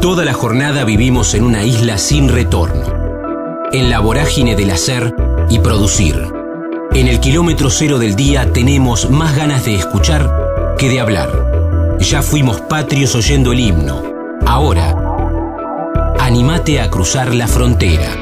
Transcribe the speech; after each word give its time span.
Toda 0.00 0.24
la 0.24 0.32
jornada 0.32 0.84
vivimos 0.84 1.34
en 1.34 1.42
una 1.42 1.64
isla 1.64 1.98
sin 1.98 2.28
retorno, 2.28 2.86
en 3.72 3.90
la 3.90 3.98
vorágine 3.98 4.54
del 4.54 4.70
hacer 4.70 5.12
y 5.50 5.58
producir. 5.58 6.32
En 6.94 7.08
el 7.08 7.18
kilómetro 7.18 7.68
cero 7.68 7.98
del 7.98 8.14
día 8.14 8.52
tenemos 8.52 9.10
más 9.10 9.34
ganas 9.34 9.64
de 9.64 9.74
escuchar 9.74 10.76
que 10.78 10.88
de 10.88 11.00
hablar. 11.00 11.98
Ya 11.98 12.22
fuimos 12.22 12.60
patrios 12.60 13.16
oyendo 13.16 13.50
el 13.50 13.58
himno. 13.58 14.00
Ahora, 14.46 14.94
animate 16.20 16.80
a 16.80 16.90
cruzar 16.90 17.34
la 17.34 17.48
frontera. 17.48 18.14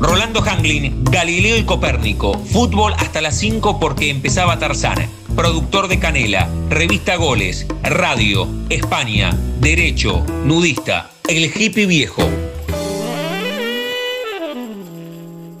Rolando 0.00 0.42
Hanglin, 0.42 1.04
Galileo 1.04 1.56
y 1.56 1.62
Copérnico, 1.62 2.36
fútbol 2.36 2.94
hasta 2.98 3.20
las 3.20 3.36
5 3.38 3.78
porque 3.78 4.10
empezaba 4.10 4.58
Tarzana 4.58 5.08
productor 5.38 5.86
de 5.86 6.00
Canela, 6.00 6.50
revista 6.68 7.14
Goles, 7.14 7.64
Radio, 7.84 8.48
España, 8.70 9.30
Derecho, 9.60 10.24
Nudista, 10.44 11.12
El 11.28 11.44
Hippie 11.44 11.86
Viejo. 11.86 12.22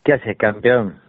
¿Qué 0.03 0.13
haces, 0.13 0.37
campeón? 0.37 0.99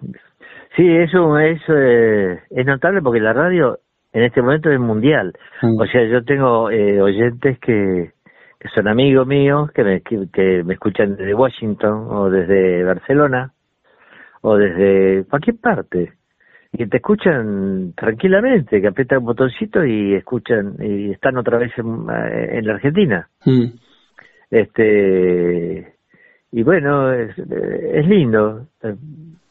Sí, 0.77 0.83
eso, 0.83 1.39
eso 1.39 1.73
eh, 1.77 2.41
es 2.51 2.67
notable 2.67 3.03
porque 3.03 3.21
la 3.21 3.35
radio 3.35 3.79
en 4.15 4.25
este 4.25 4.41
momento 4.41 4.71
es 4.71 4.81
mundial. 4.81 5.35
Mm. 5.61 5.79
O 5.79 5.87
sea, 5.87 6.09
yo 6.09 6.25
tengo 6.25 6.71
eh, 6.71 7.03
oyentes 7.03 7.59
que 7.61 8.14
que 8.65 8.71
son 8.71 8.89
amigos 8.89 9.27
míos, 9.27 9.71
que 9.73 9.85
me, 9.85 10.01
que, 10.01 10.63
me 10.65 10.73
escuchan 10.73 11.17
desde 11.17 11.35
Washington 11.35 12.07
o 12.09 12.31
desde 12.31 12.83
Barcelona 12.83 13.53
o 14.41 14.57
desde 14.57 15.25
cualquier 15.29 15.57
parte 15.59 16.15
y 16.73 16.79
que 16.79 16.87
te 16.87 16.97
escuchan 16.97 17.93
tranquilamente, 17.95 18.81
que 18.81 18.87
apretan 18.87 19.19
un 19.19 19.27
botoncito 19.27 19.85
y 19.85 20.15
escuchan 20.15 20.77
y 20.81 21.11
están 21.11 21.37
otra 21.37 21.59
vez 21.59 21.73
en, 21.77 22.07
eh, 22.09 22.63
la 22.63 22.75
Argentina. 22.77 23.29
Mm. 23.45 23.67
Este 24.51 25.97
y 26.51 26.63
bueno, 26.63 27.13
es, 27.13 27.37
es 27.37 28.07
lindo. 28.09 28.67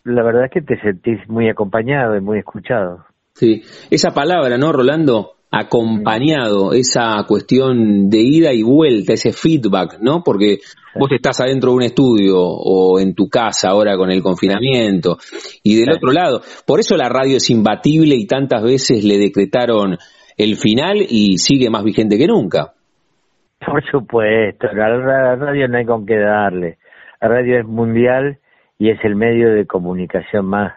La 0.06 0.24
verdad 0.24 0.46
es 0.46 0.52
que 0.52 0.62
te 0.64 0.82
sentís 0.82 1.20
muy 1.30 1.50
acompañado 1.50 2.18
y 2.18 2.22
muy 2.22 2.40
escuchado. 2.40 3.06
Sí, 3.34 3.62
esa 3.92 4.12
palabra, 4.12 4.58
¿no, 4.58 4.72
Rolando? 4.72 5.36
Acompañado 5.56 6.74
esa 6.74 7.24
cuestión 7.28 8.10
de 8.10 8.18
ida 8.18 8.52
y 8.54 8.64
vuelta, 8.64 9.14
ese 9.14 9.32
feedback, 9.32 10.00
¿no? 10.02 10.24
Porque 10.26 10.58
vos 10.96 11.12
estás 11.12 11.42
adentro 11.42 11.70
de 11.70 11.76
un 11.76 11.84
estudio 11.84 12.40
o 12.40 13.00
en 13.00 13.14
tu 13.14 13.30
casa 13.30 13.70
ahora 13.70 13.96
con 13.96 14.10
el 14.10 14.24
confinamiento 14.24 15.18
y 15.62 15.80
del 15.80 15.96
otro 15.96 16.12
lado, 16.12 16.42
por 16.66 16.80
eso 16.80 16.98
la 16.98 17.08
radio 17.08 17.38
es 17.38 17.52
imbatible 17.52 18.16
y 18.16 18.26
tantas 18.26 18.64
veces 18.64 19.04
le 19.04 19.20
decretaron 19.20 19.98
el 20.38 20.56
final 20.56 20.98
y 21.08 21.38
sigue 21.38 21.70
más 21.70 21.84
vigente 21.84 22.18
que 22.18 22.26
nunca. 22.26 22.74
Por 23.64 23.86
supuesto, 23.92 24.68
la 24.74 25.36
radio 25.36 25.68
no 25.68 25.78
hay 25.78 25.86
con 25.86 26.08
qué 26.08 26.18
darle. 26.18 26.80
La 27.22 27.28
radio 27.28 27.60
es 27.60 27.66
mundial 27.68 28.40
y 28.80 28.90
es 28.90 28.98
el 29.04 29.16
medio 29.16 29.54
de 29.54 29.68
comunicación 29.68 30.48
más, 30.48 30.74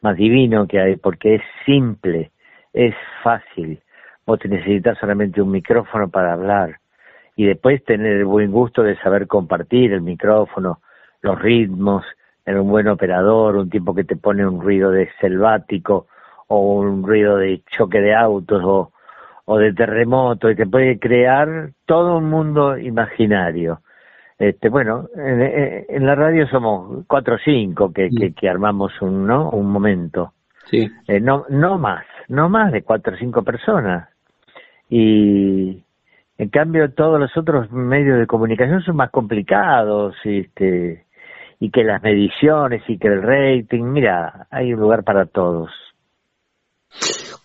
más 0.00 0.16
divino 0.16 0.66
que 0.66 0.80
hay 0.80 0.96
porque 0.96 1.34
es 1.34 1.42
simple, 1.66 2.30
es 2.72 2.94
fácil 3.22 3.82
vos 4.28 4.38
te 4.38 4.48
necesitas 4.48 4.98
solamente 4.98 5.40
un 5.40 5.50
micrófono 5.50 6.10
para 6.10 6.34
hablar 6.34 6.76
y 7.34 7.46
después 7.46 7.82
tener 7.84 8.12
el 8.12 8.26
buen 8.26 8.52
gusto 8.52 8.82
de 8.82 8.94
saber 8.98 9.26
compartir 9.26 9.94
el 9.94 10.02
micrófono, 10.02 10.82
los 11.22 11.40
ritmos, 11.40 12.04
tener 12.44 12.60
un 12.60 12.68
buen 12.68 12.88
operador, 12.88 13.56
un 13.56 13.70
tipo 13.70 13.94
que 13.94 14.04
te 14.04 14.16
pone 14.16 14.46
un 14.46 14.60
ruido 14.60 14.90
de 14.90 15.08
selvático 15.18 16.08
o 16.48 16.74
un 16.74 17.04
ruido 17.04 17.38
de 17.38 17.62
choque 17.74 18.02
de 18.02 18.14
autos 18.14 18.62
o, 18.62 18.92
o 19.46 19.56
de 19.56 19.72
terremoto 19.72 20.50
y 20.50 20.56
te 20.56 20.66
puede 20.66 20.98
crear 20.98 21.70
todo 21.86 22.18
un 22.18 22.28
mundo 22.28 22.76
imaginario. 22.76 23.80
Este, 24.38 24.68
bueno, 24.68 25.08
en, 25.16 26.04
la 26.04 26.14
radio 26.14 26.46
somos 26.48 27.06
cuatro 27.06 27.36
o 27.36 27.38
cinco 27.42 27.90
que, 27.94 28.10
que, 28.10 28.34
que, 28.34 28.48
armamos 28.48 28.92
un, 29.00 29.26
¿no? 29.26 29.48
un 29.48 29.70
momento. 29.70 30.34
Sí. 30.66 30.86
Eh, 31.06 31.18
no, 31.18 31.46
no 31.48 31.78
más, 31.78 32.04
no 32.28 32.50
más 32.50 32.72
de 32.72 32.82
cuatro 32.82 33.14
o 33.14 33.16
cinco 33.16 33.42
personas 33.42 34.10
y 34.88 35.82
en 36.38 36.48
cambio 36.50 36.92
todos 36.92 37.20
los 37.20 37.36
otros 37.36 37.70
medios 37.70 38.18
de 38.18 38.26
comunicación 38.26 38.82
son 38.82 38.96
más 38.96 39.10
complicados 39.10 40.14
este, 40.24 41.04
y 41.60 41.70
que 41.70 41.82
las 41.82 42.02
mediciones 42.02 42.82
y 42.88 42.98
que 42.98 43.08
el 43.08 43.22
rating, 43.22 43.84
mira, 43.84 44.46
hay 44.50 44.72
un 44.72 44.80
lugar 44.80 45.04
para 45.04 45.26
todos. 45.26 45.70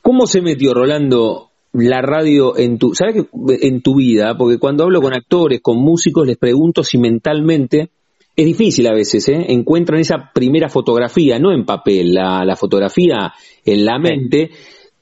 ¿Cómo 0.01 0.25
se 0.27 0.41
metió 0.41 0.73
Rolando 0.73 1.49
la 1.73 2.01
radio 2.01 2.55
en 2.57 2.77
tu, 2.77 2.93
sabes 2.93 3.15
que 3.15 3.67
en 3.67 3.81
tu 3.81 3.95
vida? 3.95 4.37
Porque 4.37 4.59
cuando 4.59 4.83
hablo 4.83 5.01
con 5.01 5.13
actores, 5.13 5.59
con 5.61 5.77
músicos, 5.77 6.27
les 6.27 6.37
pregunto 6.37 6.83
si 6.83 6.97
mentalmente 6.97 7.89
es 8.35 8.45
difícil 8.45 8.87
a 8.87 8.93
veces, 8.93 9.27
¿eh? 9.29 9.45
encuentran 9.49 9.99
esa 9.99 10.31
primera 10.33 10.67
fotografía, 10.67 11.39
no 11.39 11.51
en 11.51 11.65
papel, 11.65 12.13
la, 12.13 12.43
la 12.45 12.55
fotografía 12.55 13.31
en 13.63 13.85
la 13.85 13.99
mente 13.99 14.49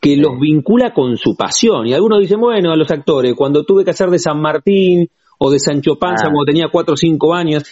que 0.02 0.18
los 0.18 0.40
vincula 0.40 0.94
con 0.94 1.16
su 1.16 1.38
pasión. 1.38 1.86
Y 1.86 1.94
algunos 1.94 2.20
dicen, 2.20 2.42
bueno, 2.42 2.72
a 2.72 2.76
los 2.76 2.90
actores, 2.92 3.36
cuando 3.36 3.64
tuve 3.64 3.86
que 3.86 3.92
hacer 3.92 4.10
de 4.10 4.18
San 4.18 4.42
Martín 4.42 5.08
o 5.38 5.52
de 5.52 5.60
Sancho 5.60 5.98
Panza 5.98 6.26
ah. 6.26 6.30
cuando 6.32 6.46
tenía 6.46 6.70
cuatro 6.72 6.96
o 6.96 6.98
cinco 6.98 7.36
años, 7.36 7.64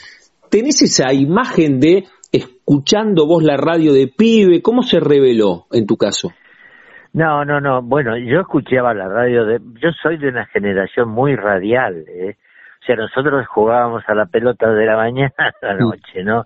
¿tenés 0.49 0.81
esa 0.83 1.11
imagen 1.11 1.79
de 1.79 2.05
escuchando 2.31 3.25
vos 3.25 3.43
la 3.43 3.57
radio 3.57 3.93
de 3.93 4.07
pibe? 4.07 4.61
¿Cómo 4.61 4.83
se 4.83 4.99
reveló 4.99 5.65
en 5.71 5.87
tu 5.87 5.97
caso? 5.97 6.29
No, 7.13 7.43
no, 7.43 7.59
no. 7.59 7.81
Bueno, 7.81 8.15
yo 8.15 8.41
escuchaba 8.41 8.93
la 8.93 9.07
radio 9.07 9.45
de... 9.45 9.59
Yo 9.81 9.89
soy 10.03 10.17
de 10.17 10.29
una 10.29 10.45
generación 10.45 11.09
muy 11.09 11.35
radial, 11.35 12.05
¿eh? 12.07 12.37
O 12.81 12.85
sea, 12.85 12.95
nosotros 12.95 13.45
jugábamos 13.47 14.03
a 14.07 14.13
la 14.13 14.27
pelota 14.27 14.71
de 14.71 14.85
la 14.85 14.95
mañana 14.97 15.33
a 15.37 15.65
la 15.65 15.73
mm. 15.73 15.79
noche, 15.79 16.23
¿no? 16.23 16.45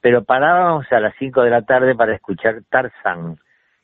Pero 0.00 0.22
parábamos 0.22 0.86
a 0.92 1.00
las 1.00 1.14
cinco 1.18 1.42
de 1.42 1.50
la 1.50 1.62
tarde 1.62 1.96
para 1.96 2.14
escuchar 2.14 2.62
Tarzan 2.70 3.38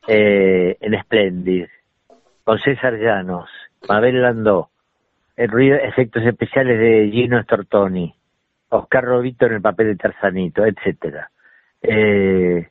eh, 0.07 0.77
en 0.81 1.01
Splendid, 1.03 1.67
con 2.45 2.59
César 2.59 2.99
Llanos, 2.99 3.49
Mabel 3.89 4.23
Landó, 4.23 4.71
el 5.37 5.73
efectos 5.73 6.25
especiales 6.25 6.79
de 6.79 7.11
Gino 7.11 7.43
Stortoni, 7.43 8.15
Oscar 8.69 9.05
Robito 9.05 9.47
en 9.47 9.55
el 9.55 9.63
papel 9.63 9.89
de 9.89 9.97
Tarzanito, 9.97 10.65
etcétera. 10.65 11.31
Eh, 11.83 12.69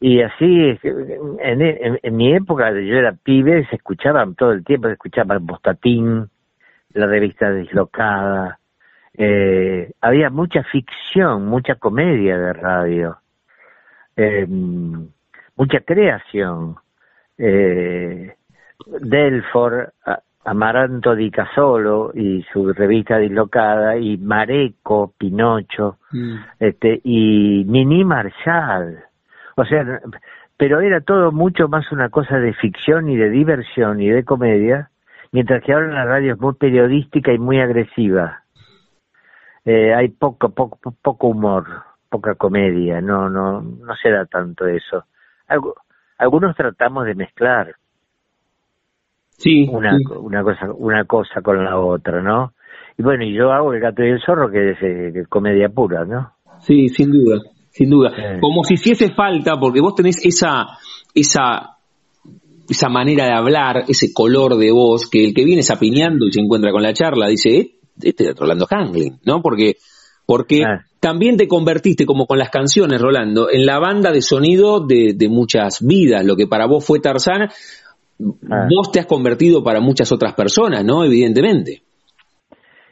y 0.00 0.22
así, 0.22 0.78
en, 0.82 2.16
mi 2.16 2.34
época, 2.34 2.70
yo 2.72 2.96
era 2.96 3.12
pibe, 3.12 3.66
se 3.68 3.76
escuchaban 3.76 4.34
todo 4.34 4.52
el 4.52 4.64
tiempo, 4.64 4.88
se 4.88 4.94
escuchaban 4.94 5.44
Bostatín, 5.44 6.30
la 6.94 7.06
revista 7.06 7.52
Dislocada, 7.52 8.58
eh, 9.14 9.92
había 10.00 10.30
mucha 10.30 10.62
ficción, 10.64 11.46
mucha 11.46 11.74
comedia 11.74 12.38
de 12.38 12.52
radio. 12.52 13.18
Eh, 14.16 14.46
mucha 15.60 15.80
creación. 15.80 16.76
Eh, 17.36 18.34
Delfor, 19.00 19.92
Amaranto 20.44 21.14
di 21.14 21.30
Casolo 21.30 22.12
y 22.14 22.42
su 22.50 22.72
revista 22.72 23.18
dislocada, 23.18 23.98
y 23.98 24.16
Mareco, 24.16 25.12
Pinocho, 25.18 25.98
mm. 26.12 26.34
este, 26.58 27.00
y 27.04 27.64
Nini 27.66 28.04
Marshall. 28.04 29.04
O 29.56 29.64
sea, 29.66 30.00
pero 30.56 30.80
era 30.80 31.02
todo 31.02 31.30
mucho 31.30 31.68
más 31.68 31.92
una 31.92 32.08
cosa 32.08 32.38
de 32.38 32.54
ficción 32.54 33.10
y 33.10 33.16
de 33.16 33.28
diversión 33.28 34.00
y 34.00 34.08
de 34.08 34.24
comedia, 34.24 34.88
mientras 35.30 35.62
que 35.62 35.74
ahora 35.74 35.88
la 35.88 36.06
radio 36.06 36.32
es 36.32 36.40
muy 36.40 36.54
periodística 36.54 37.34
y 37.34 37.38
muy 37.38 37.60
agresiva. 37.60 38.44
Eh, 39.66 39.92
hay 39.92 40.08
poco, 40.08 40.54
poco, 40.54 40.94
poco 41.02 41.26
humor, 41.26 41.66
poca 42.08 42.34
comedia, 42.34 43.02
no, 43.02 43.28
no, 43.28 43.60
no 43.60 43.94
se 43.96 44.10
da 44.10 44.24
tanto 44.24 44.66
eso 44.66 45.04
algunos 46.18 46.56
tratamos 46.56 47.06
de 47.06 47.14
mezclar 47.14 47.74
sí, 49.30 49.66
una, 49.70 49.96
una 50.18 50.42
cosa 50.42 50.72
una 50.72 51.04
cosa 51.04 51.40
con 51.42 51.64
la 51.64 51.78
otra, 51.78 52.22
¿no? 52.22 52.52
Y 52.98 53.02
bueno, 53.02 53.24
y 53.24 53.34
yo 53.34 53.52
hago 53.52 53.72
el 53.72 53.80
gato 53.80 54.02
y 54.02 54.10
el 54.10 54.20
zorro 54.20 54.50
que 54.50 54.72
es 54.72 54.78
eh, 54.82 55.24
comedia 55.28 55.68
pura, 55.68 56.04
¿no? 56.04 56.32
Sí, 56.60 56.88
sin 56.88 57.10
duda, 57.10 57.40
sin 57.70 57.88
duda. 57.88 58.12
Como 58.40 58.62
si 58.64 58.74
hiciese 58.74 59.14
falta, 59.14 59.58
porque 59.58 59.80
vos 59.80 59.94
tenés 59.94 60.24
esa 60.24 60.66
esa 61.14 61.78
esa 62.68 62.88
manera 62.88 63.24
de 63.24 63.32
hablar, 63.32 63.84
ese 63.88 64.12
color 64.12 64.56
de 64.56 64.70
voz, 64.70 65.08
que 65.10 65.24
el 65.24 65.34
que 65.34 65.44
viene 65.44 65.62
sapineando 65.62 66.26
y 66.26 66.32
se 66.32 66.40
encuentra 66.40 66.70
con 66.70 66.82
la 66.82 66.92
charla 66.92 67.26
dice, 67.26 67.48
eh, 67.50 67.70
este 68.00 68.30
es 68.30 68.36
Rolando 68.36 68.66
Hangling, 68.66 69.18
¿no? 69.24 69.42
Porque, 69.42 69.76
porque 70.24 70.62
ah. 70.64 70.84
También 71.00 71.36
te 71.36 71.48
convertiste, 71.48 72.04
como 72.04 72.26
con 72.26 72.38
las 72.38 72.50
canciones, 72.50 73.00
Rolando, 73.00 73.50
en 73.50 73.64
la 73.64 73.78
banda 73.78 74.12
de 74.12 74.20
sonido 74.20 74.86
de, 74.86 75.16
muchas 75.30 75.84
vidas. 75.84 76.24
Lo 76.24 76.36
que 76.36 76.46
para 76.46 76.66
vos 76.66 76.86
fue 76.86 77.00
Tarzán, 77.00 77.48
ah. 77.48 78.68
vos 78.68 78.92
te 78.92 79.00
has 79.00 79.06
convertido 79.06 79.64
para 79.64 79.80
muchas 79.80 80.12
otras 80.12 80.34
personas, 80.34 80.84
¿no? 80.84 81.04
Evidentemente. 81.04 81.82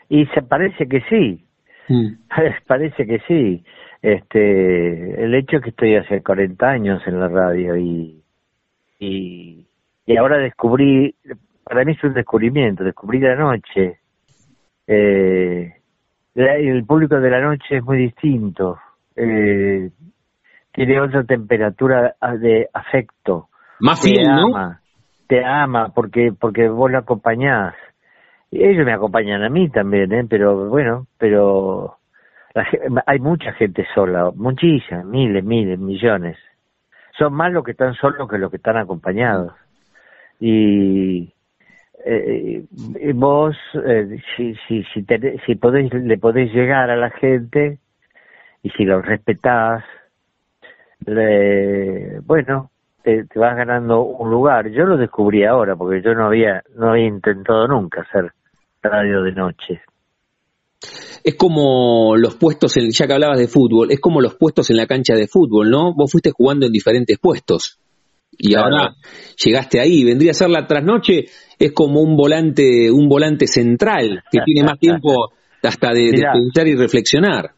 Y 0.08 0.24
se 0.26 0.42
parece 0.42 0.88
que 0.88 1.00
sí. 1.08 1.44
Mm. 1.88 2.14
Parece 2.66 3.06
que 3.06 3.18
sí. 3.26 3.62
Este, 4.00 5.24
el 5.24 5.34
hecho 5.34 5.56
es 5.56 5.62
que 5.62 5.70
estoy 5.70 5.96
hace 5.96 6.22
40 6.22 6.66
años 6.66 7.02
en 7.06 7.18
la 7.18 7.28
radio 7.28 7.76
y, 7.76 8.22
y, 8.98 9.66
y 10.06 10.16
ahora 10.16 10.38
descubrí, 10.38 11.14
para 11.64 11.84
mí 11.84 11.92
es 11.92 12.04
un 12.04 12.14
descubrimiento, 12.14 12.84
descubrí 12.84 13.18
la 13.18 13.34
noche. 13.34 13.98
Eh, 14.86 15.77
el 16.46 16.84
público 16.84 17.18
de 17.20 17.30
la 17.30 17.40
noche 17.40 17.78
es 17.78 17.84
muy 17.84 17.98
distinto. 17.98 18.78
Eh, 19.16 19.90
tiene 20.72 21.00
otra 21.00 21.24
temperatura 21.24 22.14
de 22.40 22.68
afecto. 22.72 23.48
Más 23.80 24.00
te 24.00 24.14
ama, 24.28 24.80
Te 25.26 25.44
ama 25.44 25.92
porque 25.94 26.32
porque 26.38 26.68
vos 26.68 26.90
lo 26.90 26.98
acompañás. 26.98 27.74
Ellos 28.50 28.86
me 28.86 28.92
acompañan 28.92 29.42
a 29.42 29.50
mí 29.50 29.68
también, 29.68 30.12
¿eh? 30.12 30.24
pero 30.28 30.68
bueno, 30.68 31.06
pero 31.18 31.98
hay 33.06 33.18
mucha 33.18 33.52
gente 33.52 33.86
sola, 33.94 34.30
muchísimas, 34.34 35.04
miles, 35.04 35.44
miles, 35.44 35.78
millones. 35.78 36.38
Son 37.18 37.34
más 37.34 37.52
los 37.52 37.64
que 37.64 37.72
están 37.72 37.94
solos 37.94 38.28
que 38.28 38.38
los 38.38 38.50
que 38.50 38.56
están 38.56 38.76
acompañados. 38.76 39.52
Y 40.40 41.34
eh, 42.04 42.64
vos, 43.14 43.56
eh, 43.86 44.18
si, 44.36 44.54
si, 44.66 44.84
si, 44.94 45.04
si 45.46 45.54
podés, 45.56 45.92
le 45.92 46.18
podés 46.18 46.52
llegar 46.52 46.90
a 46.90 46.96
la 46.96 47.10
gente 47.10 47.78
y 48.62 48.70
si 48.70 48.84
lo 48.84 49.02
respetás, 49.02 49.84
le, 51.06 52.20
bueno, 52.20 52.70
te, 53.02 53.24
te, 53.24 53.38
vas 53.38 53.56
ganando 53.56 54.02
un 54.02 54.30
lugar. 54.30 54.68
Yo 54.70 54.84
lo 54.84 54.96
descubrí 54.96 55.44
ahora 55.44 55.76
porque 55.76 56.02
yo 56.02 56.14
no 56.14 56.26
había, 56.26 56.62
no 56.76 56.90
había 56.90 57.06
intentado 57.06 57.66
nunca 57.68 58.02
hacer 58.02 58.32
radio 58.82 59.22
de 59.22 59.32
noche 59.32 59.82
es 61.24 61.34
como 61.34 62.16
los 62.16 62.36
puestos, 62.36 62.76
en, 62.76 62.90
ya 62.90 63.06
que 63.06 63.12
hablabas 63.12 63.38
de 63.38 63.48
fútbol, 63.48 63.90
es 63.90 64.00
como 64.00 64.20
los 64.20 64.36
puestos 64.36 64.70
en 64.70 64.76
la 64.76 64.86
cancha 64.86 65.14
de 65.14 65.26
fútbol, 65.26 65.68
¿no? 65.68 65.92
Vos 65.94 66.10
fuiste 66.10 66.30
jugando 66.30 66.64
en 66.66 66.72
diferentes 66.72 67.18
puestos 67.18 67.78
y 68.38 68.54
ahora 68.54 68.94
llegaste 69.44 69.80
ahí. 69.80 70.04
Vendría 70.04 70.30
a 70.30 70.34
ser 70.34 70.48
la 70.48 70.66
trasnoche, 70.66 71.24
es 71.58 71.72
como 71.72 72.00
un 72.00 72.16
volante, 72.16 72.90
un 72.90 73.08
volante 73.08 73.46
central 73.46 74.22
que 74.30 74.40
tiene 74.44 74.66
más 74.66 74.78
tiempo 74.78 75.32
hasta 75.62 75.92
de, 75.92 76.22
pensar 76.32 76.66
y 76.66 76.76
reflexionar. 76.76 77.50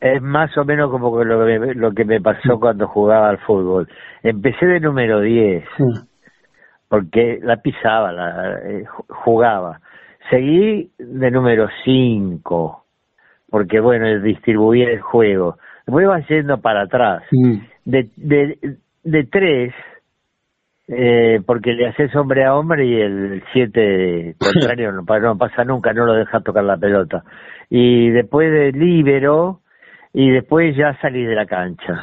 Es 0.00 0.22
más 0.22 0.56
o 0.56 0.64
menos 0.64 0.90
como 0.90 1.24
lo 1.24 1.44
que 1.44 1.58
me, 1.58 1.74
lo 1.74 1.92
que 1.92 2.04
me 2.04 2.20
pasó 2.20 2.60
cuando 2.60 2.86
jugaba 2.86 3.30
al 3.30 3.38
fútbol. 3.38 3.88
Empecé 4.22 4.66
de 4.66 4.80
número 4.80 5.20
10, 5.20 5.64
porque 6.88 7.40
la 7.42 7.56
pisaba, 7.56 8.12
la, 8.12 8.58
eh, 8.64 8.84
jugaba. 9.24 9.80
Seguí 10.30 10.90
de 10.98 11.30
número 11.30 11.68
5, 11.84 12.84
porque 13.50 13.80
bueno, 13.80 14.20
distribuía 14.20 14.88
el 14.90 15.00
juego. 15.00 15.56
Después 15.86 16.06
va 16.06 16.20
yendo 16.28 16.60
para 16.60 16.82
atrás. 16.82 17.24
Mm. 17.32 17.56
De, 17.84 18.10
de, 18.16 18.58
de 19.02 19.24
tres, 19.24 19.72
eh, 20.88 21.40
porque 21.44 21.74
le 21.74 21.88
haces 21.88 22.14
hombre 22.16 22.44
a 22.44 22.56
hombre 22.56 22.86
y 22.86 23.00
el 23.00 23.42
siete 23.52 24.34
contrario 24.40 24.90
no, 24.92 25.02
no, 25.02 25.38
pasa 25.38 25.64
nunca, 25.64 25.92
no 25.92 26.06
lo 26.06 26.14
deja 26.14 26.40
tocar 26.40 26.64
la 26.64 26.76
pelota. 26.76 27.24
Y 27.70 28.10
después 28.10 28.50
de 28.50 28.72
libero, 28.72 29.60
y 30.20 30.30
después 30.30 30.74
ya 30.76 30.98
salí 31.00 31.24
de 31.24 31.36
la 31.36 31.46
cancha. 31.46 32.02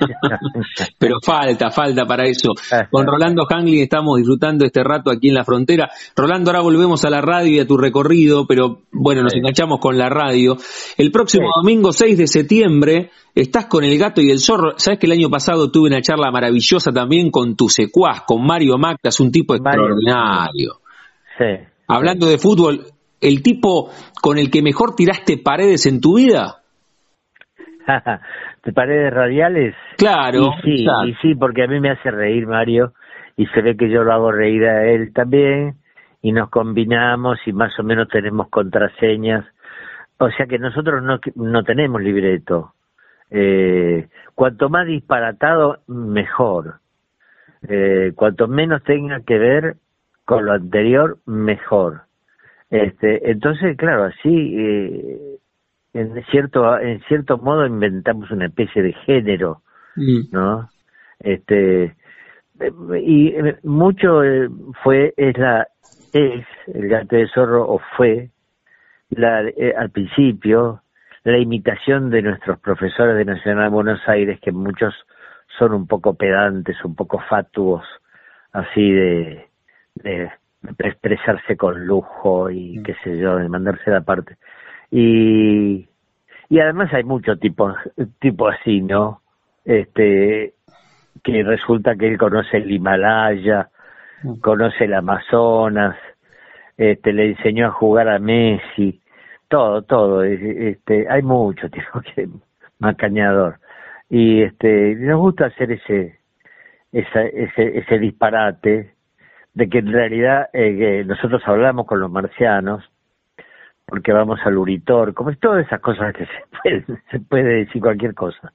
Pero 0.98 1.18
falta, 1.24 1.70
falta 1.70 2.04
para 2.04 2.24
eso. 2.24 2.54
Con 2.90 3.06
Rolando 3.06 3.46
Hangling 3.48 3.82
estamos 3.82 4.16
disfrutando 4.16 4.64
este 4.64 4.82
rato 4.82 5.12
aquí 5.12 5.28
en 5.28 5.34
la 5.34 5.44
frontera. 5.44 5.88
Rolando, 6.16 6.50
ahora 6.50 6.60
volvemos 6.60 7.04
a 7.04 7.10
la 7.10 7.20
radio 7.20 7.52
y 7.52 7.60
a 7.60 7.66
tu 7.66 7.76
recorrido, 7.76 8.48
pero 8.48 8.80
bueno, 8.90 9.22
nos 9.22 9.32
enganchamos 9.36 9.78
con 9.78 9.96
la 9.96 10.08
radio. 10.08 10.56
El 10.98 11.12
próximo 11.12 11.50
domingo 11.62 11.92
6 11.92 12.18
de 12.18 12.26
septiembre 12.26 13.10
estás 13.32 13.66
con 13.66 13.84
el 13.84 13.96
gato 13.96 14.20
y 14.20 14.32
el 14.32 14.40
zorro. 14.40 14.72
Sabes 14.76 14.98
que 14.98 15.06
el 15.06 15.12
año 15.12 15.30
pasado 15.30 15.70
tuve 15.70 15.86
una 15.86 16.02
charla 16.02 16.32
maravillosa 16.32 16.90
también 16.90 17.30
con 17.30 17.54
tu 17.54 17.68
secuaz, 17.68 18.22
con 18.26 18.44
Mario 18.44 18.76
Mactas, 18.76 19.20
un 19.20 19.30
tipo 19.30 19.54
extraordinario. 19.54 20.80
Sí. 21.38 21.64
Hablando 21.86 22.26
de 22.26 22.38
fútbol, 22.38 22.86
¿el 23.20 23.40
tipo 23.40 23.88
con 24.20 24.38
el 24.38 24.50
que 24.50 24.62
mejor 24.62 24.96
tiraste 24.96 25.38
paredes 25.38 25.86
en 25.86 26.00
tu 26.00 26.16
vida? 26.16 26.61
de 28.64 28.72
paredes 28.72 29.12
radiales. 29.12 29.74
Claro. 29.98 30.54
Y 30.62 30.62
sí, 30.62 30.86
y 31.06 31.14
sí, 31.22 31.34
porque 31.34 31.64
a 31.64 31.66
mí 31.66 31.80
me 31.80 31.90
hace 31.90 32.10
reír 32.10 32.46
Mario 32.46 32.92
y 33.36 33.46
se 33.46 33.62
ve 33.62 33.76
que 33.76 33.90
yo 33.90 34.04
lo 34.04 34.12
hago 34.12 34.32
reír 34.32 34.64
a 34.66 34.86
él 34.86 35.12
también 35.12 35.76
y 36.20 36.32
nos 36.32 36.50
combinamos 36.50 37.38
y 37.46 37.52
más 37.52 37.78
o 37.78 37.82
menos 37.82 38.08
tenemos 38.08 38.48
contraseñas. 38.48 39.44
O 40.18 40.30
sea 40.30 40.46
que 40.46 40.58
nosotros 40.58 41.02
no, 41.02 41.18
no 41.34 41.64
tenemos 41.64 42.00
libreto. 42.00 42.74
Eh, 43.30 44.08
cuanto 44.34 44.68
más 44.68 44.86
disparatado, 44.86 45.78
mejor. 45.88 46.76
Eh, 47.68 48.12
cuanto 48.14 48.46
menos 48.46 48.82
tenga 48.84 49.20
que 49.20 49.38
ver 49.38 49.76
con 50.24 50.44
lo 50.44 50.52
anterior, 50.52 51.18
mejor. 51.26 52.02
Este, 52.70 53.30
entonces, 53.30 53.76
claro, 53.76 54.04
así 54.04 54.54
eh, 54.56 55.38
en 55.94 56.24
cierto 56.30 56.78
en 56.78 57.00
cierto 57.02 57.38
modo 57.38 57.66
inventamos 57.66 58.30
una 58.30 58.46
especie 58.46 58.82
de 58.82 58.92
género 58.92 59.62
mm. 59.96 60.32
no 60.32 60.68
este 61.20 61.94
y 63.00 63.34
mucho 63.62 64.22
eh, 64.24 64.48
fue 64.82 65.12
es 65.16 65.36
la 65.36 65.66
es 66.12 66.44
el 66.66 66.88
gato 66.88 67.16
de 67.16 67.28
zorro 67.28 67.68
o 67.68 67.80
fue 67.96 68.30
la 69.10 69.42
eh, 69.48 69.74
al 69.76 69.90
principio 69.90 70.82
la 71.24 71.38
imitación 71.38 72.10
de 72.10 72.22
nuestros 72.22 72.58
profesores 72.58 73.16
de 73.16 73.24
Nacional 73.24 73.64
de 73.64 73.70
Buenos 73.70 74.00
Aires 74.08 74.40
que 74.40 74.52
muchos 74.52 74.94
son 75.58 75.72
un 75.72 75.86
poco 75.86 76.14
pedantes 76.14 76.82
un 76.84 76.94
poco 76.94 77.22
fatuos 77.28 77.84
así 78.52 78.90
de, 78.90 79.46
de 79.94 80.30
expresarse 80.78 81.56
con 81.56 81.86
lujo 81.86 82.50
y 82.50 82.78
mm. 82.78 82.82
qué 82.82 82.94
sé 83.04 83.18
yo 83.18 83.36
de 83.36 83.48
mandarse 83.48 83.90
la 83.90 84.00
parte 84.00 84.38
y, 84.92 85.88
y 86.50 86.60
además 86.60 86.92
hay 86.92 87.02
mucho 87.02 87.38
tipo, 87.38 87.74
tipo 88.20 88.48
así, 88.48 88.82
¿no? 88.82 89.22
Este, 89.64 90.52
que 91.24 91.42
resulta 91.42 91.96
que 91.96 92.08
él 92.08 92.18
conoce 92.18 92.58
el 92.58 92.70
Himalaya, 92.70 93.70
mm. 94.22 94.40
conoce 94.40 94.84
el 94.84 94.92
Amazonas, 94.92 95.96
este, 96.76 97.14
le 97.14 97.30
enseñó 97.30 97.68
a 97.68 97.70
jugar 97.70 98.10
a 98.10 98.18
Messi, 98.18 99.00
todo, 99.48 99.80
todo, 99.80 100.24
este, 100.24 101.06
hay 101.08 101.22
mucho, 101.22 101.70
tipo 101.70 102.02
que 102.14 102.28
macañador. 102.78 103.60
Y 104.10 104.42
este, 104.42 104.94
nos 104.96 105.20
gusta 105.20 105.46
hacer 105.46 105.72
ese, 105.72 106.18
ese, 106.92 107.78
ese 107.78 107.98
disparate 107.98 108.94
de 109.54 109.68
que 109.70 109.78
en 109.78 109.90
realidad 109.90 110.50
eh, 110.52 111.02
nosotros 111.06 111.40
hablamos 111.46 111.86
con 111.86 111.98
los 111.98 112.10
marcianos 112.10 112.91
porque 113.86 114.12
vamos 114.12 114.38
al 114.44 114.56
Uritor, 114.56 115.12
como 115.14 115.30
es 115.30 115.38
todas 115.38 115.66
esas 115.66 115.80
cosas 115.80 116.14
que 116.14 116.24
se 116.24 116.32
puede, 116.62 117.02
se 117.10 117.20
puede 117.20 117.64
decir 117.64 117.80
cualquier 117.82 118.14
cosa. 118.14 118.52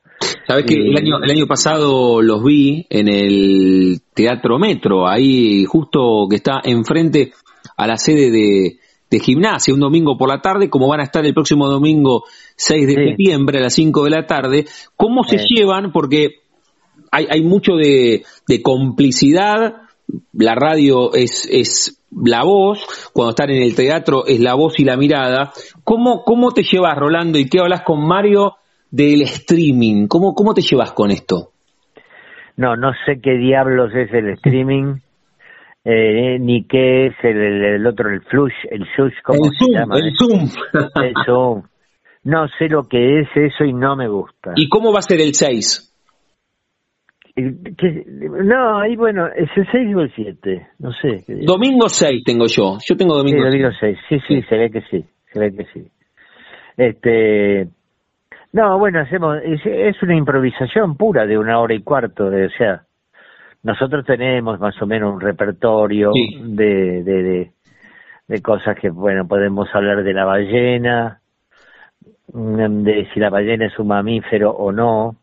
Sabes 0.47 0.65
que 0.65 0.75
el 0.75 0.97
año, 0.97 1.17
el 1.21 1.29
año 1.29 1.45
pasado 1.47 2.21
los 2.21 2.43
vi 2.43 2.85
en 2.89 3.07
el 3.07 4.01
Teatro 4.13 4.57
Metro, 4.57 5.07
ahí 5.07 5.65
justo 5.65 6.27
que 6.29 6.37
está 6.37 6.61
enfrente 6.63 7.31
a 7.75 7.85
la 7.85 7.97
sede 7.97 8.31
de, 8.31 8.79
de 9.09 9.19
gimnasia, 9.19 9.73
un 9.73 9.79
domingo 9.79 10.17
por 10.17 10.29
la 10.29 10.41
tarde, 10.41 10.69
como 10.69 10.87
van 10.87 11.01
a 11.01 11.03
estar 11.03 11.25
el 11.25 11.33
próximo 11.33 11.67
domingo 11.67 12.23
6 12.55 12.87
de 12.87 12.93
septiembre 12.93 13.59
a 13.59 13.61
las 13.61 13.73
5 13.73 14.03
de 14.03 14.09
la 14.09 14.25
tarde, 14.25 14.65
¿cómo 14.95 15.23
se 15.23 15.37
llevan? 15.37 15.91
Porque 15.91 16.41
hay, 17.11 17.27
hay 17.29 17.41
mucho 17.43 17.73
de, 17.75 18.23
de 18.47 18.61
complicidad, 18.61 19.86
la 20.33 20.55
radio 20.55 21.13
es, 21.13 21.47
es 21.51 22.03
la 22.11 22.43
voz, 22.43 23.11
cuando 23.13 23.31
están 23.31 23.49
en 23.49 23.63
el 23.63 23.75
teatro 23.75 24.25
es 24.25 24.39
la 24.39 24.53
voz 24.53 24.79
y 24.79 24.85
la 24.85 24.97
mirada. 24.97 25.51
¿Cómo, 25.83 26.23
cómo 26.23 26.51
te 26.51 26.63
llevas, 26.63 26.97
Rolando, 26.97 27.37
y 27.37 27.49
qué 27.49 27.59
hablas 27.59 27.81
con 27.81 28.07
Mario 28.07 28.55
del 28.89 29.21
streaming? 29.23 30.07
¿Cómo, 30.07 30.33
cómo 30.33 30.53
te 30.53 30.61
llevas 30.61 30.93
con 30.93 31.11
esto? 31.11 31.51
No, 32.55 32.75
no 32.75 32.91
sé 33.05 33.19
qué 33.21 33.33
diablos 33.37 33.91
es 33.93 34.11
el 34.13 34.29
streaming, 34.31 34.95
eh, 35.85 36.37
ni 36.39 36.65
qué 36.65 37.07
es 37.07 37.15
el, 37.23 37.85
otro, 37.85 38.09
el 38.09 38.21
flush, 38.21 38.53
el 38.71 38.81
shush, 38.81 39.13
¿cómo 39.23 39.51
se 39.51 39.71
llama? 39.71 39.97
El 39.97 40.11
Zoom. 40.17 40.49
El 41.03 41.13
Zoom. 41.25 41.63
No 42.23 42.47
sé 42.59 42.67
lo 42.67 42.83
que 42.87 43.21
es 43.21 43.27
eso 43.35 43.63
y 43.63 43.73
no 43.73 43.95
me 43.95 44.09
gusta. 44.09 44.51
¿Y 44.55 44.67
cómo 44.67 44.91
va 44.91 44.99
a 44.99 45.01
ser 45.01 45.21
el 45.21 45.33
6? 45.33 45.86
No, 47.37 48.79
ahí 48.79 48.95
bueno, 48.95 49.27
¿es 49.27 49.49
el 49.55 49.67
6 49.71 49.95
o 49.95 50.01
el 50.01 50.11
7? 50.15 50.67
No 50.79 50.91
sé. 50.91 51.23
Domingo 51.45 51.87
6 51.87 52.23
tengo 52.25 52.47
yo. 52.47 52.77
Yo 52.83 52.97
tengo 52.97 53.15
domingo 53.15 53.37
Sí, 53.37 53.45
domingo 53.45 53.69
6. 53.79 53.97
Sí, 54.09 54.19
sí, 54.27 54.41
se 54.49 54.57
ve 54.57 54.71
que 54.71 54.81
sí. 54.81 55.05
Se 55.31 55.39
ve 55.39 55.55
que 55.55 55.65
sí. 55.65 55.87
Este. 56.75 57.67
No, 58.53 58.79
bueno, 58.79 59.01
hacemos. 59.01 59.37
Es, 59.43 60.01
una 60.01 60.15
improvisación 60.15 60.97
pura 60.97 61.27
de 61.27 61.37
una 61.37 61.59
hora 61.59 61.75
y 61.75 61.83
cuarto. 61.83 62.29
De, 62.29 62.47
o 62.47 62.49
sea, 62.49 62.83
nosotros 63.61 64.03
tenemos 64.05 64.59
más 64.59 64.81
o 64.81 64.87
menos 64.87 65.13
un 65.13 65.21
repertorio 65.21 66.11
de, 66.13 67.03
de, 67.03 67.51
de, 68.27 68.41
cosas 68.41 68.77
que, 68.79 68.89
bueno, 68.89 69.27
podemos 69.27 69.67
hablar 69.73 70.03
de 70.03 70.13
la 70.13 70.25
ballena, 70.25 71.21
mm, 72.33 72.83
de 72.83 73.07
si 73.13 73.19
la 73.19 73.29
ballena 73.29 73.67
es 73.67 73.77
un 73.77 73.87
mamífero 73.87 74.51
o 74.51 74.71
no, 74.71 75.17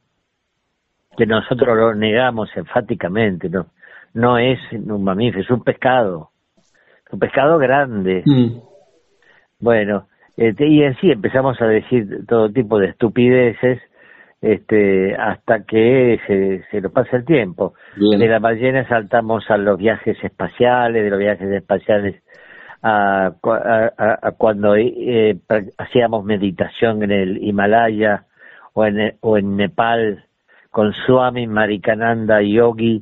que 1.17 1.27
nosotros 1.27 1.77
lo 1.77 1.95
negamos 1.95 2.51
enfáticamente, 2.57 3.49
no, 3.49 3.67
no 4.15 4.39
es 4.39 4.59
un 4.73 5.03
mamífero, 5.03 5.43
es 5.43 5.51
un 5.51 5.63
pescado, 5.63 6.31
un 7.11 7.19
pescado 7.19 7.59
grande. 7.59 8.23
Mm. 8.25 8.59
Bueno, 9.61 10.07
este, 10.37 10.67
y 10.67 10.85
así 10.85 11.11
empezamos 11.11 11.61
a 11.61 11.67
decir 11.67 12.27
todo 12.27 12.51
tipo 12.51 12.79
de 12.79 12.89
estupideces 12.89 13.81
este, 14.41 15.15
hasta 15.17 15.65
que 15.65 16.21
se, 16.27 16.65
se 16.71 16.81
nos 16.81 16.93
pasa 16.93 17.17
el 17.17 17.25
tiempo. 17.25 17.75
De 17.97 18.29
la 18.29 18.41
ballena 18.41 18.87
saltamos 18.87 19.51
a 19.51 19.57
los 19.57 19.79
viajes 19.79 20.23
espaciales, 20.23 21.03
de 21.03 21.11
los 21.11 21.19
viajes 21.19 21.51
espaciales 21.51 22.23
a, 22.83 23.33
a, 23.43 24.33
cuando 24.33 24.77
eh, 24.77 25.39
hacíamos 25.79 26.25
meditación 26.25 27.03
en 27.03 27.11
el 27.11 27.43
Himalaya 27.43 28.27
o 28.75 28.85
en, 28.85 29.17
o 29.21 29.39
en 29.39 29.57
Nepal 29.57 30.27
con 30.75 30.93
Swami 30.93 31.47
Marikananda 31.47 32.43
Yogi. 32.43 33.01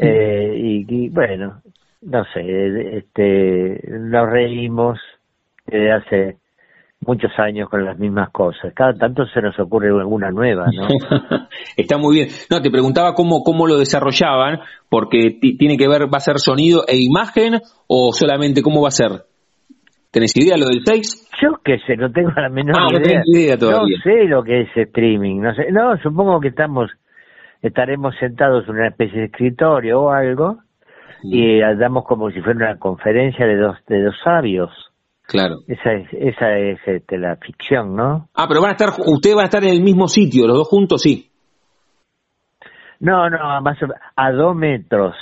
Eh, 0.00 0.84
y, 0.88 1.08
bueno, 1.08 1.60
no 2.02 2.24
sé, 2.32 2.96
este, 2.96 3.82
nos 3.90 4.30
reímos 4.30 5.00
desde 5.66 5.92
hace 5.92 6.36
muchos 7.00 7.32
años 7.38 7.68
con 7.68 7.84
las 7.84 7.98
mismas 7.98 8.30
cosas. 8.30 8.72
Cada 8.72 8.94
tanto 8.94 9.26
se 9.26 9.42
nos 9.42 9.58
ocurre 9.58 9.88
alguna 9.88 10.30
nueva, 10.30 10.66
¿no? 10.72 10.86
Está 11.76 11.98
muy 11.98 12.14
bien. 12.14 12.28
No, 12.48 12.62
te 12.62 12.70
preguntaba 12.70 13.14
cómo, 13.14 13.42
cómo 13.42 13.66
lo 13.66 13.78
desarrollaban, 13.78 14.60
porque 14.88 15.36
tiene 15.58 15.76
que 15.76 15.88
ver, 15.88 16.02
¿va 16.02 16.18
a 16.18 16.20
ser 16.20 16.38
sonido 16.38 16.84
e 16.86 16.98
imagen 17.00 17.62
o 17.88 18.12
solamente 18.12 18.62
cómo 18.62 18.80
va 18.80 18.88
a 18.88 18.92
ser? 18.92 19.24
¿Tenés 20.12 20.36
idea 20.36 20.58
lo 20.58 20.66
del 20.66 20.82
6? 20.84 21.30
Yo 21.40 21.58
qué 21.64 21.78
sé, 21.86 21.96
no 21.96 22.12
tengo 22.12 22.30
la 22.36 22.50
menor 22.50 22.76
ah, 22.78 22.88
idea. 22.92 23.22
No, 23.24 23.38
idea 23.38 23.56
todavía. 23.56 23.96
no 23.96 24.02
sé 24.02 24.24
lo 24.28 24.44
que 24.44 24.60
es 24.60 24.68
streaming, 24.76 25.40
no 25.40 25.54
sé. 25.54 25.72
No, 25.72 25.96
supongo 26.02 26.38
que 26.38 26.48
estamos, 26.48 26.90
estaremos 27.62 28.14
sentados 28.20 28.68
en 28.68 28.74
una 28.74 28.88
especie 28.88 29.20
de 29.20 29.26
escritorio 29.26 30.02
o 30.02 30.10
algo 30.10 30.58
y 31.22 31.60
damos 31.60 32.04
como 32.04 32.30
si 32.30 32.42
fuera 32.42 32.72
una 32.72 32.78
conferencia 32.78 33.46
de 33.46 33.56
dos, 33.56 33.78
de 33.88 34.02
dos 34.02 34.14
sabios. 34.22 34.70
Claro. 35.26 35.60
Esa 35.66 35.94
es, 35.94 36.08
esa 36.12 36.58
es 36.58 36.78
este, 36.84 37.16
la 37.16 37.36
ficción, 37.36 37.96
¿no? 37.96 38.28
Ah, 38.34 38.44
pero 38.46 38.60
van 38.60 38.70
a 38.70 38.72
estar, 38.72 38.90
ustedes 39.06 39.34
van 39.34 39.44
a 39.44 39.46
estar 39.46 39.64
en 39.64 39.70
el 39.70 39.82
mismo 39.82 40.08
sitio, 40.08 40.46
los 40.46 40.58
dos 40.58 40.68
juntos, 40.68 41.00
sí. 41.00 41.30
No, 43.00 43.30
no, 43.30 43.38
más 43.62 43.78
a 44.14 44.30
dos 44.30 44.54
metros. 44.54 45.16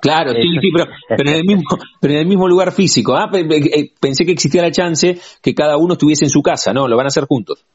Claro, 0.00 0.32
sí, 0.32 0.42
sí, 0.60 0.70
pero, 0.72 0.90
pero, 1.08 1.30
en 1.30 1.36
el 1.36 1.44
mismo, 1.44 1.62
pero 2.00 2.14
en 2.14 2.20
el 2.20 2.26
mismo 2.26 2.48
lugar 2.48 2.72
físico. 2.72 3.14
Ah, 3.16 3.30
eh, 3.32 3.92
pensé 4.00 4.24
que 4.24 4.32
existía 4.32 4.62
la 4.62 4.70
chance 4.70 5.18
que 5.42 5.54
cada 5.54 5.76
uno 5.76 5.94
estuviese 5.94 6.24
en 6.24 6.30
su 6.30 6.42
casa, 6.42 6.72
¿no? 6.72 6.88
Lo 6.88 6.96
van 6.96 7.06
a 7.06 7.08
hacer 7.08 7.24
juntos. 7.24 7.66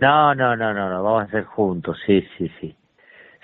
No, 0.00 0.34
no, 0.34 0.56
no, 0.56 0.72
no, 0.72 0.88
no, 0.88 1.02
vamos 1.02 1.22
a 1.22 1.24
hacer 1.24 1.44
juntos, 1.44 1.96
sí, 2.06 2.22
sí, 2.38 2.48
sí. 2.60 2.74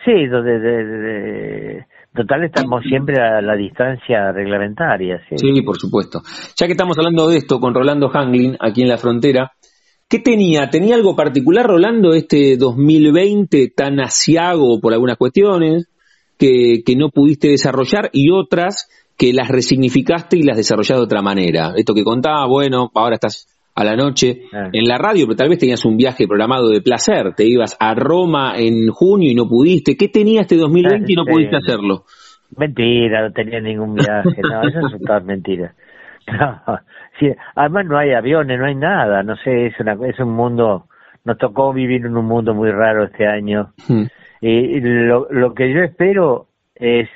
Sí, 0.04 0.12
de, 0.12 0.58
de, 0.58 1.86
total 2.14 2.44
estamos 2.44 2.84
siempre 2.84 3.20
a 3.20 3.40
la 3.42 3.56
distancia 3.56 4.30
reglamentaria. 4.30 5.20
Sí. 5.28 5.36
sí, 5.36 5.62
por 5.62 5.76
supuesto. 5.78 6.20
Ya 6.56 6.66
que 6.66 6.72
estamos 6.72 6.96
hablando 6.96 7.28
de 7.28 7.38
esto 7.38 7.58
con 7.58 7.74
Rolando 7.74 8.08
Hanglin, 8.08 8.56
aquí 8.60 8.82
en 8.82 8.88
la 8.88 8.98
frontera, 8.98 9.52
¿qué 10.08 10.20
tenía? 10.20 10.70
¿Tenía 10.70 10.94
algo 10.94 11.16
particular, 11.16 11.66
Rolando, 11.66 12.14
este 12.14 12.56
2020 12.56 13.72
tan 13.76 13.98
asiago 13.98 14.80
por 14.80 14.92
algunas 14.92 15.16
cuestiones? 15.16 15.88
Que, 16.38 16.82
que 16.84 16.96
no 16.96 17.10
pudiste 17.10 17.48
desarrollar 17.48 18.10
y 18.12 18.30
otras 18.30 18.88
que 19.18 19.32
las 19.32 19.48
resignificaste 19.48 20.36
y 20.36 20.42
las 20.42 20.56
desarrollaste 20.56 21.00
de 21.00 21.04
otra 21.04 21.22
manera. 21.22 21.72
Esto 21.76 21.94
que 21.94 22.04
contaba, 22.04 22.46
bueno, 22.46 22.90
ahora 22.94 23.14
estás 23.14 23.48
a 23.74 23.84
la 23.84 23.94
noche 23.94 24.42
ah. 24.52 24.70
en 24.72 24.88
la 24.88 24.98
radio, 24.98 25.26
pero 25.26 25.36
tal 25.36 25.50
vez 25.50 25.58
tenías 25.58 25.84
un 25.84 25.96
viaje 25.96 26.26
programado 26.26 26.68
de 26.68 26.80
placer, 26.80 27.34
te 27.34 27.44
ibas 27.44 27.76
a 27.78 27.94
Roma 27.94 28.54
en 28.56 28.88
junio 28.88 29.30
y 29.30 29.34
no 29.34 29.46
pudiste. 29.46 29.96
¿Qué 29.96 30.08
tenía 30.08 30.42
este 30.42 30.56
2020 30.56 31.12
y 31.12 31.14
no 31.14 31.24
pudiste 31.24 31.56
hacerlo? 31.56 32.04
Mentira, 32.56 33.22
no 33.22 33.32
tenía 33.32 33.60
ningún 33.60 33.94
viaje, 33.94 34.40
no, 34.42 34.62
eso 34.68 34.96
es 34.96 35.02
todas 35.04 35.24
mentiras. 35.24 35.74
No, 36.26 36.60
sí, 37.20 37.28
además 37.54 37.86
no 37.86 37.98
hay 37.98 38.12
aviones, 38.12 38.58
no 38.58 38.66
hay 38.66 38.74
nada, 38.74 39.22
no 39.22 39.36
sé, 39.36 39.66
es, 39.66 39.78
una, 39.78 39.96
es 40.08 40.18
un 40.18 40.32
mundo, 40.32 40.86
nos 41.24 41.38
tocó 41.38 41.72
vivir 41.72 42.04
en 42.04 42.16
un 42.16 42.26
mundo 42.26 42.52
muy 42.52 42.70
raro 42.70 43.04
este 43.04 43.26
año. 43.28 43.72
Hmm. 43.86 44.06
Y 44.48 44.80
lo, 44.80 45.26
lo 45.28 45.54
que 45.54 45.72
yo 45.72 45.82
espero 45.82 46.46
es 46.76 47.08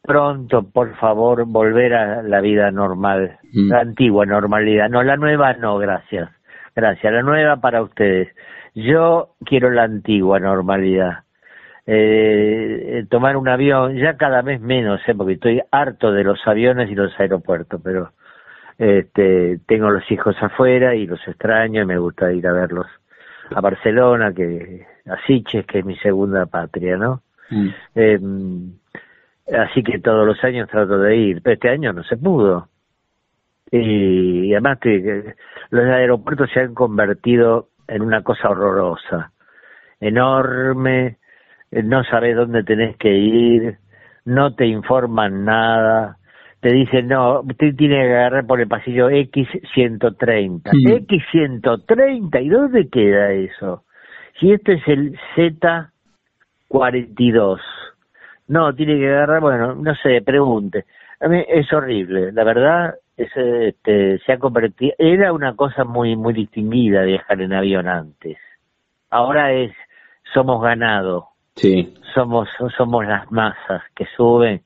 pronto, 0.00 0.62
por 0.62 0.94
favor, 0.96 1.44
volver 1.44 1.92
a 1.92 2.22
la 2.22 2.40
vida 2.40 2.70
normal, 2.70 3.38
mm. 3.52 3.68
la 3.68 3.80
antigua 3.80 4.26
normalidad. 4.26 4.88
No, 4.88 5.02
la 5.02 5.16
nueva 5.16 5.54
no, 5.54 5.78
gracias. 5.78 6.30
Gracias, 6.76 7.12
la 7.12 7.22
nueva 7.22 7.56
para 7.56 7.82
ustedes. 7.82 8.28
Yo 8.76 9.30
quiero 9.44 9.70
la 9.70 9.82
antigua 9.82 10.38
normalidad. 10.38 11.24
Eh, 11.84 12.98
eh, 12.98 13.06
tomar 13.10 13.36
un 13.36 13.48
avión, 13.48 13.96
ya 13.96 14.16
cada 14.16 14.40
vez 14.42 14.60
menos, 14.60 15.00
¿eh? 15.08 15.14
porque 15.16 15.32
estoy 15.32 15.60
harto 15.72 16.12
de 16.12 16.22
los 16.22 16.38
aviones 16.46 16.88
y 16.90 16.94
los 16.94 17.12
aeropuertos, 17.18 17.80
pero 17.82 18.12
este, 18.78 19.58
tengo 19.66 19.90
los 19.90 20.08
hijos 20.12 20.36
afuera 20.40 20.94
y 20.94 21.08
los 21.08 21.26
extraño 21.26 21.82
y 21.82 21.86
me 21.86 21.98
gusta 21.98 22.32
ir 22.32 22.46
a 22.46 22.52
verlos 22.52 22.86
a 23.52 23.60
Barcelona, 23.60 24.32
que 24.32 24.91
a 25.06 25.16
Siches, 25.26 25.66
que 25.66 25.80
es 25.80 25.84
mi 25.84 25.96
segunda 25.96 26.46
patria, 26.46 26.96
¿no? 26.96 27.22
Mm. 27.50 27.68
Em, 27.94 28.72
así 29.52 29.82
que 29.82 29.98
todos 29.98 30.26
los 30.26 30.42
años 30.44 30.68
trato 30.68 30.98
de 30.98 31.16
ir, 31.16 31.42
pero 31.42 31.54
este 31.54 31.70
año 31.70 31.92
no 31.92 32.02
se 32.04 32.16
pudo. 32.16 32.68
Y, 33.70 34.52
además 34.52 34.78
que, 34.80 35.34
los 35.70 35.84
aeropuertos 35.84 36.50
se 36.52 36.60
han 36.60 36.74
convertido 36.74 37.68
en 37.88 38.02
una 38.02 38.22
cosa 38.22 38.50
horrorosa, 38.50 39.32
enorme, 40.00 41.16
no 41.70 42.04
sabes 42.04 42.36
dónde 42.36 42.64
tenés 42.64 42.96
que 42.96 43.12
ir, 43.14 43.78
no 44.24 44.54
te 44.54 44.66
informan 44.66 45.44
nada, 45.44 46.18
te 46.60 46.72
dicen, 46.72 47.08
no, 47.08 47.40
usted 47.40 47.74
tiene 47.74 47.96
que 47.96 48.14
agarrar 48.14 48.46
por 48.46 48.60
el 48.60 48.68
pasillo 48.68 49.10
X130. 49.10 50.70
X130, 50.70 52.44
¿y 52.44 52.48
dónde 52.48 52.88
queda 52.88 53.32
eso? 53.32 53.84
Si 54.38 54.52
este 54.52 54.74
es 54.74 54.86
el 54.88 55.18
Z42. 55.36 57.60
No, 58.48 58.74
tiene 58.74 58.98
que 58.98 59.08
agarrar, 59.08 59.40
bueno, 59.40 59.74
no 59.74 59.94
sé, 59.96 60.20
pregunte. 60.22 60.84
A 61.20 61.28
mí 61.28 61.42
es 61.48 61.72
horrible, 61.72 62.32
la 62.32 62.44
verdad, 62.44 62.94
es, 63.16 63.30
este, 63.36 64.18
se 64.18 64.32
ha 64.32 64.38
convertido, 64.38 64.92
era 64.98 65.32
una 65.32 65.54
cosa 65.54 65.84
muy, 65.84 66.16
muy 66.16 66.34
distinguida 66.34 67.02
viajar 67.02 67.40
en 67.40 67.52
avión 67.52 67.86
antes. 67.86 68.38
Ahora 69.10 69.52
es, 69.52 69.72
somos 70.34 70.60
ganado. 70.62 71.28
Sí. 71.54 71.94
Somos, 72.14 72.48
somos 72.76 73.06
las 73.06 73.30
masas 73.30 73.82
que 73.94 74.06
suben 74.16 74.62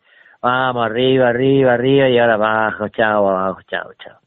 vamos 0.47 0.87
arriba, 0.87 1.29
arriba, 1.29 1.75
arriba 1.75 2.09
y 2.09 2.19
ahora 2.19 2.35
abajo, 2.35 2.89
chao, 2.89 3.29
abajo, 3.29 3.61
chao, 3.69 3.91
chao. 3.99 4.19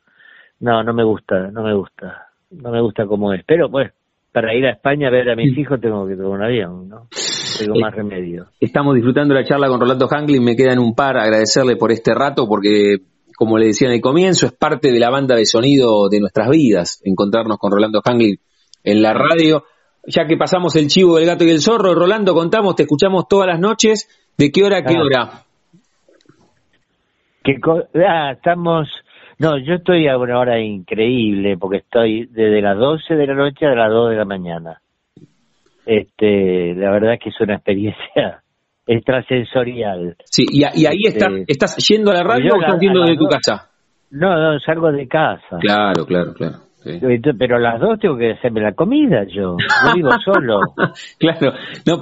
No, 0.60 0.84
no 0.84 0.93
me 0.93 1.03
gusta, 1.03 1.50
no 1.51 1.63
me 1.63 1.74
gusta, 1.74 2.27
no 2.51 2.72
me 2.72 2.81
gusta 2.81 3.05
como 3.05 3.34
es. 3.34 3.43
Pero 3.46 3.69
pues, 3.69 3.91
para 4.31 4.53
ir 4.55 4.65
a 4.65 4.71
España 4.71 5.07
a 5.07 5.12
ver 5.12 5.29
a 5.29 5.36
mis 5.36 5.57
hijos 5.57 5.79
tengo 5.81 6.07
que 6.07 6.15
tomar 6.15 6.31
un 6.31 6.43
avión, 6.43 6.89
¿no? 6.89 7.07
Tengo 7.57 7.79
más 7.79 7.93
remedio. 7.93 8.48
Estamos 8.59 8.95
disfrutando 8.95 9.33
la 9.33 9.43
charla 9.43 9.67
con 9.67 9.79
Rolando 9.79 10.07
Hanglin, 10.09 10.43
me 10.43 10.55
quedan 10.55 10.79
un 10.79 10.95
par, 10.95 11.17
agradecerle 11.17 11.75
por 11.75 11.91
este 11.91 12.13
rato 12.13 12.48
porque 12.48 12.98
como 13.39 13.57
le 13.57 13.67
decía 13.67 13.88
en 13.88 13.93
el 13.93 14.01
comienzo, 14.01 14.48
es 14.48 14.51
parte 14.51 14.91
de 14.91 15.00
la 15.00 15.09
banda 15.09 15.33
de 15.33 15.45
sonido 15.45 16.09
de 16.09 16.19
nuestras 16.19 16.50
vidas, 16.50 17.01
encontrarnos 17.05 17.57
con 17.57 17.71
Rolando 17.71 18.01
Hanglin 18.03 18.38
en 18.83 19.01
la 19.01 19.13
radio. 19.13 19.63
Ya 20.05 20.25
que 20.25 20.36
pasamos 20.36 20.75
el 20.75 20.88
chivo 20.88 21.17
del 21.17 21.25
gato 21.25 21.45
y 21.45 21.50
el 21.50 21.62
zorro, 21.62 21.95
Rolando, 21.95 22.33
contamos, 22.33 22.75
te 22.75 22.83
escuchamos 22.83 23.29
todas 23.29 23.48
las 23.48 23.59
noches. 23.59 24.09
¿De 24.38 24.51
qué 24.51 24.63
hora 24.63 24.79
a 24.79 24.83
qué 24.83 24.95
ah. 24.98 25.01
hora? 25.01 25.31
Que, 27.43 27.55
ah, 28.05 28.31
estamos... 28.33 28.89
No, 29.39 29.58
yo 29.58 29.75
estoy 29.75 30.05
a 30.10 30.17
una 30.17 30.38
hora 30.38 30.60
increíble 30.60 31.58
porque 31.58 31.77
estoy 31.77 32.25
desde 32.25 32.62
las 32.62 32.77
12 32.77 33.15
de 33.15 33.25
la 33.25 33.36
noche 33.36 33.65
a 33.65 33.74
las 33.74 33.89
2 33.89 34.10
de 34.10 34.15
la 34.17 34.25
mañana. 34.25 34.81
Este, 35.86 36.75
la 36.75 36.91
verdad 36.91 37.13
es 37.13 37.19
que 37.22 37.29
es 37.29 37.39
una 37.39 37.55
experiencia 37.55 38.43
extrasensorial. 38.86 40.17
Sí, 40.25 40.46
y, 40.51 40.65
ahí 40.65 41.03
está, 41.05 41.27
este, 41.27 41.46
estás 41.48 41.77
yendo 41.88 42.12
a 42.12 42.15
la 42.15 42.24
radio 42.24 42.53
o 42.53 42.62
estás 42.62 42.81
yendo 42.81 43.01
de 43.03 43.15
tu 43.15 43.27
casa? 43.27 43.69
No, 44.12 44.36
no, 44.36 44.60
salgo 44.60 44.91
de 44.91 45.08
casa. 45.08 45.58
Claro, 45.62 46.05
claro, 46.05 46.34
claro. 46.34 46.58
Pero 46.84 47.58
a 47.58 47.60
las 47.60 47.79
dos 47.79 48.00
tengo 48.00 48.17
que 48.17 48.31
hacerme 48.31 48.62
la 48.62 48.74
comida 48.74 49.24
yo. 49.24 49.55
Yo 49.58 49.93
vivo 49.96 50.10
solo. 50.24 50.60
claro. 51.19 51.53
No, 51.86 52.00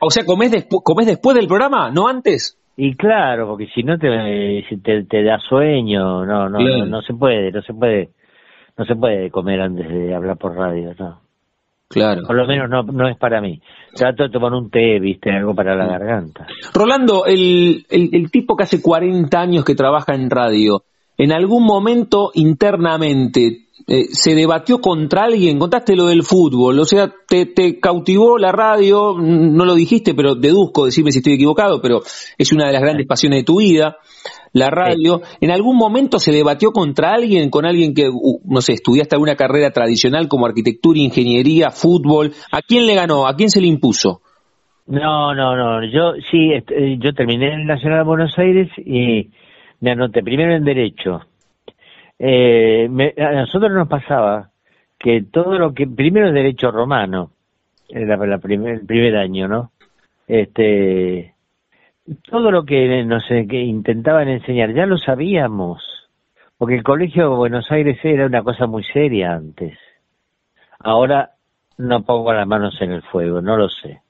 o 0.00 0.10
sea, 0.10 0.24
¿comés, 0.24 0.66
¿comés 0.82 1.06
después 1.06 1.36
del 1.36 1.46
programa, 1.46 1.90
no 1.90 2.08
antes? 2.08 2.57
Y 2.80 2.94
claro, 2.94 3.48
porque 3.48 3.66
si 3.74 3.82
no 3.82 3.98
te, 3.98 4.08
te, 5.08 5.22
da 5.24 5.40
sueño, 5.40 6.24
no, 6.24 6.48
no, 6.48 6.86
no, 6.86 7.02
se 7.02 7.12
puede, 7.12 7.50
no 7.50 7.60
se 7.60 7.74
puede, 7.74 8.10
no 8.76 8.84
se 8.84 8.94
puede 8.94 9.32
comer 9.32 9.60
antes 9.62 9.88
de 9.88 10.14
hablar 10.14 10.36
por 10.36 10.54
radio, 10.54 10.94
no. 10.96 11.20
Claro. 11.88 12.22
Por 12.24 12.36
lo 12.36 12.46
menos 12.46 12.70
no, 12.70 12.84
no 12.84 13.08
es 13.08 13.16
para 13.18 13.40
mí. 13.40 13.60
Trato 13.96 14.22
de 14.22 14.30
tomar 14.30 14.52
un 14.52 14.70
té, 14.70 15.00
viste, 15.00 15.28
algo 15.28 15.56
para 15.56 15.74
la 15.74 15.88
garganta. 15.88 16.46
Rolando, 16.72 17.26
el, 17.26 17.84
el, 17.90 18.10
el 18.12 18.30
tipo 18.30 18.54
que 18.54 18.62
hace 18.62 18.80
40 18.80 19.40
años 19.40 19.64
que 19.64 19.74
trabaja 19.74 20.14
en 20.14 20.30
radio, 20.30 20.84
en 21.18 21.32
algún 21.32 21.64
momento 21.64 22.30
internamente 22.34 23.66
eh, 23.86 24.06
se 24.10 24.34
debatió 24.34 24.80
contra 24.80 25.24
alguien, 25.24 25.58
contaste 25.58 25.96
lo 25.96 26.06
del 26.06 26.22
fútbol, 26.22 26.78
o 26.78 26.84
sea, 26.84 27.12
te, 27.26 27.46
te, 27.46 27.80
cautivó 27.80 28.38
la 28.38 28.52
radio, 28.52 29.14
no 29.18 29.64
lo 29.64 29.74
dijiste, 29.74 30.14
pero 30.14 30.34
deduzco, 30.34 30.86
decirme 30.86 31.10
si 31.10 31.18
estoy 31.18 31.34
equivocado, 31.34 31.80
pero 31.80 32.00
es 32.36 32.52
una 32.52 32.66
de 32.66 32.72
las 32.72 32.82
grandes 32.82 33.06
pasiones 33.06 33.40
de 33.40 33.44
tu 33.44 33.60
vida, 33.60 33.96
la 34.52 34.70
radio. 34.70 35.22
¿En 35.40 35.50
algún 35.50 35.76
momento 35.76 36.18
se 36.18 36.32
debatió 36.32 36.70
contra 36.70 37.12
alguien, 37.12 37.50
con 37.50 37.66
alguien 37.66 37.94
que, 37.94 38.10
no 38.44 38.60
sé, 38.60 38.74
estudiaste 38.74 39.16
alguna 39.16 39.36
carrera 39.36 39.70
tradicional 39.70 40.28
como 40.28 40.46
arquitectura, 40.46 40.98
ingeniería, 40.98 41.70
fútbol? 41.70 42.32
¿A 42.52 42.62
quién 42.62 42.86
le 42.86 42.94
ganó? 42.94 43.26
¿A 43.26 43.34
quién 43.36 43.50
se 43.50 43.60
le 43.60 43.68
impuso? 43.68 44.20
No, 44.86 45.34
no, 45.34 45.54
no, 45.54 45.84
yo 45.84 46.12
sí, 46.30 46.50
eh, 46.52 46.98
yo 46.98 47.12
terminé 47.12 47.52
en 47.52 47.60
el 47.60 47.66
Nacional 47.66 47.98
de 48.00 48.04
Buenos 48.04 48.38
Aires 48.38 48.70
y 48.78 49.30
me 49.80 49.92
anoté 49.92 50.22
primero 50.22 50.52
en 50.54 50.64
Derecho. 50.64 51.22
Eh, 52.18 52.88
a 53.18 53.32
nosotros 53.32 53.70
nos 53.72 53.88
pasaba 53.88 54.50
que 54.98 55.22
todo 55.22 55.58
lo 55.58 55.72
que, 55.72 55.86
primero 55.86 56.28
el 56.28 56.34
Derecho 56.34 56.70
Romano, 56.70 57.30
era 57.88 58.16
la 58.16 58.38
primer, 58.38 58.74
el 58.74 58.86
primer 58.86 59.16
año, 59.16 59.48
¿no? 59.48 59.70
Este, 60.26 61.34
todo 62.28 62.50
lo 62.50 62.64
que 62.64 63.04
nos 63.04 63.24
que 63.26 63.60
intentaban 63.60 64.28
enseñar 64.28 64.74
ya 64.74 64.86
lo 64.86 64.98
sabíamos, 64.98 65.82
porque 66.58 66.74
el 66.74 66.82
Colegio 66.82 67.30
de 67.30 67.36
Buenos 67.36 67.70
Aires 67.70 67.98
era 68.02 68.26
una 68.26 68.42
cosa 68.42 68.66
muy 68.66 68.82
seria 68.84 69.32
antes. 69.32 69.78
Ahora 70.80 71.30
no 71.78 72.02
pongo 72.02 72.32
las 72.32 72.46
manos 72.46 72.80
en 72.82 72.92
el 72.92 73.02
fuego, 73.02 73.40
no 73.40 73.56
lo 73.56 73.68
sé 73.68 74.00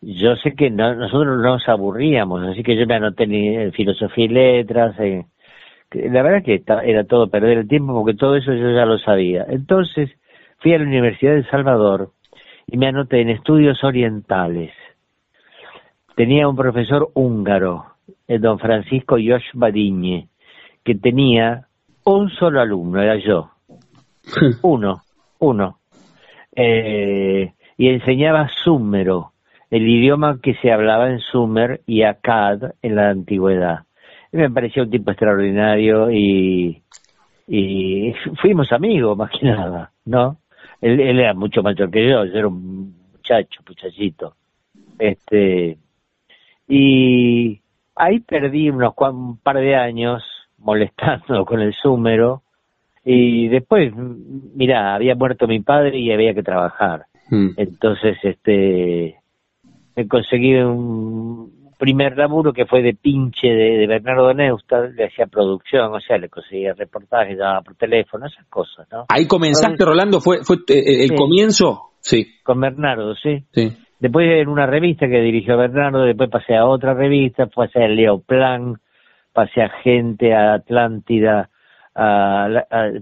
yo 0.00 0.36
sé 0.36 0.54
que 0.54 0.70
nosotros 0.70 1.40
nos 1.42 1.68
aburríamos, 1.68 2.42
así 2.44 2.62
que 2.62 2.76
yo 2.76 2.86
me 2.86 2.94
anoté 2.94 3.24
en 3.24 3.72
filosofía 3.72 4.24
y 4.24 4.28
letras. 4.28 4.96
la 4.96 6.22
verdad 6.22 6.44
que 6.44 6.62
era 6.84 7.04
todo 7.04 7.28
perder 7.28 7.58
el 7.58 7.68
tiempo 7.68 7.94
porque 7.94 8.16
todo 8.16 8.36
eso 8.36 8.52
yo 8.52 8.70
ya 8.70 8.86
lo 8.86 8.98
sabía. 8.98 9.44
Entonces 9.48 10.10
fui 10.58 10.72
a 10.72 10.78
la 10.78 10.84
Universidad 10.84 11.34
de 11.34 11.44
Salvador 11.44 12.12
y 12.66 12.76
me 12.76 12.86
anoté 12.86 13.20
en 13.20 13.30
estudios 13.30 13.82
orientales. 13.82 14.72
Tenía 16.14 16.48
un 16.48 16.56
profesor 16.56 17.10
húngaro, 17.14 17.86
el 18.26 18.40
don 18.40 18.58
Francisco 18.58 19.16
Josh 19.16 19.50
Badiñe, 19.54 20.28
que 20.84 20.94
tenía 20.94 21.66
un 22.04 22.30
solo 22.30 22.60
alumno, 22.60 23.00
era 23.02 23.16
yo. 23.16 23.50
uno, 24.62 25.02
uno. 25.38 25.78
Eh, 26.54 27.52
y 27.76 27.88
enseñaba 27.88 28.48
súmero 28.48 29.32
el 29.70 29.86
idioma 29.86 30.38
que 30.42 30.54
se 30.54 30.72
hablaba 30.72 31.10
en 31.10 31.20
Sumer 31.20 31.80
y 31.86 32.02
Akkad 32.02 32.72
en 32.82 32.96
la 32.96 33.10
antigüedad. 33.10 33.84
me 34.32 34.50
parecía 34.50 34.82
un 34.82 34.90
tipo 34.90 35.10
extraordinario 35.10 36.10
y, 36.10 36.82
y 37.46 38.14
fuimos 38.40 38.72
amigos 38.72 39.16
más 39.16 39.30
que 39.30 39.46
nada, 39.46 39.92
¿no? 40.04 40.38
Él, 40.80 41.00
era 41.00 41.34
mucho 41.34 41.62
mayor 41.62 41.90
que 41.90 42.08
yo, 42.08 42.24
yo 42.24 42.38
era 42.38 42.48
un 42.48 42.94
muchacho, 43.12 43.60
muchachito. 43.66 44.34
Este, 44.98 45.76
y 46.66 47.60
ahí 47.96 48.20
perdí 48.20 48.70
unos 48.70 48.94
un 48.96 49.38
par 49.38 49.56
de 49.56 49.74
años 49.74 50.22
molestando 50.58 51.44
con 51.46 51.60
el 51.60 51.74
súmero 51.74 52.42
y 53.04 53.48
después, 53.48 53.92
mira, 53.94 54.94
había 54.94 55.14
muerto 55.14 55.46
mi 55.46 55.60
padre 55.60 55.98
y 55.98 56.12
había 56.12 56.34
que 56.34 56.42
trabajar. 56.42 57.06
Hmm. 57.30 57.50
Entonces, 57.56 58.18
este, 58.22 59.16
conseguí 60.06 60.54
un 60.54 61.72
primer 61.78 62.16
laburo 62.16 62.52
que 62.52 62.66
fue 62.66 62.82
de 62.82 62.94
pinche 62.94 63.48
de, 63.48 63.86
Bernardo 63.86 64.34
Neustadt, 64.34 64.90
le 64.94 65.06
hacía 65.06 65.26
producción, 65.26 65.94
o 65.94 66.00
sea, 66.00 66.18
le 66.18 66.28
conseguía 66.28 66.74
reportajes, 66.74 67.38
daba 67.38 67.62
por 67.62 67.76
teléfono, 67.76 68.26
esas 68.26 68.46
cosas, 68.46 68.86
¿no? 68.90 69.06
Ahí 69.08 69.26
comenzaste, 69.26 69.84
Rolando, 69.84 70.20
fue, 70.20 70.38
fue 70.42 70.56
eh, 70.68 70.78
eh, 70.78 71.04
el 71.04 71.14
comienzo, 71.14 71.92
sí. 72.00 72.26
Con 72.42 72.60
Bernardo, 72.60 73.14
sí. 73.14 73.44
sí. 73.52 73.72
Después 74.00 74.26
en 74.28 74.48
una 74.48 74.66
revista 74.66 75.08
que 75.08 75.20
dirigió 75.20 75.56
Bernardo, 75.56 76.02
después 76.04 76.28
pasé 76.30 76.56
a 76.56 76.66
otra 76.66 76.94
revista, 76.94 77.46
pasé 77.46 77.84
a 77.84 77.88
Leoplan, 77.88 78.74
pasé 79.32 79.62
a 79.62 79.70
Gente, 79.82 80.34
a 80.34 80.54
Atlántida, 80.54 81.48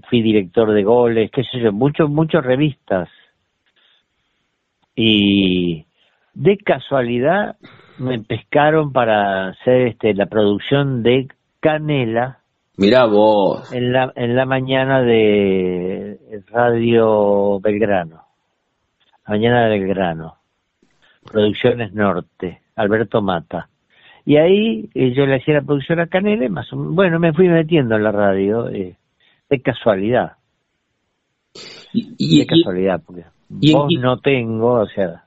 fui 0.09 0.23
director 0.23 0.73
de 0.73 0.83
goles, 0.83 1.31
qué 1.31 1.43
sé 1.45 1.61
yo, 1.61 1.73
muchos, 1.73 2.11
muchas 2.11 2.45
revistas. 2.45 3.09
Y 4.95 5.86
de 6.37 6.59
casualidad 6.59 7.57
me 7.99 8.21
pescaron 8.21 8.93
para 8.93 9.49
hacer 9.49 9.89
este, 9.89 10.13
la 10.13 10.27
producción 10.27 11.03
de 11.03 11.29
Canela. 11.61 12.41
Mirá 12.77 13.07
vos. 13.07 13.73
En 13.73 13.91
la, 13.91 14.13
en 14.15 14.37
la 14.37 14.45
mañana 14.45 15.01
de 15.01 16.19
Radio 16.49 17.59
Belgrano. 17.61 18.23
Mañana 19.27 19.67
de 19.67 19.79
Belgrano. 19.79 20.37
Producciones 21.25 21.95
Norte. 21.95 22.61
Alberto 22.77 23.23
Mata. 23.23 23.71
Y 24.27 24.37
ahí 24.37 24.91
eh, 24.95 25.15
yo 25.15 25.25
le 25.25 25.37
hacía 25.37 25.55
la 25.55 25.63
producción 25.63 26.01
a 26.01 26.07
Canela 26.09 26.45
y 26.45 26.51
más 26.51 26.69
bueno, 26.71 27.19
me 27.19 27.33
fui 27.33 27.49
metiendo 27.49 27.97
en 27.97 28.03
la 28.03 28.13
radio 28.13 28.69
eh, 28.69 28.97
de 29.49 29.63
casualidad. 29.63 30.33
Y, 31.95 32.41
de 32.41 32.47
casualidad, 32.47 33.01
porque 33.07 33.25
vos 33.49 33.91
no 33.99 34.19
tengo, 34.19 34.81
o 34.81 34.87
sea, 34.89 35.25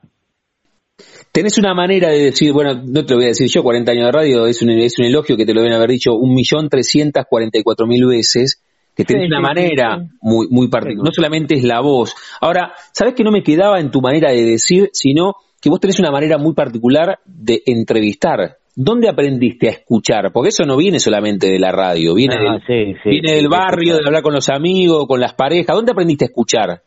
tenés 1.32 1.58
una 1.58 1.74
manera 1.74 2.08
de 2.08 2.24
decir, 2.24 2.52
bueno, 2.52 2.74
no 2.74 3.04
te 3.04 3.12
lo 3.12 3.18
voy 3.18 3.26
a 3.26 3.28
decir 3.28 3.48
yo, 3.48 3.62
40 3.62 3.92
años 3.92 4.06
de 4.06 4.12
radio, 4.12 4.46
es 4.46 4.62
un, 4.62 4.70
es 4.70 4.98
un 4.98 5.04
elogio 5.04 5.36
que 5.36 5.46
te 5.46 5.54
lo 5.54 5.60
deben 5.60 5.76
haber 5.76 5.90
dicho 5.90 6.14
un 6.14 6.34
millón 6.34 6.68
trescientas 6.68 7.26
cuarenta 7.28 7.58
y 7.58 7.62
cuatro 7.62 7.86
mil 7.86 8.06
veces, 8.06 8.62
que 8.96 9.04
tenés 9.04 9.28
una 9.28 9.40
manera 9.40 9.98
muy, 10.20 10.48
muy 10.50 10.68
particular, 10.68 11.04
no 11.04 11.12
solamente 11.12 11.54
es 11.54 11.64
la 11.64 11.80
voz. 11.80 12.14
Ahora, 12.40 12.72
¿sabés 12.92 13.14
que 13.14 13.24
no 13.24 13.30
me 13.30 13.42
quedaba 13.42 13.80
en 13.80 13.90
tu 13.90 14.00
manera 14.00 14.30
de 14.30 14.44
decir, 14.44 14.90
sino 14.92 15.34
que 15.60 15.70
vos 15.70 15.80
tenés 15.80 15.98
una 15.98 16.10
manera 16.10 16.38
muy 16.38 16.54
particular 16.54 17.18
de 17.24 17.62
entrevistar? 17.66 18.56
¿Dónde 18.74 19.08
aprendiste 19.08 19.68
a 19.68 19.72
escuchar? 19.72 20.32
Porque 20.32 20.50
eso 20.50 20.64
no 20.64 20.76
viene 20.76 21.00
solamente 21.00 21.50
de 21.50 21.58
la 21.58 21.72
radio, 21.72 22.14
viene, 22.14 22.36
ah, 22.36 22.58
del, 22.66 22.96
viene 23.04 23.32
del 23.34 23.48
barrio, 23.48 23.94
de 23.94 24.02
hablar 24.06 24.22
con 24.22 24.32
los 24.32 24.48
amigos, 24.48 25.06
con 25.06 25.20
las 25.20 25.34
parejas. 25.34 25.74
¿Dónde 25.74 25.92
aprendiste 25.92 26.24
a 26.24 26.28
escuchar? 26.28 26.82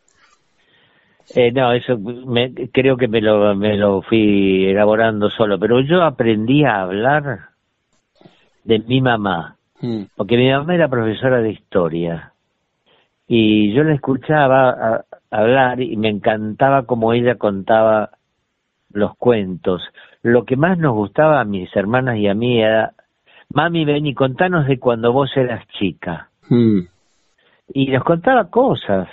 Eh, 1.34 1.52
no, 1.52 1.72
eso 1.72 1.98
me, 1.98 2.52
creo 2.70 2.96
que 2.96 3.08
me 3.08 3.20
lo, 3.20 3.54
me 3.54 3.76
lo 3.76 4.02
fui 4.02 4.66
elaborando 4.66 5.30
solo, 5.30 5.58
pero 5.58 5.80
yo 5.80 6.02
aprendí 6.02 6.64
a 6.64 6.82
hablar 6.82 7.48
de 8.64 8.78
mi 8.80 9.00
mamá, 9.00 9.56
hmm. 9.80 10.02
porque 10.16 10.36
mi 10.36 10.50
mamá 10.50 10.74
era 10.74 10.88
profesora 10.88 11.40
de 11.40 11.52
historia 11.52 12.34
y 13.26 13.72
yo 13.72 13.84
la 13.84 13.94
escuchaba 13.94 15.04
hablar 15.30 15.80
y 15.80 15.96
me 15.96 16.08
encantaba 16.08 16.84
como 16.84 17.12
ella 17.12 17.36
contaba 17.36 18.10
los 18.92 19.16
cuentos. 19.16 19.82
Lo 20.22 20.44
que 20.44 20.56
más 20.56 20.78
nos 20.78 20.94
gustaba 20.94 21.40
a 21.40 21.44
mis 21.44 21.74
hermanas 21.74 22.18
y 22.18 22.28
a 22.28 22.34
mí 22.34 22.62
era, 22.62 22.92
mami, 23.52 23.84
ven 23.84 24.06
y 24.06 24.14
contanos 24.14 24.66
de 24.66 24.78
cuando 24.78 25.12
vos 25.12 25.30
eras 25.36 25.66
chica. 25.78 26.28
Hmm. 26.48 26.80
Y 27.72 27.86
nos 27.86 28.04
contaba 28.04 28.50
cosas, 28.50 29.08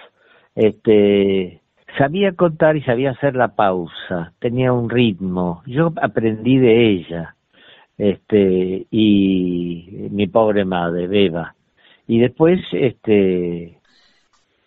este, 0.56 1.61
sabía 1.98 2.34
contar 2.34 2.78
y 2.78 2.82
sabía 2.82 3.12
hacer 3.12 3.36
la 3.36 3.50
pausa, 3.50 4.34
tenía 4.40 4.74
un 4.74 4.90
ritmo. 4.90 5.62
Yo 5.66 5.94
aprendí 6.02 6.58
de 6.58 6.92
ella, 6.92 7.36
este, 7.98 8.86
y 8.90 10.08
mi 10.12 10.28
pobre 10.28 10.66
madre, 10.66 11.08
Beba. 11.08 11.56
Y 12.08 12.20
después, 12.20 12.60
este, 12.72 13.78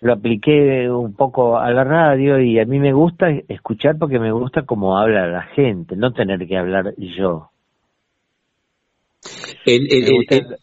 lo 0.00 0.12
apliqué 0.12 0.90
un 0.90 1.14
poco 1.14 1.58
a 1.58 1.70
la 1.70 1.84
radio 1.84 2.40
y 2.40 2.58
a 2.58 2.64
mí 2.64 2.78
me 2.78 2.92
gusta 2.92 3.30
escuchar 3.48 3.98
porque 3.98 4.18
me 4.18 4.32
gusta 4.32 4.62
cómo 4.62 4.98
habla 4.98 5.26
la 5.26 5.42
gente, 5.42 5.96
no 5.96 6.12
tener 6.12 6.46
que 6.46 6.56
hablar 6.56 6.94
yo. 6.96 7.50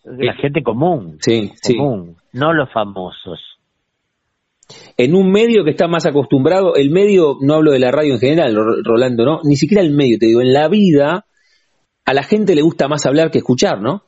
la 0.06 0.34
gente 0.34 0.62
común, 0.62 1.18
sí, 1.20 1.52
común, 1.76 2.18
no 2.34 2.54
los 2.54 2.72
famosos 2.72 3.51
en 4.98 5.16
un 5.16 5.32
medio 5.32 5.64
que 5.64 5.72
está 5.72 5.88
más 5.88 6.06
acostumbrado, 6.06 6.76
el 6.76 6.92
medio, 6.92 7.38
no 7.42 7.56
hablo 7.56 7.72
de 7.72 7.80
la 7.80 7.92
radio 7.92 8.14
en 8.14 8.20
general, 8.20 8.56
Rolando, 8.84 9.26
¿no? 9.26 9.40
Ni 9.44 9.56
siquiera 9.56 9.84
el 9.84 9.92
medio, 9.92 10.18
te 10.20 10.28
digo, 10.28 10.42
en 10.42 10.54
la 10.54 10.68
vida 10.68 11.26
a 12.06 12.14
la 12.14 12.24
gente 12.24 12.56
le 12.56 12.62
gusta 12.62 12.88
más 12.88 13.06
hablar 13.06 13.32
que 13.32 13.40
escuchar, 13.40 13.82
¿no? 13.82 14.04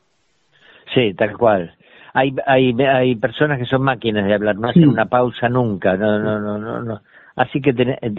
Sí, 0.94 1.14
tal 1.16 1.36
cual. 1.36 1.74
hay, 2.12 2.34
hay, 2.46 2.72
hay 2.82 3.16
personas 3.16 3.58
que 3.58 3.66
son 3.66 3.82
máquinas 3.82 4.26
de 4.26 4.34
hablar, 4.34 4.56
no 4.56 4.68
hacen 4.68 4.88
una 4.88 5.06
pausa 5.06 5.48
nunca, 5.48 5.96
no, 5.96 6.18
no, 6.18 6.38
no, 6.40 6.58
no, 6.58 6.82
no. 6.82 7.00
Así 7.36 7.60
que, 7.60 7.72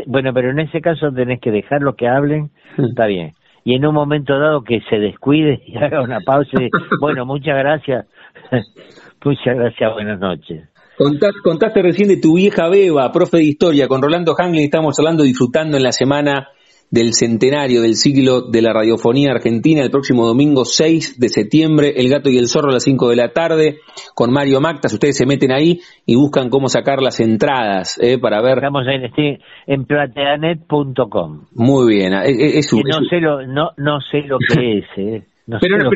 bueno, 0.08 0.34
pero 0.34 0.52
en 0.52 0.60
ese 0.60 0.82
caso 0.82 1.12
tenés 1.12 1.40
que 1.40 1.52
dejarlo 1.52 1.96
que 1.96 2.08
hablen, 2.08 2.50
está 2.78 3.06
bien. 3.06 3.32
Y 3.64 3.76
en 3.76 3.86
un 3.86 3.96
momento 3.96 4.38
dado 4.38 4.64
que 4.64 4.82
se 4.90 5.00
descuide 5.00 5.62
y 5.66 5.78
haga 5.84 6.02
una 6.02 6.20
pausa 6.20 6.62
y, 6.62 6.70
bueno, 7.00 7.26
muchas 7.26 7.58
gracias, 7.58 8.06
muchas 9.24 9.56
gracias, 9.56 9.94
buenas 9.94 10.20
noches. 10.20 10.70
Contaste, 10.98 11.82
recién 11.82 12.08
de 12.08 12.18
tu 12.18 12.36
vieja 12.36 12.70
beba, 12.70 13.12
profe 13.12 13.38
de 13.38 13.44
historia, 13.44 13.88
con 13.88 14.02
Rolando 14.02 14.34
Hanglin 14.38 14.64
estamos 14.64 14.98
hablando, 14.98 15.24
disfrutando 15.24 15.76
en 15.76 15.84
la 15.84 15.92
semana 15.92 16.48
del 16.90 17.14
centenario 17.14 17.82
del 17.82 17.96
siglo 17.96 18.44
de 18.50 18.62
la 18.62 18.72
radiofonía 18.72 19.32
argentina, 19.32 19.84
el 19.84 19.92
próximo 19.92 20.26
domingo 20.26 20.64
6 20.64 21.20
de 21.20 21.28
septiembre, 21.28 21.94
El 21.98 22.10
Gato 22.10 22.30
y 22.30 22.38
el 22.38 22.48
Zorro 22.48 22.70
a 22.70 22.74
las 22.74 22.84
5 22.84 23.10
de 23.10 23.16
la 23.18 23.34
tarde, 23.34 23.80
con 24.14 24.32
Mario 24.32 24.62
Mactas, 24.62 24.94
ustedes 24.94 25.18
se 25.18 25.26
meten 25.26 25.52
ahí 25.52 25.82
y 26.06 26.16
buscan 26.16 26.50
cómo 26.50 26.70
sacar 26.70 27.02
las 27.02 27.20
entradas 27.20 28.00
eh, 28.02 28.18
para 28.18 28.42
ver... 28.42 28.60
Estamos 28.60 28.88
en, 28.88 29.04
este, 29.04 29.40
en 29.68 29.86
plateanet.com. 29.86 31.48
Muy 31.56 31.94
bien. 31.94 32.14
Eh, 32.14 32.30
eh, 32.30 32.60
es, 32.60 32.72
no, 32.72 33.04
Sé 33.10 33.20
lo, 33.20 33.46
no, 33.46 33.72
no 33.76 34.00
sé 34.00 34.22
lo 34.22 34.38
que 34.40 34.78
es, 34.78 34.86
eh 34.96 35.24
pero, 35.46 35.90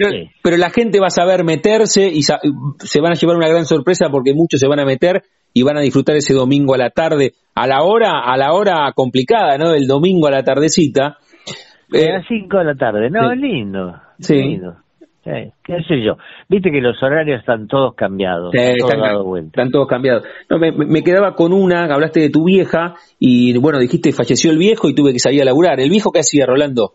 pero, 0.43 0.57
la 0.57 0.69
gente 0.69 0.99
va 0.99 1.07
a 1.07 1.11
saber 1.11 1.43
meterse 1.43 2.07
y 2.07 2.21
se 2.21 3.01
van 3.01 3.11
a 3.11 3.15
llevar 3.15 3.35
una 3.35 3.47
gran 3.47 3.65
sorpresa 3.65 4.09
porque 4.11 4.33
muchos 4.33 4.59
se 4.59 4.67
van 4.67 4.79
a 4.79 4.85
meter 4.85 5.23
y 5.53 5.63
van 5.63 5.77
a 5.77 5.81
disfrutar 5.81 6.15
ese 6.15 6.33
domingo 6.33 6.75
a 6.75 6.77
la 6.77 6.89
tarde, 6.91 7.31
a 7.55 7.67
la 7.67 7.81
hora, 7.83 8.21
a 8.25 8.37
la 8.37 8.53
hora 8.53 8.91
complicada, 8.93 9.57
¿no? 9.57 9.73
El 9.73 9.87
domingo 9.87 10.27
a 10.27 10.31
la 10.31 10.43
tardecita. 10.43 11.05
a 11.07 12.11
las 12.11 12.25
5 12.27 12.57
de 12.57 12.63
la 12.63 12.75
tarde, 12.75 13.09
no, 13.09 13.31
es 13.31 13.39
lindo. 13.39 13.95
Sí. 14.19 14.35
Lindo. 14.35 14.75
qué 15.23 15.83
sé 15.87 16.03
yo. 16.03 16.17
Viste 16.47 16.71
que 16.71 16.81
los 16.81 17.01
horarios 17.01 17.39
están 17.39 17.67
todos 17.67 17.95
cambiados. 17.95 18.53
están, 18.53 19.71
todos 19.71 19.87
cambiados. 19.87 20.23
No, 20.49 20.59
me, 20.59 20.71
me, 20.71 21.01
quedaba 21.01 21.33
con 21.35 21.53
una, 21.53 21.85
hablaste 21.85 22.19
de 22.19 22.29
tu 22.29 22.45
vieja 22.45 22.95
y 23.17 23.57
bueno, 23.57 23.79
dijiste 23.79 24.11
falleció 24.11 24.51
el 24.51 24.57
viejo 24.57 24.89
y 24.89 24.95
tuve 24.95 25.13
que 25.13 25.19
salir 25.19 25.41
a 25.41 25.45
laburar. 25.45 25.79
¿El 25.79 25.89
viejo 25.89 26.11
qué 26.11 26.19
hacía, 26.19 26.45
Rolando? 26.45 26.93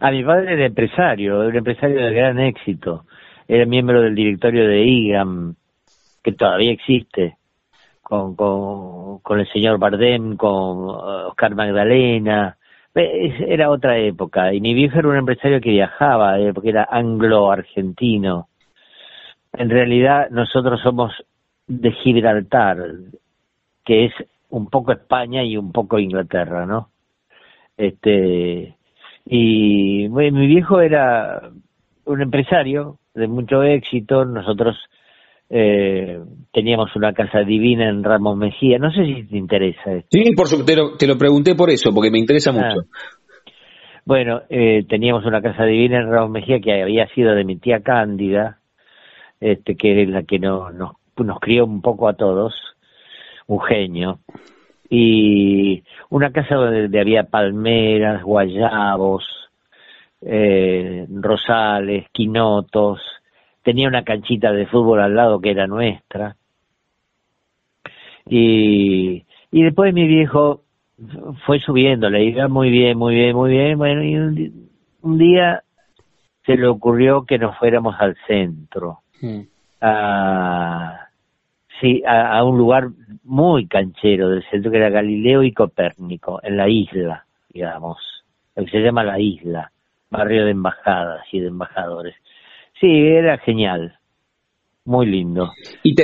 A 0.00 0.10
mi 0.10 0.22
padre 0.22 0.52
era 0.52 0.66
empresario, 0.66 1.42
era 1.42 1.58
empresario 1.58 2.00
de 2.00 2.12
gran 2.12 2.38
éxito. 2.38 3.04
Era 3.48 3.66
miembro 3.66 4.00
del 4.00 4.14
directorio 4.14 4.68
de 4.68 4.84
IGAM, 4.84 5.54
que 6.22 6.32
todavía 6.32 6.70
existe, 6.70 7.36
con, 8.02 8.36
con, 8.36 9.40
el 9.40 9.48
señor 9.52 9.78
Bardem, 9.78 10.36
con 10.36 10.88
eh, 10.88 11.24
Oscar 11.28 11.54
Magdalena. 11.54 12.56
Era 12.94 13.70
otra 13.70 13.98
época. 13.98 14.52
Y 14.52 14.60
mi 14.60 14.74
viejo 14.74 14.98
era 14.98 15.08
un 15.08 15.16
empresario 15.16 15.60
que 15.60 15.70
viajaba, 15.70 16.38
eh, 16.38 16.52
porque 16.52 16.70
era 16.70 16.88
anglo-argentino. 16.90 18.48
En 19.52 19.70
realidad 19.70 20.30
nosotros 20.30 20.80
somos 20.80 21.12
de 21.66 21.92
Gibraltar, 21.92 22.78
que 23.84 24.06
es 24.06 24.12
un 24.50 24.68
poco 24.68 24.92
España 24.92 25.42
y 25.42 25.56
un 25.56 25.72
poco 25.72 25.98
Inglaterra, 25.98 26.66
¿no? 26.66 26.90
Este, 27.76 28.77
y 29.30 30.08
mi 30.08 30.46
viejo 30.46 30.80
era 30.80 31.50
un 32.06 32.22
empresario 32.22 32.98
de 33.14 33.28
mucho 33.28 33.62
éxito, 33.62 34.24
nosotros 34.24 34.76
eh, 35.50 36.20
teníamos 36.52 36.94
una 36.96 37.12
casa 37.12 37.40
divina 37.40 37.88
en 37.88 38.02
Ramos 38.02 38.36
Mejía, 38.36 38.78
no 38.78 38.90
sé 38.90 39.04
si 39.04 39.24
te 39.24 39.36
interesa 39.36 39.92
esto. 39.92 40.08
Sí, 40.10 40.34
por 40.34 40.46
supuesto, 40.46 40.72
te 40.72 40.76
lo, 40.76 40.96
te 40.96 41.06
lo 41.06 41.18
pregunté 41.18 41.54
por 41.54 41.70
eso, 41.70 41.92
porque 41.94 42.10
me 42.10 42.18
interesa 42.18 42.50
ah. 42.50 42.54
mucho. 42.54 42.88
Bueno, 44.04 44.42
eh, 44.48 44.84
teníamos 44.88 45.26
una 45.26 45.42
casa 45.42 45.64
divina 45.64 45.98
en 45.98 46.10
Ramos 46.10 46.30
Mejía 46.30 46.60
que 46.60 46.82
había 46.82 47.06
sido 47.08 47.34
de 47.34 47.44
mi 47.44 47.56
tía 47.56 47.80
Cándida, 47.80 48.60
este, 49.40 49.76
que 49.76 50.02
es 50.02 50.08
la 50.08 50.22
que 50.22 50.38
no, 50.38 50.70
nos, 50.70 50.92
nos 51.18 51.40
crió 51.40 51.66
un 51.66 51.82
poco 51.82 52.08
a 52.08 52.14
todos, 52.14 52.54
un 53.46 53.60
genio 53.60 54.20
y 54.90 55.82
una 56.10 56.30
casa 56.32 56.54
donde 56.54 57.00
había 57.00 57.24
palmeras, 57.24 58.22
guayabos, 58.22 59.24
eh, 60.22 61.06
rosales, 61.10 62.06
quinotos, 62.12 63.00
tenía 63.62 63.88
una 63.88 64.04
canchita 64.04 64.52
de 64.52 64.66
fútbol 64.66 65.00
al 65.00 65.14
lado 65.14 65.40
que 65.40 65.50
era 65.50 65.66
nuestra. 65.66 66.36
Y, 68.26 69.24
y 69.50 69.62
después 69.62 69.92
mi 69.92 70.06
viejo 70.06 70.62
fue 71.46 71.60
subiendo, 71.60 72.10
le 72.10 72.24
iba 72.24 72.48
muy 72.48 72.70
bien, 72.70 72.98
muy 72.98 73.14
bien, 73.14 73.36
muy 73.36 73.50
bien. 73.50 73.78
Bueno, 73.78 74.02
y 74.02 74.16
un, 75.02 75.18
día 75.18 75.62
se 76.44 76.56
le 76.56 76.66
ocurrió 76.66 77.24
que 77.24 77.38
nos 77.38 77.56
fuéramos 77.58 77.94
al 77.98 78.16
centro. 78.26 79.00
Mm. 79.20 79.40
A, 79.80 81.07
sí, 81.80 82.02
a, 82.06 82.42
un 82.44 82.58
lugar 82.58 82.88
muy 83.24 83.66
canchero 83.66 84.30
del 84.30 84.44
centro 84.50 84.70
que 84.70 84.78
era 84.78 84.90
Galileo 84.90 85.42
y 85.42 85.52
Copérnico, 85.52 86.40
en 86.42 86.56
la 86.56 86.68
isla, 86.68 87.26
digamos, 87.48 87.98
lo 88.56 88.64
que 88.64 88.70
se 88.70 88.80
llama 88.80 89.04
la 89.04 89.20
isla, 89.20 89.70
barrio 90.10 90.44
de 90.44 90.52
embajadas 90.52 91.22
y 91.32 91.40
de 91.40 91.48
embajadores. 91.48 92.14
Sí, 92.80 92.86
era 92.88 93.38
genial, 93.38 93.98
muy 94.84 95.06
lindo. 95.06 95.52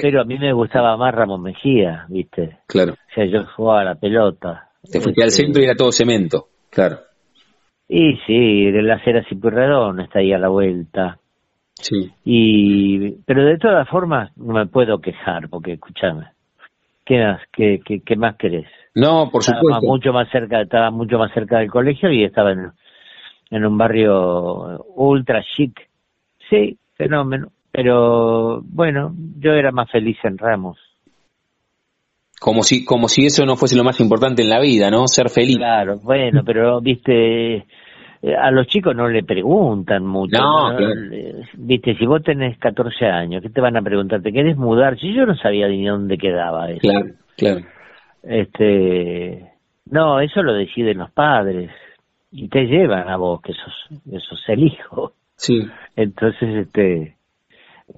Pero 0.02 0.20
a 0.20 0.24
mí 0.24 0.38
me 0.38 0.52
gustaba 0.52 0.96
más 0.96 1.14
Ramón 1.14 1.42
Mejía, 1.42 2.06
¿viste? 2.08 2.58
Claro. 2.66 2.92
O 2.92 3.14
sea, 3.14 3.24
yo 3.24 3.44
jugaba 3.56 3.80
a 3.80 3.84
la 3.84 3.94
pelota. 3.94 4.70
Te 4.90 5.00
fuiste 5.00 5.22
al 5.22 5.28
este, 5.28 5.44
centro 5.44 5.62
y 5.62 5.64
era 5.64 5.74
todo 5.74 5.92
cemento, 5.92 6.48
claro. 6.70 6.98
Y 7.88 8.16
sí, 8.26 8.70
de 8.70 8.82
la 8.82 8.96
acera 8.96 9.24
Cipurredón 9.28 10.00
está 10.00 10.18
ahí 10.18 10.32
a 10.32 10.38
la 10.38 10.48
vuelta. 10.48 11.18
Sí. 11.74 12.12
Y, 12.24 13.10
pero 13.24 13.44
de 13.44 13.58
todas 13.58 13.88
formas 13.88 14.30
no 14.37 14.54
me 14.54 14.66
puedo 14.66 15.00
quejar, 15.00 15.48
porque 15.48 15.72
escúchame, 15.72 16.26
¿qué 17.04 17.22
más, 17.22 17.40
qué, 17.52 17.80
qué, 18.04 18.16
más 18.16 18.37
querés? 18.37 18.66
No, 18.94 19.28
por 19.30 19.42
estaba 19.42 19.80
mucho 19.80 20.12
más 20.12 20.30
cerca, 20.30 20.60
estaba 20.60 20.90
mucho 20.90 21.18
más 21.18 21.32
cerca 21.32 21.58
del 21.58 21.70
colegio 21.70 22.10
y 22.10 22.24
estaba 22.24 22.52
en, 22.52 22.70
en 23.50 23.64
un 23.64 23.76
barrio 23.76 24.84
ultra 24.94 25.44
chic. 25.56 25.88
Sí, 26.48 26.78
fenómeno. 26.94 27.48
Pero 27.72 28.62
bueno, 28.62 29.12
yo 29.38 29.52
era 29.52 29.72
más 29.72 29.90
feliz 29.90 30.16
en 30.22 30.38
Ramos. 30.38 30.78
Como 32.40 32.62
si, 32.62 32.84
como 32.84 33.08
si 33.08 33.26
eso 33.26 33.44
no 33.46 33.56
fuese 33.56 33.76
lo 33.76 33.82
más 33.82 33.98
importante 34.00 34.42
en 34.42 34.50
la 34.50 34.60
vida, 34.60 34.90
¿no? 34.90 35.08
Ser 35.08 35.28
feliz. 35.28 35.56
Claro, 35.56 35.98
bueno, 35.98 36.42
pero 36.44 36.80
viste, 36.80 37.66
a 38.32 38.50
los 38.50 38.66
chicos 38.66 38.94
no 38.94 39.08
le 39.08 39.22
preguntan 39.22 40.04
mucho. 40.06 40.38
No, 40.38 40.76
Viste, 41.54 41.96
si 41.96 42.06
vos 42.06 42.22
tenés 42.22 42.58
14 42.58 43.06
años, 43.06 43.42
¿qué 43.42 43.50
te 43.50 43.60
van 43.60 43.76
a 43.76 43.82
preguntar? 43.82 44.22
¿Te 44.22 44.32
querés 44.32 44.56
mudar? 44.56 44.98
Si 44.98 45.12
yo 45.14 45.26
no 45.26 45.37
sabía 45.37 45.68
ni 45.68 45.84
dónde 45.84 46.16
quedaba 46.16 46.70
eso. 46.70 46.80
Claro, 46.80 47.06
claro. 47.37 47.60
Este, 48.22 49.52
no, 49.90 50.20
eso 50.20 50.42
lo 50.42 50.54
deciden 50.54 50.98
los 50.98 51.10
padres 51.10 51.70
y 52.32 52.48
te 52.48 52.64
llevan 52.64 53.08
a 53.08 53.16
vos, 53.16 53.40
que 53.42 53.52
sos, 53.52 54.00
que 54.10 54.18
sos 54.20 54.42
el 54.48 54.64
hijo. 54.64 55.12
Sí. 55.37 55.66
Entonces, 55.94 56.66
este, 56.66 57.16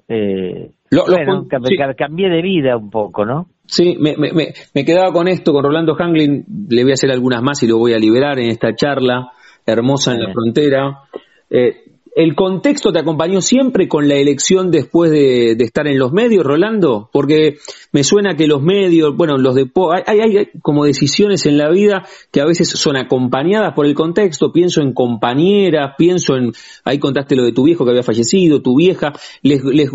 eh, 0.07 0.71
bueno, 0.91 1.47
cambié 1.95 2.29
de 2.29 2.41
vida 2.41 2.75
un 2.75 2.89
poco, 2.89 3.25
¿no? 3.25 3.47
Sí, 3.65 3.97
me, 3.99 4.15
me, 4.17 4.31
me, 4.31 4.85
quedaba 4.85 5.11
con 5.11 5.27
esto, 5.27 5.51
con 5.51 5.63
Rolando 5.63 5.95
Hanglin, 5.97 6.45
le 6.69 6.83
voy 6.83 6.91
a 6.91 6.93
hacer 6.93 7.11
algunas 7.11 7.41
más 7.41 7.61
y 7.63 7.67
lo 7.67 7.77
voy 7.77 7.93
a 7.93 7.97
liberar 7.97 8.39
en 8.39 8.49
esta 8.49 8.73
charla 8.73 9.31
hermosa 9.67 10.13
en 10.13 10.23
la 10.23 10.33
frontera. 10.33 11.03
Eh, 11.49 11.83
¿El 12.15 12.33
contexto 12.33 12.91
te 12.91 12.97
acompañó 12.97 13.41
siempre 13.41 13.87
con 13.87 14.07
la 14.07 14.15
elección 14.15 14.71
después 14.71 15.11
de, 15.11 15.51
estar 15.51 15.85
en 15.85 15.99
los 15.99 16.11
medios, 16.11 16.43
Rolando? 16.43 17.11
Porque 17.13 17.57
me 17.91 18.03
suena 18.03 18.35
que 18.35 18.47
los 18.47 18.59
medios, 18.59 19.15
bueno, 19.15 19.37
los 19.37 19.53
de 19.53 19.69
hay, 20.07 20.19
hay, 20.19 20.49
como 20.63 20.83
decisiones 20.83 21.45
en 21.45 21.59
la 21.59 21.69
vida 21.69 22.05
que 22.31 22.41
a 22.41 22.45
veces 22.45 22.69
son 22.69 22.97
acompañadas 22.97 23.75
por 23.75 23.85
el 23.85 23.93
contexto. 23.93 24.51
Pienso 24.51 24.81
en 24.81 24.93
compañeras, 24.93 25.93
pienso 25.95 26.35
en, 26.37 26.53
ahí 26.85 26.97
contaste 26.97 27.35
lo 27.35 27.43
de 27.43 27.53
tu 27.53 27.65
viejo 27.65 27.85
que 27.85 27.91
había 27.91 28.01
fallecido, 28.01 28.63
tu 28.63 28.75
vieja. 28.75 29.13
¿Les, 29.43 29.63
les 29.63 29.91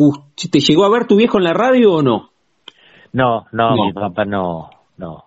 ¿Te 0.49 0.61
llegó 0.61 0.85
a 0.85 0.91
ver 0.91 1.09
tu 1.09 1.17
viejo 1.17 1.39
en 1.39 1.45
la 1.45 1.55
radio 1.55 1.95
o 1.95 2.03
no? 2.03 2.31
No, 3.13 3.47
no, 3.51 3.85
mi 3.85 3.93
papá 3.93 4.25
no, 4.25 4.71
no. 4.97 5.25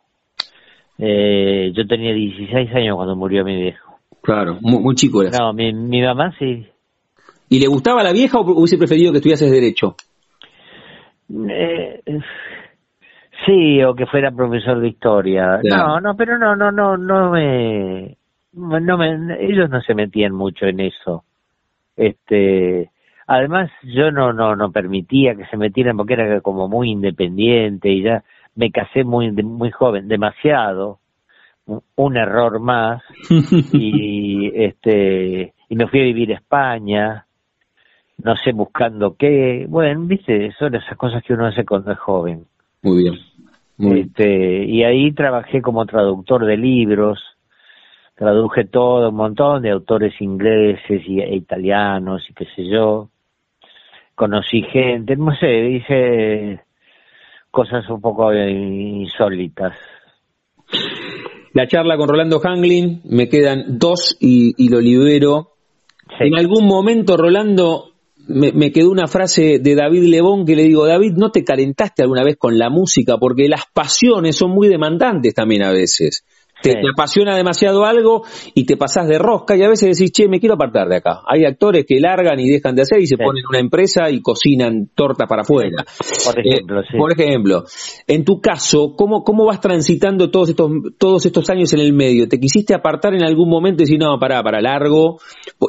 Eh, 0.97 1.73
yo 1.75 1.85
tenía 1.85 2.13
16 2.13 2.73
años 2.73 2.95
cuando 2.95 3.17
murió 3.17 3.43
mi 3.43 3.61
viejo. 3.61 3.84
Claro, 4.25 4.57
muy, 4.59 4.95
chico 4.95 5.21
era. 5.21 5.37
No, 5.37 5.53
mi, 5.53 5.71
mi 5.71 6.01
mamá 6.01 6.33
sí. 6.39 6.65
¿Y 7.47 7.59
le 7.59 7.67
gustaba 7.67 8.01
la 8.01 8.11
vieja 8.11 8.39
o 8.39 8.41
hubiese 8.41 8.75
preferido 8.75 9.11
que 9.11 9.19
estudiases 9.19 9.51
Derecho? 9.51 9.95
Eh, 11.29 12.01
sí, 13.45 13.83
o 13.83 13.93
que 13.93 14.07
fuera 14.07 14.31
profesor 14.31 14.79
de 14.79 14.87
historia. 14.87 15.59
No, 15.63 16.01
no, 16.01 16.15
pero 16.17 16.39
no, 16.39 16.55
no, 16.55 16.71
no, 16.71 16.97
no 16.97 17.29
me, 17.29 18.17
no 18.53 18.97
me, 18.97 19.45
ellos 19.45 19.69
no 19.69 19.79
se 19.81 19.93
metían 19.93 20.33
mucho 20.33 20.65
en 20.65 20.79
eso. 20.79 21.23
Este, 21.95 22.89
además 23.27 23.69
yo 23.83 24.09
no, 24.09 24.33
no, 24.33 24.55
no 24.55 24.71
permitía 24.71 25.35
que 25.35 25.45
se 25.45 25.57
metieran 25.57 25.97
porque 25.97 26.13
era 26.13 26.41
como 26.41 26.67
muy 26.67 26.89
independiente 26.89 27.89
y 27.89 28.01
ya 28.01 28.23
me 28.55 28.71
casé 28.71 29.03
muy, 29.03 29.31
muy 29.31 29.69
joven, 29.69 30.07
demasiado 30.07 30.97
un 31.67 32.17
error 32.17 32.59
más 32.59 33.01
y 33.73 34.51
este 34.53 35.53
y 35.67 35.75
me 35.75 35.87
fui 35.87 36.01
a 36.01 36.03
vivir 36.03 36.31
a 36.31 36.35
España 36.35 37.25
no 38.23 38.35
sé, 38.37 38.51
buscando 38.53 39.15
qué, 39.17 39.65
bueno, 39.67 40.01
viste, 40.05 40.51
son 40.57 40.75
esas 40.75 40.97
cosas 40.97 41.23
que 41.23 41.33
uno 41.33 41.47
hace 41.47 41.65
cuando 41.65 41.91
es 41.91 41.99
joven. 41.99 42.45
Muy 42.81 43.03
bien. 43.03 43.15
este, 43.97 44.63
y 44.65 44.83
ahí 44.83 45.11
trabajé 45.11 45.61
como 45.61 45.85
traductor 45.85 46.45
de 46.45 46.57
libros, 46.57 47.19
traduje 48.15 48.65
todo, 48.65 49.09
un 49.09 49.15
montón 49.15 49.63
de 49.63 49.71
autores 49.71 50.19
ingleses 50.21 51.01
y, 51.05 51.19
e 51.19 51.35
italianos 51.35 52.25
y 52.29 52.33
qué 52.33 52.45
sé 52.55 52.67
yo. 52.67 53.09
Conocí 54.15 54.61
gente, 54.63 55.17
no 55.17 55.35
sé, 55.35 55.69
hice 55.71 56.61
cosas 57.51 57.89
un 57.89 57.99
poco 57.99 58.33
insólitas. 58.33 59.73
La 61.55 61.69
charla 61.69 61.95
con 61.95 62.09
Rolando 62.09 62.41
Hanglin, 62.43 62.99
me 63.05 63.29
quedan 63.29 63.79
dos 63.79 64.17
y, 64.19 64.67
lo 64.67 64.81
libero. 64.81 65.53
En 66.19 66.35
algún 66.37 66.67
momento, 66.67 67.15
Rolando, 67.15 67.93
me, 68.27 68.51
me, 68.51 68.73
quedó 68.73 68.91
una 68.91 69.07
frase 69.07 69.59
de 69.59 69.73
David 69.73 70.03
Lebón 70.03 70.45
que 70.45 70.57
le 70.57 70.63
digo, 70.63 70.85
David, 70.85 71.13
¿no 71.15 71.31
te 71.31 71.45
calentaste 71.45 72.03
alguna 72.03 72.25
vez 72.25 72.35
con 72.35 72.57
la 72.57 72.69
música? 72.69 73.17
Porque 73.17 73.47
las 73.47 73.61
pasiones 73.73 74.35
son 74.35 74.51
muy 74.51 74.67
demandantes 74.67 75.33
también 75.33 75.63
a 75.63 75.71
veces. 75.71 76.25
Te, 76.61 76.73
apasiona 76.91 77.35
demasiado 77.35 77.85
algo 77.85 78.23
y 78.53 78.65
te 78.65 78.77
pasás 78.77 79.07
de 79.07 79.19
rosca 79.19 79.55
y 79.55 79.63
a 79.63 79.69
veces 79.69 79.97
decís, 79.97 80.11
che, 80.11 80.27
me 80.27 80.39
quiero 80.39 80.55
apartar 80.55 80.87
de 80.87 80.97
acá. 80.97 81.21
Hay 81.27 81.45
actores 81.45 81.85
que 81.85 81.99
largan 81.99 82.39
y 82.39 82.49
dejan 82.49 82.75
de 82.75 82.83
hacer 82.83 82.99
y 83.01 83.07
se 83.07 83.17
ponen 83.17 83.43
una 83.47 83.59
empresa 83.59 84.09
y 84.09 84.21
cocinan 84.21 84.89
torta 84.95 85.25
para 85.27 85.41
afuera. 85.41 85.83
Por 86.25 86.39
ejemplo, 86.39 86.79
eh, 86.79 86.97
Por 86.97 87.11
ejemplo, 87.11 87.63
en 88.07 88.23
tu 88.23 88.41
caso, 88.41 88.95
¿cómo, 88.95 89.23
¿cómo 89.23 89.45
vas 89.45 89.59
transitando 89.59 90.31
todos 90.31 90.49
estos, 90.49 90.71
todos 90.97 91.25
estos 91.25 91.49
años 91.49 91.73
en 91.73 91.81
el 91.81 91.93
medio? 91.93 92.27
¿Te 92.27 92.39
quisiste 92.39 92.73
apartar 92.73 93.13
en 93.13 93.23
algún 93.23 93.49
momento 93.49 93.83
y 93.83 93.85
decir, 93.85 93.99
no, 93.99 94.17
para, 94.19 94.41
para 94.41 94.61
largo 94.61 95.19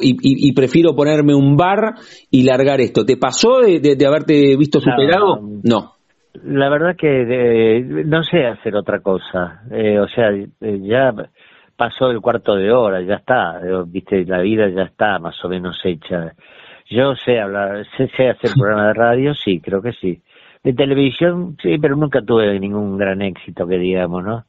y, 0.01 0.51
prefiero 0.53 0.95
ponerme 0.95 1.35
un 1.35 1.57
bar 1.57 1.95
y 2.31 2.43
largar 2.43 2.81
esto? 2.81 3.05
¿Te 3.05 3.17
pasó 3.17 3.59
de, 3.59 3.97
haberte 4.05 4.55
visto 4.55 4.79
superado? 4.79 5.41
no. 5.63 5.96
La 6.43 6.69
verdad 6.69 6.95
que 6.95 7.83
no 8.05 8.23
sé 8.23 8.45
hacer 8.45 8.75
otra 8.75 8.99
cosa. 8.99 9.63
Eh, 9.71 9.99
o 9.99 10.07
sea, 10.07 10.29
eh, 10.31 10.79
ya 10.81 11.13
pasó 11.75 12.11
el 12.11 12.21
cuarto 12.21 12.55
de 12.55 12.71
hora, 12.71 13.01
ya 13.01 13.15
está. 13.15 13.59
Eh, 13.63 13.83
viste, 13.87 14.25
la 14.25 14.41
vida 14.41 14.69
ya 14.69 14.83
está 14.83 15.19
más 15.19 15.43
o 15.43 15.49
menos 15.49 15.79
hecha. 15.83 16.33
Yo 16.89 17.15
sé 17.15 17.39
hablar, 17.39 17.85
sé, 17.97 18.09
sé 18.15 18.29
hacer 18.29 18.51
programa 18.59 18.87
de 18.87 18.93
radio, 18.93 19.33
sí, 19.33 19.59
creo 19.59 19.81
que 19.81 19.93
sí. 19.93 20.21
De 20.63 20.73
televisión, 20.73 21.57
sí, 21.61 21.77
pero 21.79 21.95
nunca 21.95 22.21
tuve 22.21 22.59
ningún 22.59 22.97
gran 22.97 23.21
éxito, 23.21 23.67
que 23.67 23.77
digamos, 23.77 24.23
¿no? 24.23 24.45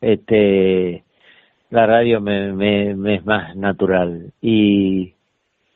Este, 0.00 1.04
la 1.70 1.86
radio 1.86 2.20
me, 2.20 2.52
me, 2.52 2.94
me 2.94 3.16
es 3.16 3.26
más 3.26 3.54
natural. 3.56 4.32
Y, 4.40 5.14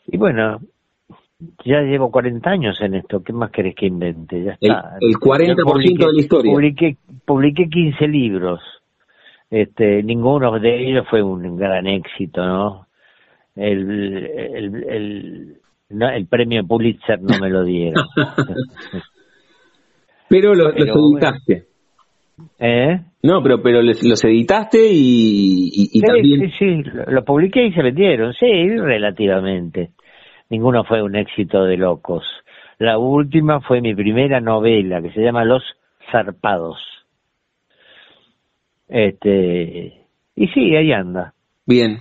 y 0.07 0.17
bueno, 0.17 0.61
ya 1.65 1.81
llevo 1.81 2.11
40 2.11 2.49
años 2.49 2.81
en 2.81 2.95
esto, 2.95 3.23
¿qué 3.23 3.33
más 3.33 3.51
querés 3.51 3.75
que 3.75 3.87
invente? 3.87 4.43
Ya 4.43 4.53
está. 4.53 4.97
El, 5.01 5.17
40% 5.17 5.99
de 5.99 6.13
la 6.13 6.21
historia. 6.21 6.53
Publiqué, 6.53 6.97
publiqué 7.25 7.69
15 7.69 8.09
libros, 8.09 8.61
este, 9.51 10.03
ninguno 10.03 10.59
de 10.59 10.91
ellos 10.91 11.07
fue 11.09 11.23
un 11.23 11.57
gran 11.57 11.87
éxito, 11.87 12.45
¿no? 12.45 12.87
El, 13.57 14.27
el, 14.27 14.85
el, 14.89 15.61
el 15.89 16.27
premio 16.27 16.67
Pulitzer 16.67 17.23
no 17.23 17.39
me 17.39 17.51
lo 17.51 17.65
dieron. 17.65 18.05
pero 20.29 20.55
los 20.55 20.75
editaste. 20.75 21.67
¿Eh? 22.59 23.01
No, 23.23 23.45
pero 23.45 23.63
pero 23.63 23.81
los 23.81 24.25
editaste 24.25 24.89
y, 24.91 25.71
y, 25.93 26.01
también... 26.01 26.51
Sí, 26.51 26.57
sí, 26.59 26.83
lo 27.07 27.25
publiqué 27.25 27.65
y 27.65 27.73
se 27.73 27.83
vendieron, 27.83 28.35
sí, 28.35 28.77
relativamente 28.77 29.93
ninguno 30.55 30.85
fue 30.85 31.03
un 31.03 31.17
éxito 31.17 31.65
de 31.65 31.77
locos. 31.77 32.25
La 32.79 32.99
última 32.99 33.61
fue 33.61 33.81
mi 33.81 33.95
primera 33.95 34.41
novela, 34.41 35.03
que 35.03 35.13
se 35.13 35.21
llama 35.21 35.45
Los 35.45 35.63
Zarpados. 36.11 36.79
Este, 38.89 40.07
y 40.37 40.47
sí, 40.49 40.77
ahí 40.77 40.93
anda. 40.93 41.35
Bien. 41.67 42.01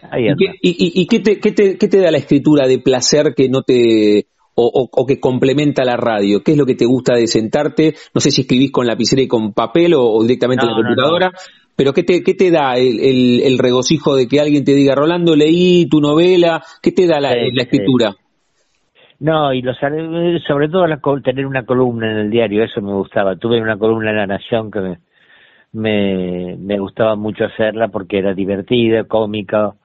¿Y, 0.62 1.08
qué, 1.08 1.20
te, 1.20 1.40
qué, 1.40 1.52
te, 1.52 1.78
qué, 1.78 1.88
te, 1.88 2.00
da 2.00 2.12
la 2.12 2.18
escritura 2.18 2.68
de 2.68 2.80
placer 2.80 3.34
que 3.36 3.50
no 3.50 3.64
te... 3.64 4.28
O, 4.56 4.88
o, 4.92 5.06
que 5.08 5.20
complementa 5.20 5.84
la 5.84 5.98
radio? 5.98 6.44
¿Qué 6.44 6.52
es 6.52 6.58
lo 6.60 6.68
que 6.68 6.76
te 6.76 6.86
gusta 6.86 7.16
de 7.16 7.26
sentarte? 7.26 7.96
No 8.14 8.22
sé 8.22 8.30
si 8.30 8.42
escribís 8.42 8.72
con 8.72 8.86
lapicera 8.86 9.24
y 9.24 9.28
con 9.28 9.52
papel 9.52 9.96
o, 9.96 10.22
directamente 10.22 10.64
en 10.64 10.70
la 10.70 10.76
computadora, 10.76 11.32
pero 11.76 11.92
¿qué 11.92 12.04
te, 12.04 12.22
qué 12.22 12.36
te 12.36 12.52
da 12.52 12.78
el, 12.78 13.42
el, 13.42 13.58
regocijo 13.58 14.16
de 14.16 14.28
que 14.28 14.40
alguien 14.40 14.64
te 14.64 14.76
diga, 14.76 14.94
Rolando, 14.94 15.36
leí 15.36 15.88
tu 15.88 16.00
novela? 16.00 16.62
¿Qué 16.84 16.92
te 16.92 17.08
da 17.08 17.20
la, 17.20 17.32
la 17.32 17.64
escritura? 17.64 18.16
No, 19.24 19.54
y 19.54 19.62
los, 19.62 19.78
sobre 19.78 20.68
todo 20.68 20.86
la, 20.86 21.00
tener 21.24 21.46
una 21.46 21.64
columna 21.64 22.12
en 22.12 22.18
el 22.18 22.30
diario, 22.30 22.62
eso 22.62 22.82
me 22.82 22.92
gustaba. 22.92 23.38
Tuve 23.38 23.62
una 23.62 23.78
columna 23.78 24.10
en 24.10 24.18
La 24.18 24.28
Nación 24.28 24.70
que 24.70 24.82
me, 24.82 24.98
me, 25.72 26.58
me 26.58 26.78
gustaba 26.78 27.16
mucho 27.16 27.46
hacerla 27.46 27.88
porque 27.88 28.18
era 28.18 28.34
divertida, 28.34 29.06
cómica, 29.06 29.76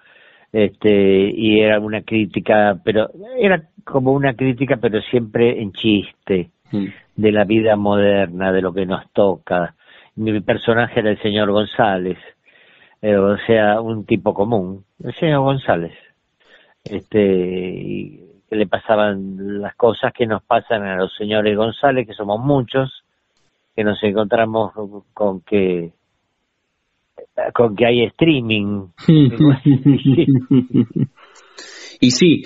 este, 0.53 1.31
y 1.33 1.61
era 1.61 1.79
una 1.79 2.03
crítica, 2.03 2.81
pero 2.83 3.11
era 3.39 3.63
como 3.85 4.11
una 4.13 4.35
crítica, 4.35 4.77
pero 4.79 5.01
siempre 5.03 5.63
en 5.63 5.71
chiste, 5.71 6.51
mm. 6.73 6.87
de 7.15 7.31
la 7.31 7.45
vida 7.45 7.77
moderna, 7.77 8.51
de 8.51 8.61
lo 8.61 8.73
que 8.73 8.87
nos 8.87 9.09
toca. 9.13 9.77
Mi 10.17 10.41
personaje 10.41 10.99
era 10.99 11.11
el 11.11 11.23
señor 11.23 11.53
González, 11.53 12.19
eh, 13.03 13.15
o 13.15 13.39
sea, 13.47 13.81
un 13.81 14.05
tipo 14.05 14.35
común, 14.35 14.85
el 15.05 15.15
señor 15.15 15.43
González. 15.43 15.93
Este, 16.85 17.21
y 17.23 18.28
que 18.49 18.57
le 18.57 18.67
pasaban 18.67 19.61
las 19.61 19.75
cosas 19.77 20.13
que 20.13 20.27
nos 20.27 20.43
pasan 20.43 20.83
a 20.83 20.97
los 20.97 21.15
señores 21.17 21.57
González, 21.57 22.07
que 22.07 22.15
somos 22.15 22.41
muchos, 22.41 23.05
que 23.77 23.85
nos 23.85 24.03
encontramos 24.03 24.73
con 25.13 25.41
que 25.43 25.93
con 27.55 27.77
que 27.77 27.87
hay 27.87 28.05
streaming. 28.05 28.89
y 32.01 32.11
sí, 32.11 32.43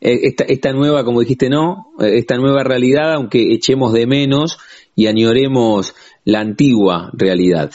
eh, 0.00 0.20
esta, 0.22 0.44
esta 0.44 0.72
nueva, 0.72 1.04
como 1.04 1.20
dijiste, 1.20 1.50
no, 1.50 1.92
eh, 2.00 2.16
esta 2.16 2.36
nueva 2.36 2.64
realidad, 2.64 3.12
aunque 3.14 3.52
echemos 3.52 3.92
de 3.92 4.06
menos 4.06 4.58
y 4.94 5.06
añoremos 5.08 5.94
la 6.24 6.40
antigua 6.40 7.10
realidad. 7.12 7.70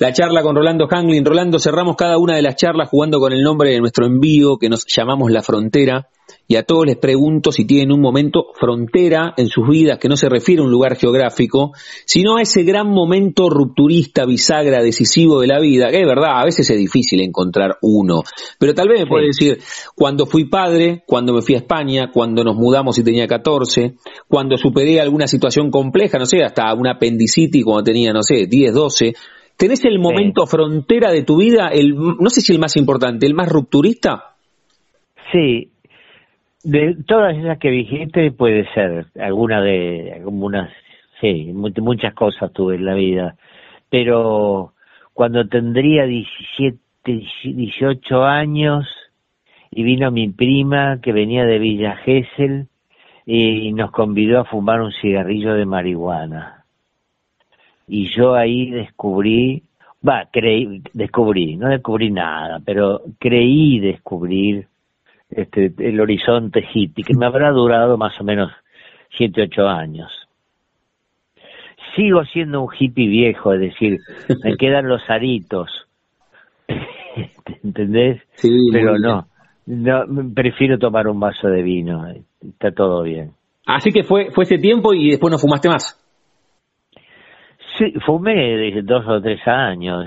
La 0.00 0.14
charla 0.14 0.40
con 0.40 0.56
Rolando 0.56 0.88
Hanglin. 0.90 1.26
Rolando, 1.26 1.58
cerramos 1.58 1.94
cada 1.94 2.16
una 2.16 2.34
de 2.34 2.40
las 2.40 2.56
charlas 2.56 2.88
jugando 2.88 3.20
con 3.20 3.34
el 3.34 3.42
nombre 3.42 3.68
de 3.68 3.80
nuestro 3.80 4.06
envío 4.06 4.56
que 4.56 4.70
nos 4.70 4.86
llamamos 4.86 5.30
La 5.30 5.42
Frontera 5.42 6.08
y 6.48 6.56
a 6.56 6.62
todos 6.62 6.86
les 6.86 6.96
pregunto 6.96 7.52
si 7.52 7.66
tienen 7.66 7.92
un 7.92 8.00
momento 8.00 8.46
frontera 8.58 9.34
en 9.36 9.48
sus 9.48 9.68
vidas 9.68 9.98
que 9.98 10.08
no 10.08 10.16
se 10.16 10.30
refiere 10.30 10.62
a 10.62 10.64
un 10.64 10.70
lugar 10.70 10.96
geográfico, 10.96 11.72
sino 12.06 12.38
a 12.38 12.42
ese 12.42 12.62
gran 12.62 12.88
momento 12.88 13.50
rupturista, 13.50 14.24
bisagra, 14.24 14.82
decisivo 14.82 15.42
de 15.42 15.48
la 15.48 15.60
vida, 15.60 15.90
que 15.90 16.00
es 16.00 16.06
verdad, 16.06 16.40
a 16.40 16.44
veces 16.46 16.70
es 16.70 16.78
difícil 16.78 17.20
encontrar 17.20 17.76
uno, 17.82 18.22
pero 18.58 18.72
tal 18.74 18.88
vez 18.88 19.00
me 19.00 19.06
puede 19.06 19.26
decir, 19.26 19.58
cuando 19.94 20.24
fui 20.24 20.46
padre, 20.46 21.02
cuando 21.06 21.34
me 21.34 21.42
fui 21.42 21.56
a 21.56 21.58
España, 21.58 22.10
cuando 22.10 22.42
nos 22.42 22.56
mudamos 22.56 22.98
y 22.98 23.04
tenía 23.04 23.26
14, 23.26 23.96
cuando 24.26 24.56
superé 24.56 24.98
alguna 24.98 25.26
situación 25.26 25.70
compleja, 25.70 26.18
no 26.18 26.26
sé, 26.26 26.42
hasta 26.42 26.72
una 26.72 26.92
apendicitis 26.92 27.64
cuando 27.64 27.82
tenía, 27.82 28.12
no 28.12 28.22
sé, 28.22 28.46
10, 28.46 28.72
12, 28.72 29.14
¿tenés 29.60 29.84
el 29.84 29.98
momento 29.98 30.46
frontera 30.46 31.12
de 31.12 31.22
tu 31.22 31.36
vida, 31.36 31.68
el, 31.68 31.94
no 31.94 32.30
sé 32.30 32.40
si 32.40 32.54
el 32.54 32.58
más 32.58 32.76
importante, 32.76 33.26
el 33.26 33.34
más 33.34 33.48
rupturista? 33.50 34.36
Sí, 35.30 35.70
de 36.64 36.96
todas 37.06 37.36
esas 37.36 37.58
que 37.58 37.68
dijiste 37.68 38.32
puede 38.32 38.66
ser, 38.72 39.06
alguna 39.20 39.60
de, 39.60 40.14
algunas, 40.14 40.70
sí, 41.20 41.52
muchas 41.52 42.14
cosas 42.14 42.50
tuve 42.54 42.76
en 42.76 42.86
la 42.86 42.94
vida, 42.94 43.36
pero 43.90 44.72
cuando 45.12 45.46
tendría 45.46 46.06
17, 46.06 46.78
18 47.04 48.24
años 48.24 48.86
y 49.70 49.82
vino 49.82 50.10
mi 50.10 50.30
prima 50.30 51.00
que 51.02 51.12
venía 51.12 51.44
de 51.44 51.58
Villa 51.58 51.96
Gesell 51.96 52.66
y 53.26 53.72
nos 53.74 53.90
convidó 53.90 54.40
a 54.40 54.44
fumar 54.44 54.80
un 54.80 54.92
cigarrillo 55.02 55.52
de 55.52 55.66
marihuana. 55.66 56.59
Y 57.92 58.08
yo 58.14 58.34
ahí 58.34 58.70
descubrí, 58.70 59.64
va, 60.08 60.28
creí, 60.32 60.80
descubrí, 60.94 61.56
no 61.56 61.68
descubrí 61.68 62.12
nada, 62.12 62.60
pero 62.64 63.02
creí 63.18 63.80
descubrir 63.80 64.68
este, 65.28 65.74
el 65.76 66.00
horizonte 66.00 66.64
hippie, 66.72 67.02
que 67.02 67.16
me 67.16 67.26
habrá 67.26 67.50
durado 67.50 67.98
más 67.98 68.12
o 68.20 68.22
menos 68.22 68.52
siete, 69.18 69.42
ocho 69.42 69.66
años. 69.66 70.08
Sigo 71.96 72.24
siendo 72.26 72.62
un 72.62 72.68
hippie 72.78 73.08
viejo, 73.08 73.54
es 73.54 73.60
decir, 73.60 73.98
me 74.44 74.56
quedan 74.56 74.86
los 74.86 75.02
aritos, 75.10 75.68
¿entendés? 77.64 78.22
Pero 78.70 78.98
no, 79.00 79.26
no, 79.66 80.04
prefiero 80.32 80.78
tomar 80.78 81.08
un 81.08 81.18
vaso 81.18 81.48
de 81.48 81.62
vino, 81.62 82.06
está 82.40 82.70
todo 82.70 83.02
bien. 83.02 83.32
Así 83.66 83.90
que 83.90 84.04
fue, 84.04 84.30
fue 84.30 84.44
ese 84.44 84.58
tiempo 84.58 84.94
y 84.94 85.10
después 85.10 85.32
no 85.32 85.38
fumaste 85.38 85.68
más. 85.68 85.99
Sí, 87.80 87.94
fumé 88.04 88.82
dos 88.82 89.08
o 89.08 89.22
tres 89.22 89.40
años. 89.48 90.04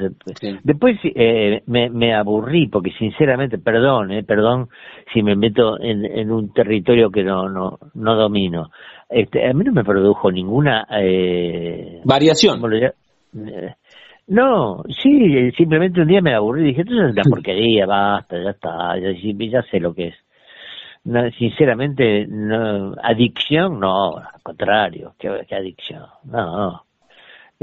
Después 0.62 1.00
eh, 1.04 1.64
me, 1.66 1.90
me, 1.90 2.14
aburrí 2.14 2.68
porque 2.68 2.92
sinceramente, 2.92 3.58
perdón, 3.58 4.12
eh, 4.12 4.24
perdón 4.24 4.70
si 5.12 5.24
me 5.24 5.36
meto 5.36 5.82
en, 5.82 6.06
en 6.06 6.30
un 6.30 6.54
territorio 6.54 7.10
que 7.10 7.24
no, 7.24 7.50
no, 7.50 7.80
no 7.96 8.16
domino. 8.16 8.70
Este, 9.10 9.50
a 9.50 9.54
mí 9.54 9.64
no 9.64 9.72
me 9.72 9.84
produjo 9.84 10.32
ninguna... 10.32 10.86
Eh, 10.92 12.02
Variación. 12.04 12.62
Eh, 13.34 13.74
no, 14.28 14.84
sí, 15.02 15.52
simplemente 15.58 16.00
un 16.00 16.08
día 16.08 16.22
me 16.22 16.36
aburrí 16.36 16.62
y 16.62 16.68
dije, 16.68 16.82
esto 16.82 16.94
es 16.94 17.12
una 17.12 17.24
porquería, 17.24 17.88
basta, 17.88 18.38
ya 18.38 18.52
está, 18.52 19.00
ya, 19.00 19.12
ya 19.12 19.64
sé 19.64 19.80
lo 19.80 19.96
que 19.96 20.10
es. 20.10 20.16
No, 21.06 21.28
sinceramente, 21.32 22.28
no, 22.28 22.94
adicción, 23.02 23.80
no, 23.80 24.18
al 24.18 24.42
contrario, 24.44 25.16
qué, 25.18 25.28
adicción, 25.56 26.06
no, 26.26 26.84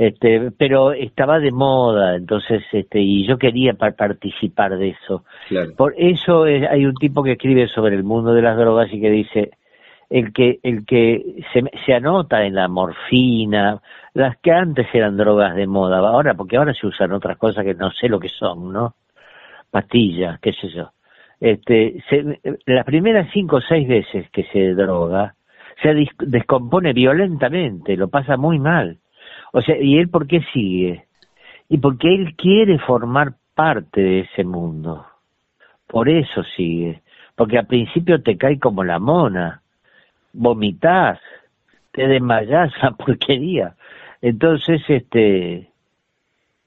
Este, 0.00 0.50
pero 0.56 0.92
estaba 0.92 1.38
de 1.40 1.50
moda, 1.50 2.16
entonces, 2.16 2.62
este, 2.72 3.02
y 3.02 3.26
yo 3.26 3.36
quería 3.36 3.74
participar 3.74 4.78
de 4.78 4.88
eso. 4.88 5.24
Por 5.76 5.92
eso 5.98 6.44
hay 6.44 6.86
un 6.86 6.94
tipo 6.94 7.22
que 7.22 7.32
escribe 7.32 7.68
sobre 7.68 7.96
el 7.96 8.02
mundo 8.02 8.32
de 8.32 8.40
las 8.40 8.56
drogas 8.56 8.90
y 8.94 8.98
que 8.98 9.10
dice, 9.10 9.50
el 10.08 10.32
que, 10.32 10.58
el 10.62 10.86
que 10.86 11.44
se, 11.52 11.64
se 11.84 11.92
anota 11.92 12.46
en 12.46 12.54
la 12.54 12.66
morfina, 12.66 13.82
las 14.14 14.38
que 14.38 14.52
antes 14.52 14.86
eran 14.94 15.18
drogas 15.18 15.54
de 15.54 15.66
moda, 15.66 15.98
ahora, 15.98 16.32
porque 16.32 16.56
ahora 16.56 16.72
se 16.72 16.86
usan 16.86 17.12
otras 17.12 17.36
cosas 17.36 17.62
que 17.62 17.74
no 17.74 17.90
sé 17.90 18.08
lo 18.08 18.18
que 18.18 18.30
son, 18.30 18.72
¿no? 18.72 18.94
Pastillas, 19.70 20.40
qué 20.40 20.54
sé 20.54 20.70
yo. 20.70 20.92
Este, 21.38 22.02
se, 22.08 22.40
las 22.64 22.86
primeras 22.86 23.28
cinco 23.34 23.56
o 23.56 23.60
seis 23.60 23.86
veces 23.86 24.30
que 24.30 24.44
se 24.44 24.72
droga, 24.72 25.34
se 25.82 25.94
descompone 26.20 26.94
violentamente, 26.94 27.98
lo 27.98 28.08
pasa 28.08 28.38
muy 28.38 28.58
mal. 28.58 28.96
O 29.52 29.62
sea, 29.62 29.76
¿y 29.80 29.98
él 29.98 30.08
por 30.08 30.26
qué 30.26 30.40
sigue? 30.52 31.06
Y 31.68 31.78
porque 31.78 32.14
él 32.14 32.34
quiere 32.36 32.78
formar 32.78 33.34
parte 33.54 34.00
de 34.00 34.20
ese 34.20 34.44
mundo. 34.44 35.06
Por 35.86 36.08
eso 36.08 36.42
sigue. 36.56 37.02
Porque 37.34 37.58
al 37.58 37.66
principio 37.66 38.22
te 38.22 38.36
cae 38.36 38.58
como 38.58 38.84
la 38.84 38.98
mona 38.98 39.62
vomitas 40.32 41.18
te 41.92 42.06
desmayas, 42.06 42.72
la 42.82 42.92
porquería. 42.92 43.74
Entonces, 44.22 44.82
este, 44.88 45.70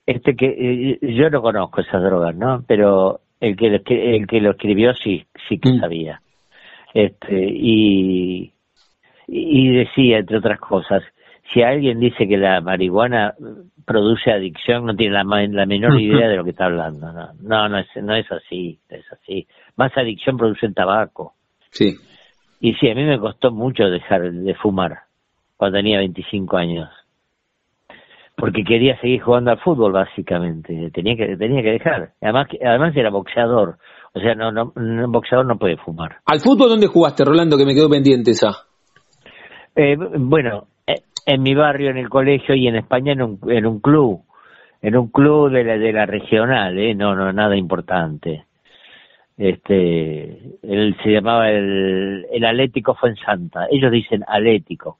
este 0.05 0.35
que 0.35 0.99
eh, 1.01 1.13
yo 1.15 1.29
no 1.29 1.41
conozco 1.41 1.81
esas 1.81 2.01
drogas, 2.03 2.35
¿no? 2.35 2.63
Pero 2.67 3.21
el 3.39 3.55
que 3.55 3.67
el 4.15 4.27
que 4.27 4.41
lo 4.41 4.51
escribió 4.51 4.93
sí, 4.95 5.25
sí 5.47 5.59
que 5.59 5.69
mm. 5.69 5.79
sabía. 5.79 6.21
Este, 6.93 7.47
y, 7.49 8.53
y 9.27 9.75
decía, 9.75 10.19
entre 10.19 10.37
otras 10.37 10.59
cosas, 10.59 11.03
si 11.51 11.61
alguien 11.61 11.99
dice 11.99 12.27
que 12.27 12.37
la 12.37 12.61
marihuana 12.61 13.33
produce 13.85 14.31
adicción, 14.31 14.85
no 14.85 14.95
tiene 14.95 15.13
la, 15.15 15.23
la 15.23 15.65
menor 15.65 15.99
idea 15.99 16.27
de 16.27 16.37
lo 16.37 16.43
que 16.43 16.51
está 16.51 16.65
hablando. 16.65 17.11
No, 17.11 17.33
no, 17.41 17.69
no 17.69 17.79
es, 17.79 17.87
no 18.01 18.15
es 18.15 18.31
así, 18.31 18.79
es 18.89 19.05
así. 19.11 19.47
Más 19.75 19.95
adicción 19.97 20.37
produce 20.37 20.65
el 20.65 20.73
tabaco. 20.73 21.33
Sí. 21.69 21.95
Y 22.61 22.73
sí, 22.75 22.89
a 22.89 22.95
mí 22.95 23.03
me 23.03 23.19
costó 23.19 23.51
mucho 23.51 23.83
dejar 23.89 24.31
de 24.31 24.55
fumar 24.55 24.99
cuando 25.57 25.77
tenía 25.77 25.97
25 25.99 26.57
años. 26.57 26.89
Porque 28.35 28.63
quería 28.63 28.99
seguir 28.99 29.21
jugando 29.21 29.51
al 29.51 29.59
fútbol, 29.59 29.91
básicamente. 29.91 30.89
Tenía 30.91 31.15
que, 31.15 31.37
tenía 31.37 31.61
que 31.61 31.71
dejar. 31.71 32.13
Además, 32.21 32.47
además 32.65 32.95
era 32.95 33.09
boxeador. 33.11 33.77
O 34.13 34.19
sea, 34.19 34.33
no, 34.33 34.51
no, 34.51 34.73
un 34.75 35.11
boxeador 35.11 35.45
no 35.45 35.57
puede 35.57 35.77
fumar. 35.77 36.17
¿Al 36.25 36.39
fútbol 36.39 36.69
dónde 36.69 36.87
jugaste, 36.87 37.25
Rolando, 37.25 37.57
que 37.57 37.65
me 37.65 37.75
quedó 37.75 37.89
pendiente 37.89 38.31
esa? 38.31 38.51
Eh, 39.75 39.97
bueno, 39.97 40.67
en 41.25 41.41
mi 41.41 41.55
barrio, 41.55 41.89
en 41.89 41.97
el 41.97 42.09
colegio 42.09 42.55
y 42.55 42.67
en 42.67 42.75
España 42.75 43.13
en 43.13 43.21
un, 43.21 43.39
en 43.47 43.65
un 43.65 43.79
club. 43.79 44.21
En 44.81 44.97
un 44.97 45.07
club 45.07 45.49
de 45.49 45.63
la, 45.63 45.77
de 45.77 45.93
la 45.93 46.05
regional, 46.05 46.77
¿eh? 46.77 46.93
No, 46.93 47.15
no, 47.15 47.31
nada 47.31 47.55
importante. 47.55 48.43
Este 49.37 50.57
él 50.61 50.95
se 51.01 51.09
llamaba 51.09 51.49
el, 51.49 52.25
el 52.31 52.45
Atlético 52.45 52.93
Fuensanta. 52.93 53.67
Ellos 53.71 53.91
dicen 53.91 54.23
Atlético. 54.27 54.97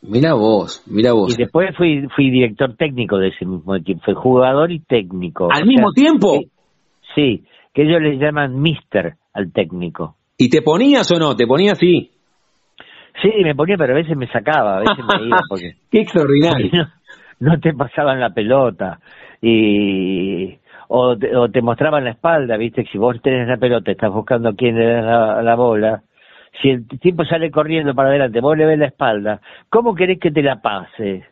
Mira 0.00 0.34
vos 0.34 0.82
mira 0.86 1.12
vos. 1.12 1.32
Y 1.32 1.36
después 1.36 1.76
fui 1.76 2.08
fui 2.14 2.30
director 2.30 2.74
técnico 2.74 3.18
de 3.18 3.28
ese 3.28 3.44
mismo 3.44 3.76
equipo. 3.76 4.00
Fui 4.02 4.14
jugador 4.14 4.72
y 4.72 4.80
técnico. 4.80 5.48
Al 5.52 5.66
mismo 5.66 5.92
tiempo 5.92 6.40
sí 7.14 7.44
que 7.74 7.82
ellos 7.82 8.00
le 8.00 8.16
llaman 8.16 8.58
Mister 8.60 9.14
al 9.34 9.52
técnico. 9.52 10.16
Y 10.38 10.48
te 10.48 10.62
ponías 10.62 11.10
o 11.12 11.18
no 11.18 11.36
te 11.36 11.46
ponías 11.46 11.78
sí 11.78 12.12
sí 13.22 13.32
me 13.42 13.54
ponía 13.54 13.76
pero 13.76 13.92
a 13.92 13.96
veces 13.96 14.16
me 14.16 14.26
sacaba 14.28 14.78
a 14.78 14.80
veces 14.80 15.04
me 15.04 15.26
iba 15.26 15.38
porque 15.48 15.76
qué 15.90 16.00
extraordinario 16.00 16.70
no, 17.40 17.50
no 17.50 17.60
te 17.60 17.72
pasaban 17.72 18.20
la 18.20 18.30
pelota 18.30 18.98
y 19.40 20.58
o 20.88 21.16
te, 21.16 21.34
o 21.36 21.48
te 21.50 21.62
mostraban 21.62 22.04
la 22.04 22.10
espalda, 22.10 22.56
viste, 22.56 22.84
si 22.90 22.98
vos 22.98 23.20
tenés 23.22 23.48
la 23.48 23.56
pelota, 23.56 23.90
estás 23.90 24.12
buscando 24.12 24.50
a 24.50 24.54
quién 24.54 24.78
le 24.78 24.86
da 24.86 25.42
la, 25.42 25.54
bola, 25.54 26.02
si 26.60 26.70
el 26.70 26.86
tipo 26.86 27.24
sale 27.24 27.50
corriendo 27.50 27.94
para 27.94 28.10
adelante, 28.10 28.40
vos 28.40 28.56
le 28.56 28.66
ves 28.66 28.78
la 28.78 28.86
espalda, 28.86 29.40
¿cómo 29.68 29.94
querés 29.94 30.20
que 30.20 30.30
te 30.30 30.42
la 30.42 30.60
pase? 30.60 31.24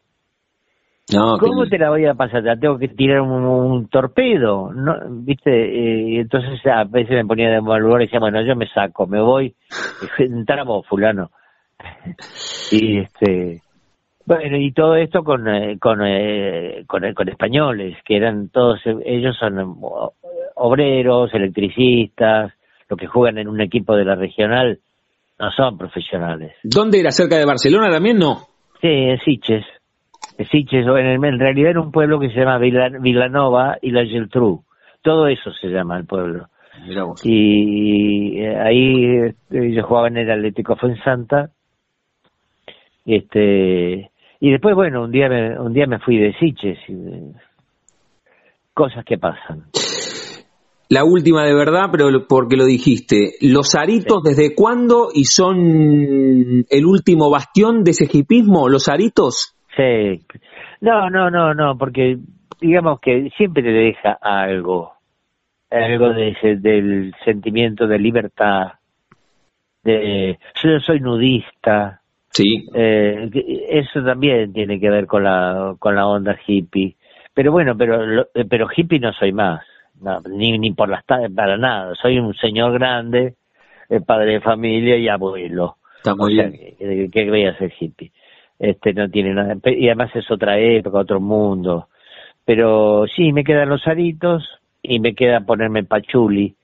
No, 1.13 1.37
¿Cómo 1.39 1.67
te 1.67 1.77
la 1.77 1.91
voy 1.91 2.07
a 2.07 2.15
pasar? 2.15 2.43
¿Te 2.43 2.57
tengo 2.57 2.79
que 2.79 2.89
tirar 2.89 3.21
un, 3.21 3.89
torpedo? 3.89 4.73
no 4.73 4.97
¿Viste? 5.11 5.51
Eh, 5.51 6.21
entonces 6.21 6.65
a 6.65 6.85
veces 6.85 7.11
me 7.11 7.27
ponía 7.27 7.51
de 7.51 7.61
mal 7.61 7.83
lugar 7.83 8.01
y 8.01 8.07
decía, 8.07 8.21
bueno, 8.21 8.41
yo 8.41 8.57
me 8.57 8.67
saco, 8.69 9.07
me 9.07 9.21
voy, 9.21 9.55
entramos 10.19 10.87
fulano. 10.87 11.31
Y 12.71 12.99
este 12.99 13.63
bueno, 14.27 14.57
y 14.57 14.73
todo 14.73 14.97
esto 14.97 15.23
con, 15.23 15.47
eh, 15.49 15.79
con, 15.79 16.01
eh, 16.03 16.85
con, 16.87 17.03
con, 17.13 17.29
españoles, 17.29 17.99
que 18.07 18.17
eran 18.17 18.49
todos, 18.49 18.81
ellos 19.05 19.37
son 19.39 19.77
obreros, 20.55 21.35
electricistas, 21.35 22.53
los 22.89 22.99
que 22.99 23.07
juegan 23.07 23.37
en 23.37 23.49
un 23.49 23.61
equipo 23.61 23.95
de 23.95 24.07
la 24.07 24.15
regional, 24.15 24.79
no 25.39 25.51
son 25.51 25.77
profesionales. 25.77 26.55
¿Dónde 26.63 27.01
era? 27.01 27.11
¿Cerca 27.11 27.37
de 27.37 27.45
Barcelona 27.45 27.91
también? 27.91 28.19
No. 28.19 28.47
Sí, 28.81 28.89
en 28.89 29.19
Siches. 29.19 29.67
En 30.39 30.47
Siches, 30.47 30.87
en, 30.87 31.25
en 31.25 31.39
realidad 31.39 31.71
era 31.71 31.81
un 31.81 31.93
pueblo 31.93 32.19
que 32.19 32.31
se 32.31 32.41
llama 32.41 32.59
Villanova 32.59 33.77
y 33.83 33.91
La 33.91 34.07
Geltrú. 34.07 34.65
Todo 35.03 35.29
eso 35.29 35.53
se 35.53 35.69
llama 35.69 35.99
el 35.99 36.07
pueblo. 36.07 36.49
Y 37.23 38.41
eh, 38.41 38.57
ahí 38.57 39.35
ellos 39.51 39.87
jugaban 39.87 40.17
en 40.17 40.31
el 40.31 40.39
Atlético 40.39 40.77
Fuensanta. 40.77 41.51
Este, 43.05 44.11
y 44.41 44.51
después, 44.51 44.75
bueno, 44.75 45.05
un 45.05 45.11
día 45.11 45.29
me, 45.29 45.59
un 45.59 45.73
día 45.73 45.87
me 45.87 45.99
fui 45.99 46.17
de 46.17 46.33
Siches. 46.35 46.79
Y, 46.89 47.33
cosas 48.75 49.05
que 49.05 49.17
pasan. 49.17 49.65
La 50.91 51.05
última 51.05 51.45
de 51.45 51.55
verdad, 51.55 51.89
pero 51.91 52.09
porque 52.29 52.57
lo 52.57 52.67
dijiste. 52.67 53.33
¿Los 53.41 53.75
aritos 53.75 54.23
desde 54.23 54.55
cuándo 54.55 55.09
y 55.15 55.25
son 55.25 56.67
el 56.69 56.87
último 56.87 57.31
bastión 57.31 57.85
de 57.85 57.93
ese 57.93 58.07
hipismo, 58.13 58.69
los 58.69 58.89
aritos? 58.89 59.57
Sí. 59.77 60.27
No, 60.81 61.09
no, 61.09 61.31
no, 61.31 61.55
no, 61.55 61.79
porque 61.79 62.19
digamos 62.61 63.01
que 63.01 63.31
siempre 63.37 63.63
te 63.63 63.71
deja 63.71 64.19
algo. 64.21 64.93
Algo 65.71 66.11
de 66.11 66.59
del 66.61 67.15
sentimiento 67.25 67.87
de 67.87 67.99
libertad. 67.99 68.75
De, 69.83 70.39
yo 70.63 70.81
soy 70.81 71.01
nudista, 71.01 72.03
Sí. 72.35 72.69
Eh, 72.75 73.31
eso 73.71 74.03
también 74.03 74.53
tiene 74.53 74.81
que 74.81 74.91
ver 74.91 75.07
con 75.07 75.23
la, 75.23 75.77
con 75.79 75.95
la 75.95 76.07
onda 76.07 76.37
hippie. 76.47 76.97
Pero 77.33 77.53
bueno, 77.53 77.77
pero, 77.77 78.23
eh, 78.23 78.45
pero 78.49 78.69
hippie 78.75 78.99
no 78.99 79.13
soy 79.13 79.33
más, 79.33 79.65
ni, 80.29 80.59
ni 80.59 80.73
por 80.73 80.89
las 80.89 81.05
para 81.05 81.57
nada. 81.57 81.95
Soy 81.95 82.19
un 82.19 82.35
señor 82.35 82.73
grande, 82.73 83.35
eh, 83.89 84.01
padre 84.01 84.33
de 84.33 84.41
familia 84.41 84.97
y 84.97 85.09
abuelo. 85.09 85.77
Está 85.97 86.17
muy 86.17 86.35
bien. 86.35 87.11
¿Qué 87.11 87.31
voy 87.31 87.47
a 87.47 87.57
ser 87.57 87.73
hippie? 87.79 88.11
Este 88.59 88.93
no 88.93 89.09
tiene 89.09 89.33
nada. 89.33 89.57
Y 89.65 89.87
además 89.87 90.11
es 90.15 90.29
otra 90.31 90.59
época, 90.59 90.99
otro 90.99 91.21
mundo. 91.21 91.89
Pero 92.45 93.07
sí, 93.15 93.33
me 93.33 93.45
quedan 93.45 93.69
los 93.69 93.87
aritos 93.87 94.45
y 94.83 94.99
me 94.99 95.15
queda 95.15 95.41
ponerme 95.41 95.85
pachuli 95.85 96.55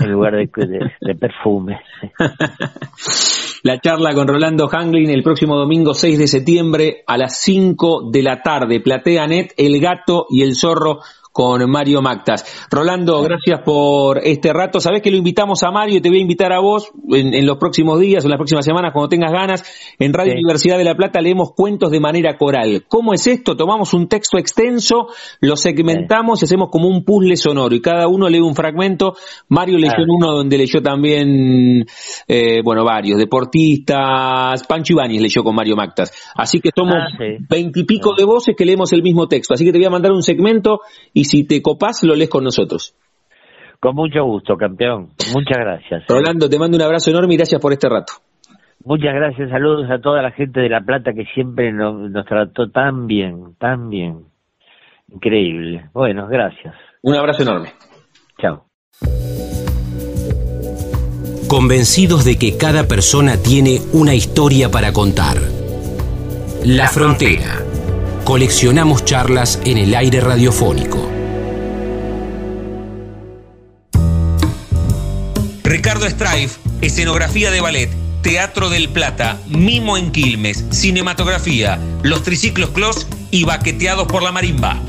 en 0.00 0.12
lugar 0.12 0.36
de, 0.36 0.48
de, 0.54 0.92
de 1.00 1.14
perfume. 1.16 1.80
la 3.62 3.78
charla 3.78 4.14
con 4.14 4.26
Rolando 4.26 4.68
Hanglin 4.70 5.10
el 5.10 5.22
próximo 5.22 5.56
domingo 5.56 5.92
6 5.92 6.18
de 6.18 6.26
septiembre 6.26 7.04
a 7.06 7.18
las 7.18 7.38
5 7.40 8.10
de 8.10 8.22
la 8.22 8.42
tarde. 8.42 8.80
Platea 8.80 9.26
Net, 9.26 9.52
El 9.56 9.80
Gato 9.80 10.26
y 10.30 10.42
el 10.42 10.54
Zorro 10.54 11.00
con 11.40 11.70
Mario 11.70 12.02
Mactas. 12.02 12.66
Rolando, 12.70 13.22
gracias 13.22 13.62
por 13.64 14.18
este 14.18 14.52
rato. 14.52 14.78
Sabés 14.78 15.00
que 15.00 15.10
lo 15.10 15.16
invitamos 15.16 15.62
a 15.62 15.70
Mario 15.70 15.96
y 15.96 16.00
te 16.02 16.10
voy 16.10 16.18
a 16.18 16.20
invitar 16.20 16.52
a 16.52 16.60
vos 16.60 16.92
en, 17.08 17.46
los 17.46 17.56
próximos 17.56 17.98
días 17.98 18.22
o 18.22 18.26
en 18.26 18.32
las 18.32 18.36
próximas 18.36 18.62
semanas, 18.62 18.92
cuando 18.92 19.08
tengas 19.08 19.32
ganas. 19.32 19.64
En 19.98 20.12
Radio 20.12 20.34
Universidad 20.34 20.76
de 20.76 20.84
La 20.84 20.94
Plata 20.94 21.22
leemos 21.22 21.52
cuentos 21.56 21.90
de 21.90 21.98
manera 21.98 22.36
coral. 22.36 22.84
¿Cómo 22.88 23.14
es 23.14 23.26
esto? 23.26 23.56
Tomamos 23.56 23.94
un 23.94 24.06
texto 24.06 24.36
extenso, 24.36 25.06
lo 25.40 25.56
segmentamos 25.56 26.42
y 26.42 26.44
hacemos 26.44 26.68
como 26.70 26.88
un 26.88 27.04
puzzle 27.06 27.38
sonoro 27.38 27.74
y 27.74 27.80
cada 27.80 28.06
uno 28.06 28.28
lee 28.28 28.40
un 28.40 28.54
fragmento. 28.54 29.14
Mario 29.48 29.78
leyó 29.78 29.94
en 29.96 30.10
uno 30.10 30.32
donde 30.32 30.58
leyó 30.58 30.82
también, 30.82 31.86
eh, 32.28 32.60
bueno, 32.62 32.84
varios, 32.84 33.18
deportistas. 33.18 34.62
Pancho 34.64 34.92
Ibáñez 34.92 35.22
leyó 35.22 35.42
con 35.42 35.54
Mario 35.54 35.74
Mactas. 35.74 36.12
Así 36.34 36.60
que 36.60 36.68
somos 36.76 36.96
ah, 36.96 37.18
veintipico 37.48 38.12
de 38.14 38.24
voces 38.26 38.54
que 38.54 38.66
leemos 38.66 38.92
el 38.92 39.02
mismo 39.02 39.26
texto. 39.26 39.54
Así 39.54 39.64
que 39.64 39.72
te 39.72 39.78
voy 39.78 39.86
a 39.86 39.90
mandar 39.90 40.12
un 40.12 40.22
segmento 40.22 40.80
y 41.14 41.29
si 41.30 41.46
te 41.46 41.62
copás 41.62 42.02
lo 42.02 42.14
lees 42.16 42.28
con 42.28 42.42
nosotros. 42.42 42.96
Con 43.78 43.94
mucho 43.94 44.24
gusto, 44.24 44.56
campeón. 44.56 45.10
Muchas 45.32 45.58
gracias. 45.58 46.04
Rolando, 46.08 46.48
te 46.48 46.58
mando 46.58 46.76
un 46.76 46.82
abrazo 46.82 47.10
enorme 47.10 47.34
y 47.34 47.36
gracias 47.36 47.60
por 47.60 47.72
este 47.72 47.88
rato. 47.88 48.14
Muchas 48.84 49.14
gracias, 49.14 49.50
saludos 49.50 49.90
a 49.90 50.00
toda 50.00 50.22
la 50.22 50.32
gente 50.32 50.60
de 50.60 50.68
La 50.68 50.80
Plata 50.80 51.12
que 51.12 51.24
siempre 51.34 51.72
nos, 51.72 52.10
nos 52.10 52.26
trató 52.26 52.70
tan 52.70 53.06
bien, 53.06 53.54
tan 53.58 53.90
bien. 53.90 54.24
Increíble. 55.12 55.90
Bueno, 55.92 56.26
gracias. 56.28 56.74
Un 57.02 57.14
abrazo 57.14 57.42
enorme. 57.42 57.72
Chao. 58.40 58.64
Convencidos 61.48 62.24
de 62.24 62.38
que 62.38 62.56
cada 62.56 62.86
persona 62.86 63.36
tiene 63.36 63.80
una 63.92 64.14
historia 64.14 64.70
para 64.70 64.92
contar. 64.92 65.36
La 66.64 66.88
Frontera. 66.88 67.64
Coleccionamos 68.24 69.04
charlas 69.04 69.60
en 69.66 69.78
el 69.78 69.94
aire 69.94 70.20
radiofónico. 70.20 71.19
Ricardo 75.70 76.04
Strife, 76.06 76.58
escenografía 76.82 77.50
de 77.52 77.60
ballet, 77.60 77.90
Teatro 78.24 78.70
del 78.70 78.88
Plata, 78.88 79.36
Mimo 79.56 79.96
en 79.96 80.10
Quilmes, 80.10 80.66
Cinematografía, 80.74 81.78
Los 82.02 82.24
Triciclos 82.24 82.70
Clos 82.70 83.06
y 83.30 83.44
Baqueteados 83.44 84.08
por 84.10 84.24
la 84.24 84.32
Marimba. 84.32 84.80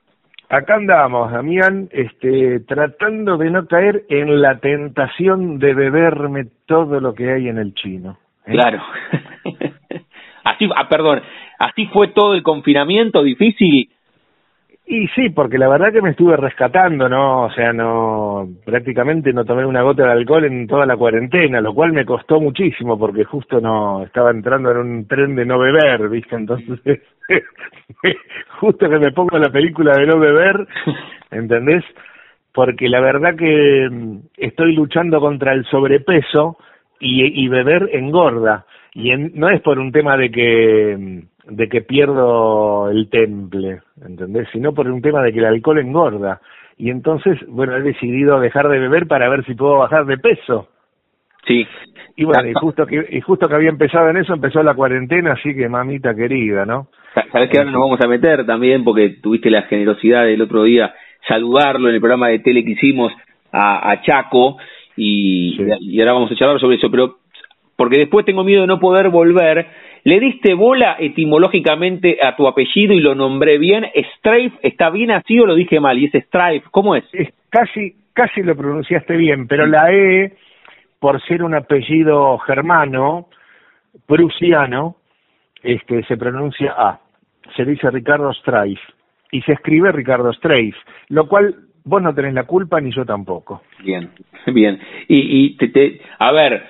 Acá 0.48 0.76
andamos, 0.76 1.30
Damián, 1.32 1.88
este, 1.92 2.60
tratando 2.60 3.36
de 3.36 3.50
no 3.50 3.66
caer 3.66 4.04
en 4.08 4.40
la 4.40 4.58
tentación 4.58 5.58
de 5.58 5.74
beberme 5.74 6.46
todo 6.66 7.00
lo 7.00 7.14
que 7.14 7.32
hay 7.32 7.48
en 7.48 7.58
el 7.58 7.74
chino. 7.74 8.18
¿eh? 8.46 8.52
Claro. 8.52 8.82
así, 10.44 10.68
ah, 10.74 10.88
perdón, 10.88 11.22
así 11.58 11.86
fue 11.86 12.08
todo 12.08 12.34
el 12.34 12.42
confinamiento 12.42 13.22
difícil 13.22 13.90
y 14.92 15.06
sí, 15.14 15.30
porque 15.30 15.56
la 15.56 15.68
verdad 15.68 15.92
que 15.92 16.02
me 16.02 16.10
estuve 16.10 16.36
rescatando, 16.36 17.08
¿no? 17.08 17.44
O 17.44 17.50
sea, 17.52 17.72
no, 17.72 18.48
prácticamente 18.64 19.32
no 19.32 19.44
tomé 19.44 19.64
una 19.64 19.82
gota 19.82 20.02
de 20.02 20.10
alcohol 20.10 20.46
en 20.46 20.66
toda 20.66 20.84
la 20.84 20.96
cuarentena, 20.96 21.60
lo 21.60 21.72
cual 21.72 21.92
me 21.92 22.04
costó 22.04 22.40
muchísimo 22.40 22.98
porque 22.98 23.22
justo 23.22 23.60
no, 23.60 24.02
estaba 24.02 24.32
entrando 24.32 24.72
en 24.72 24.78
un 24.78 25.06
tren 25.06 25.36
de 25.36 25.46
no 25.46 25.60
beber, 25.60 26.08
¿viste? 26.08 26.34
Entonces, 26.34 26.80
justo 28.58 28.90
que 28.90 28.98
me 28.98 29.12
pongo 29.12 29.38
la 29.38 29.50
película 29.50 29.96
de 29.96 30.06
no 30.06 30.18
beber, 30.18 30.66
¿entendés? 31.30 31.84
Porque 32.52 32.88
la 32.88 33.00
verdad 33.00 33.36
que 33.36 33.88
mm, 33.88 34.16
estoy 34.38 34.74
luchando 34.74 35.20
contra 35.20 35.52
el 35.52 35.64
sobrepeso 35.66 36.58
y, 36.98 37.44
y 37.44 37.46
beber 37.46 37.90
engorda. 37.92 38.66
Y 38.92 39.16
no 39.16 39.50
es 39.50 39.60
por 39.60 39.78
un 39.78 39.92
tema 39.92 40.16
de 40.16 40.32
que 40.32 40.96
mm, 40.98 41.29
de 41.50 41.68
que 41.68 41.82
pierdo 41.82 42.90
el 42.90 43.08
temple, 43.10 43.80
¿entendés? 44.06 44.48
Sino 44.52 44.72
por 44.72 44.88
un 44.88 45.02
tema 45.02 45.22
de 45.22 45.32
que 45.32 45.40
el 45.40 45.46
alcohol 45.46 45.78
engorda. 45.78 46.40
Y 46.78 46.90
entonces, 46.90 47.38
bueno, 47.48 47.76
he 47.76 47.82
decidido 47.82 48.40
dejar 48.40 48.68
de 48.68 48.78
beber 48.78 49.06
para 49.06 49.28
ver 49.28 49.44
si 49.44 49.54
puedo 49.54 49.76
bajar 49.76 50.06
de 50.06 50.16
peso. 50.16 50.68
Sí. 51.46 51.66
Y 52.16 52.24
bueno, 52.24 52.48
y 52.48 52.54
justo 52.54 52.86
que, 52.86 53.06
y 53.10 53.20
justo 53.20 53.48
que 53.48 53.54
había 53.54 53.68
empezado 53.68 54.08
en 54.10 54.18
eso, 54.18 54.32
empezó 54.32 54.62
la 54.62 54.74
cuarentena, 54.74 55.32
así 55.32 55.54
que 55.54 55.68
mamita 55.68 56.14
querida, 56.14 56.64
¿no? 56.64 56.88
Sabes 57.32 57.50
que 57.50 57.58
ahora 57.58 57.70
nos 57.70 57.80
vamos 57.80 58.00
a 58.00 58.08
meter 58.08 58.46
también, 58.46 58.84
porque 58.84 59.16
tuviste 59.22 59.50
la 59.50 59.62
generosidad 59.62 60.24
del 60.24 60.42
otro 60.42 60.62
día 60.62 60.94
saludarlo 61.26 61.88
en 61.88 61.94
el 61.96 62.00
programa 62.00 62.28
de 62.28 62.38
tele 62.38 62.64
que 62.64 62.72
hicimos 62.72 63.12
a, 63.52 64.00
Chaco, 64.02 64.58
y, 64.96 65.58
y 65.80 66.00
ahora 66.00 66.12
vamos 66.12 66.30
a 66.30 66.36
charlar 66.36 66.60
sobre 66.60 66.76
eso, 66.76 66.90
pero 66.90 67.16
porque 67.76 67.98
después 67.98 68.26
tengo 68.26 68.44
miedo 68.44 68.60
de 68.60 68.66
no 68.66 68.78
poder 68.78 69.08
volver 69.08 69.66
le 70.04 70.20
diste 70.20 70.54
bola 70.54 70.96
etimológicamente 70.98 72.18
a 72.22 72.36
tu 72.36 72.46
apellido 72.46 72.94
y 72.94 73.00
lo 73.00 73.14
nombré 73.14 73.58
bien. 73.58 73.86
Strife, 74.16 74.56
¿está 74.62 74.90
bien 74.90 75.10
así 75.10 75.38
o 75.38 75.46
lo 75.46 75.54
dije 75.54 75.80
mal? 75.80 75.98
Y 75.98 76.06
es 76.06 76.24
Strife, 76.24 76.66
¿cómo 76.70 76.96
es? 76.96 77.04
es 77.12 77.28
casi, 77.50 77.94
casi 78.12 78.42
lo 78.42 78.56
pronunciaste 78.56 79.16
bien, 79.16 79.46
pero 79.46 79.66
la 79.66 79.92
E, 79.92 80.32
por 80.98 81.20
ser 81.26 81.42
un 81.42 81.54
apellido 81.54 82.38
germano, 82.38 83.28
prusiano, 84.06 84.96
este, 85.62 86.02
se 86.04 86.16
pronuncia 86.16 86.74
A. 86.76 87.00
Se 87.56 87.64
dice 87.64 87.90
Ricardo 87.90 88.32
Strife 88.32 88.82
y 89.32 89.42
se 89.42 89.52
escribe 89.52 89.92
Ricardo 89.92 90.32
Strife, 90.32 90.78
lo 91.08 91.28
cual 91.28 91.54
vos 91.84 92.02
no 92.02 92.14
tenés 92.14 92.34
la 92.34 92.44
culpa 92.44 92.80
ni 92.80 92.92
yo 92.92 93.04
tampoco. 93.04 93.62
Bien, 93.82 94.10
bien. 94.46 94.78
Y, 95.08 95.44
y 95.44 95.56
te, 95.56 95.68
te, 95.68 96.00
a 96.18 96.32
ver, 96.32 96.64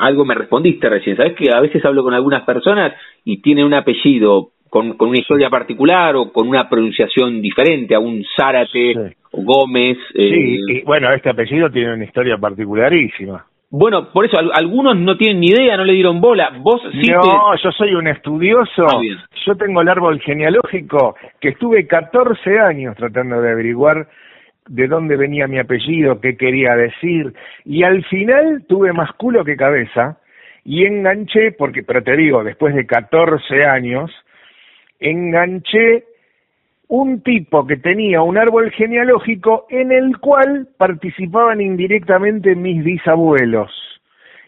algo 0.00 0.24
me 0.24 0.34
respondiste 0.34 0.88
recién. 0.88 1.16
Sabes 1.16 1.34
que 1.34 1.52
a 1.54 1.60
veces 1.60 1.84
hablo 1.84 2.02
con 2.02 2.14
algunas 2.14 2.42
personas 2.44 2.94
y 3.24 3.40
tienen 3.42 3.66
un 3.66 3.74
apellido 3.74 4.50
con, 4.68 4.96
con 4.96 5.10
una 5.10 5.18
historia 5.18 5.50
particular 5.50 6.16
o 6.16 6.32
con 6.32 6.48
una 6.48 6.68
pronunciación 6.68 7.42
diferente, 7.42 7.94
a 7.94 8.00
un 8.00 8.24
Zárate 8.36 9.16
o 9.32 9.42
Gómez. 9.42 9.98
Eh, 10.14 10.30
sí, 10.30 10.60
y 10.68 10.82
bueno, 10.82 11.12
este 11.12 11.30
apellido 11.30 11.70
tiene 11.70 11.94
una 11.94 12.04
historia 12.04 12.38
particularísima. 12.38 13.44
Bueno, 13.72 14.08
por 14.12 14.24
eso 14.24 14.36
algunos 14.52 14.96
no 14.96 15.16
tienen 15.16 15.38
ni 15.40 15.46
idea, 15.48 15.76
no 15.76 15.84
le 15.84 15.92
dieron 15.92 16.20
bola. 16.20 16.50
Vos 16.58 16.82
sí. 16.90 17.08
No, 17.10 17.54
yo 17.62 17.70
soy 17.70 17.94
un 17.94 18.08
estudioso. 18.08 18.84
Ah, 18.84 19.00
yo 19.46 19.54
tengo 19.54 19.80
el 19.82 19.88
árbol 19.88 20.20
genealógico 20.20 21.14
que 21.40 21.50
estuve 21.50 21.86
14 21.86 22.58
años 22.58 22.96
tratando 22.96 23.40
de 23.40 23.50
averiguar 23.50 24.08
de 24.70 24.86
dónde 24.86 25.16
venía 25.16 25.48
mi 25.48 25.58
apellido, 25.58 26.20
qué 26.20 26.36
quería 26.36 26.76
decir, 26.76 27.34
y 27.64 27.82
al 27.82 28.04
final 28.04 28.64
tuve 28.68 28.92
más 28.92 29.12
culo 29.14 29.44
que 29.44 29.56
cabeza 29.56 30.18
y 30.64 30.84
enganché, 30.84 31.52
porque, 31.52 31.82
pero 31.82 32.04
te 32.04 32.16
digo, 32.16 32.44
después 32.44 32.74
de 32.76 32.86
14 32.86 33.66
años, 33.66 34.12
enganché 35.00 36.04
un 36.86 37.20
tipo 37.22 37.66
que 37.66 37.78
tenía 37.78 38.22
un 38.22 38.38
árbol 38.38 38.70
genealógico 38.70 39.66
en 39.70 39.90
el 39.90 40.18
cual 40.18 40.68
participaban 40.78 41.60
indirectamente 41.60 42.54
mis 42.54 42.84
bisabuelos. 42.84 43.72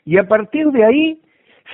Y 0.04 0.18
a 0.18 0.28
partir 0.28 0.68
de 0.68 0.84
ahí 0.84 1.20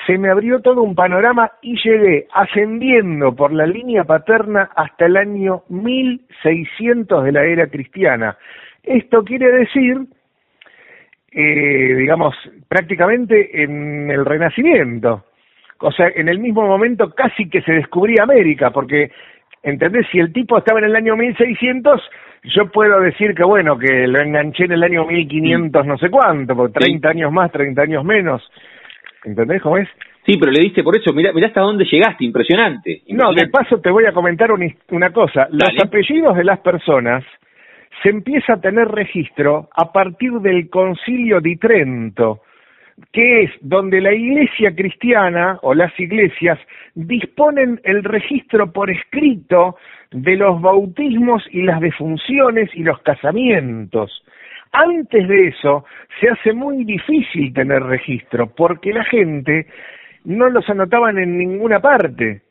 se 0.06 0.18
me 0.18 0.30
abrió 0.30 0.60
todo 0.60 0.82
un 0.82 0.94
panorama 0.94 1.52
y 1.62 1.76
llegué 1.82 2.26
ascendiendo 2.32 3.34
por 3.34 3.52
la 3.52 3.66
línea 3.66 4.04
paterna 4.04 4.70
hasta 4.74 5.06
el 5.06 5.16
año 5.16 5.62
1600 5.68 7.24
de 7.24 7.32
la 7.32 7.44
era 7.44 7.66
cristiana. 7.66 8.36
Esto 8.82 9.24
quiere 9.24 9.50
decir, 9.50 9.98
eh, 11.32 11.94
digamos, 11.96 12.34
prácticamente 12.68 13.62
en 13.62 14.10
el 14.10 14.24
Renacimiento. 14.24 15.24
O 15.80 15.92
sea, 15.92 16.10
en 16.14 16.28
el 16.28 16.38
mismo 16.38 16.66
momento 16.66 17.10
casi 17.10 17.48
que 17.48 17.62
se 17.62 17.72
descubría 17.72 18.22
América, 18.22 18.70
porque, 18.70 19.10
¿entendés? 19.62 20.06
Si 20.10 20.18
el 20.18 20.32
tipo 20.32 20.58
estaba 20.58 20.80
en 20.80 20.86
el 20.86 20.96
año 20.96 21.16
1600, 21.16 22.00
yo 22.44 22.70
puedo 22.70 23.00
decir 23.00 23.34
que, 23.34 23.44
bueno, 23.44 23.78
que 23.78 24.06
lo 24.06 24.20
enganché 24.20 24.64
en 24.64 24.72
el 24.72 24.82
año 24.82 25.06
1500 25.06 25.86
no 25.86 25.98
sé 25.98 26.08
cuánto, 26.08 26.56
por 26.56 26.72
30 26.72 27.08
años 27.08 27.32
más, 27.32 27.52
30 27.52 27.82
años 27.82 28.04
menos 28.04 28.42
¿Entendés 29.28 29.60
cómo 29.60 29.76
es? 29.76 29.88
Sí, 30.24 30.36
pero 30.38 30.50
le 30.50 30.60
diste 30.60 30.82
por 30.82 30.96
eso, 30.96 31.12
mira, 31.12 31.32
mira 31.32 31.48
hasta 31.48 31.60
dónde 31.60 31.84
llegaste, 31.84 32.24
impresionante, 32.24 33.02
No, 33.08 33.32
de 33.32 33.48
paso 33.48 33.80
te 33.80 33.90
voy 33.90 34.06
a 34.06 34.12
comentar 34.12 34.50
una 34.52 35.10
cosa. 35.10 35.48
Los 35.50 35.70
apellidos 35.82 36.36
de 36.36 36.44
las 36.44 36.60
personas 36.60 37.24
se 38.02 38.10
empieza 38.10 38.54
a 38.54 38.60
tener 38.60 38.88
registro 38.88 39.68
a 39.74 39.92
partir 39.92 40.32
del 40.40 40.70
concilio 40.70 41.40
di 41.40 41.56
Trento, 41.56 42.40
que 43.12 43.42
es 43.42 43.50
donde 43.60 44.00
la 44.00 44.12
iglesia 44.12 44.74
cristiana 44.74 45.58
o 45.62 45.74
las 45.74 45.98
iglesias 46.00 46.58
disponen 46.94 47.80
el 47.84 48.02
registro 48.02 48.72
por 48.72 48.90
escrito 48.90 49.76
de 50.10 50.36
los 50.36 50.60
bautismos 50.60 51.44
y 51.50 51.62
las 51.62 51.80
defunciones 51.80 52.70
y 52.74 52.82
los 52.82 53.00
casamientos. 53.02 54.22
Antes 54.72 55.28
de 55.28 55.48
eso 55.48 55.84
se 56.20 56.28
hace 56.28 56.52
muy 56.52 56.84
difícil 56.84 57.52
tener 57.52 57.82
registro 57.82 58.48
porque 58.54 58.92
la 58.92 59.04
gente 59.04 59.66
no 60.24 60.48
los 60.50 60.68
anotaban 60.68 61.18
en 61.18 61.38
ninguna 61.38 61.80
parte. 61.80 62.42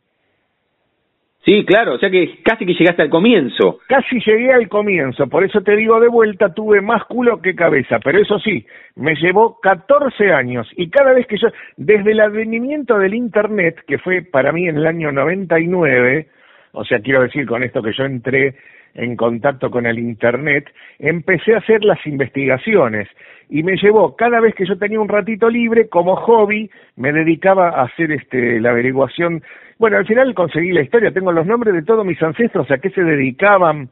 Sí, 1.48 1.64
claro, 1.64 1.94
o 1.94 1.98
sea 1.98 2.10
que 2.10 2.42
casi 2.44 2.66
que 2.66 2.74
llegaste 2.74 3.04
al 3.04 3.10
comienzo. 3.10 3.80
Casi 3.88 4.20
llegué 4.20 4.52
al 4.52 4.68
comienzo, 4.68 5.28
por 5.28 5.46
eso 5.46 5.62
te 5.62 5.78
digo 5.78 5.98
de 6.02 6.10
vuelta, 6.10 6.54
tuve 6.54 6.82
más 6.82 7.06
culo 7.06 7.42
que 7.42 7.56
cabeza, 7.56 8.00
pero 8.04 8.20
eso 8.20 8.38
sí, 8.40 8.66
me 8.96 9.16
llevó 9.16 9.58
14 9.62 10.34
años 10.34 10.70
y 10.76 10.90
cada 10.90 11.14
vez 11.14 11.26
que 11.26 11.38
yo, 11.38 11.48
desde 11.78 12.12
el 12.12 12.20
advenimiento 12.20 12.98
del 12.98 13.14
Internet, 13.14 13.82
que 13.88 13.98
fue 13.98 14.24
para 14.24 14.52
mí 14.52 14.68
en 14.68 14.76
el 14.76 14.88
año 14.88 15.14
99, 15.14 16.28
o 16.74 16.84
sea, 16.84 17.00
quiero 17.00 17.22
decir 17.22 17.46
con 17.46 17.64
esto 17.64 17.82
que 17.82 17.94
yo 17.94 18.04
entré 18.04 18.56
en 18.94 19.16
contacto 19.16 19.70
con 19.70 19.86
el 19.86 20.00
Internet, 20.00 20.66
empecé 21.00 21.56
a 21.56 21.60
hacer 21.60 21.84
las 21.84 22.06
investigaciones 22.06 23.08
y 23.50 23.64
me 23.64 23.78
llevó, 23.78 24.16
cada 24.16 24.40
vez 24.42 24.54
que 24.56 24.66
yo 24.66 24.78
tenía 24.78 25.00
un 25.00 25.08
ratito 25.08 25.50
libre, 25.50 25.88
como 25.88 26.16
hobby, 26.16 26.70
me 26.96 27.14
dedicaba 27.14 27.70
a 27.70 27.84
hacer 27.84 28.12
este, 28.12 28.60
la 28.60 28.72
averiguación. 28.72 29.42
Bueno, 29.80 29.98
al 29.98 30.06
final 30.06 30.34
conseguí 30.34 30.74
la 30.74 30.82
historia, 30.82 31.12
tengo 31.12 31.32
los 31.32 31.46
nombres 31.46 31.74
de 31.74 31.84
todos 31.84 32.06
mis 32.06 32.22
ancestros, 32.22 32.70
a 32.72 32.80
qué 32.80 32.90
se 32.90 33.04
dedicaban, 33.04 33.90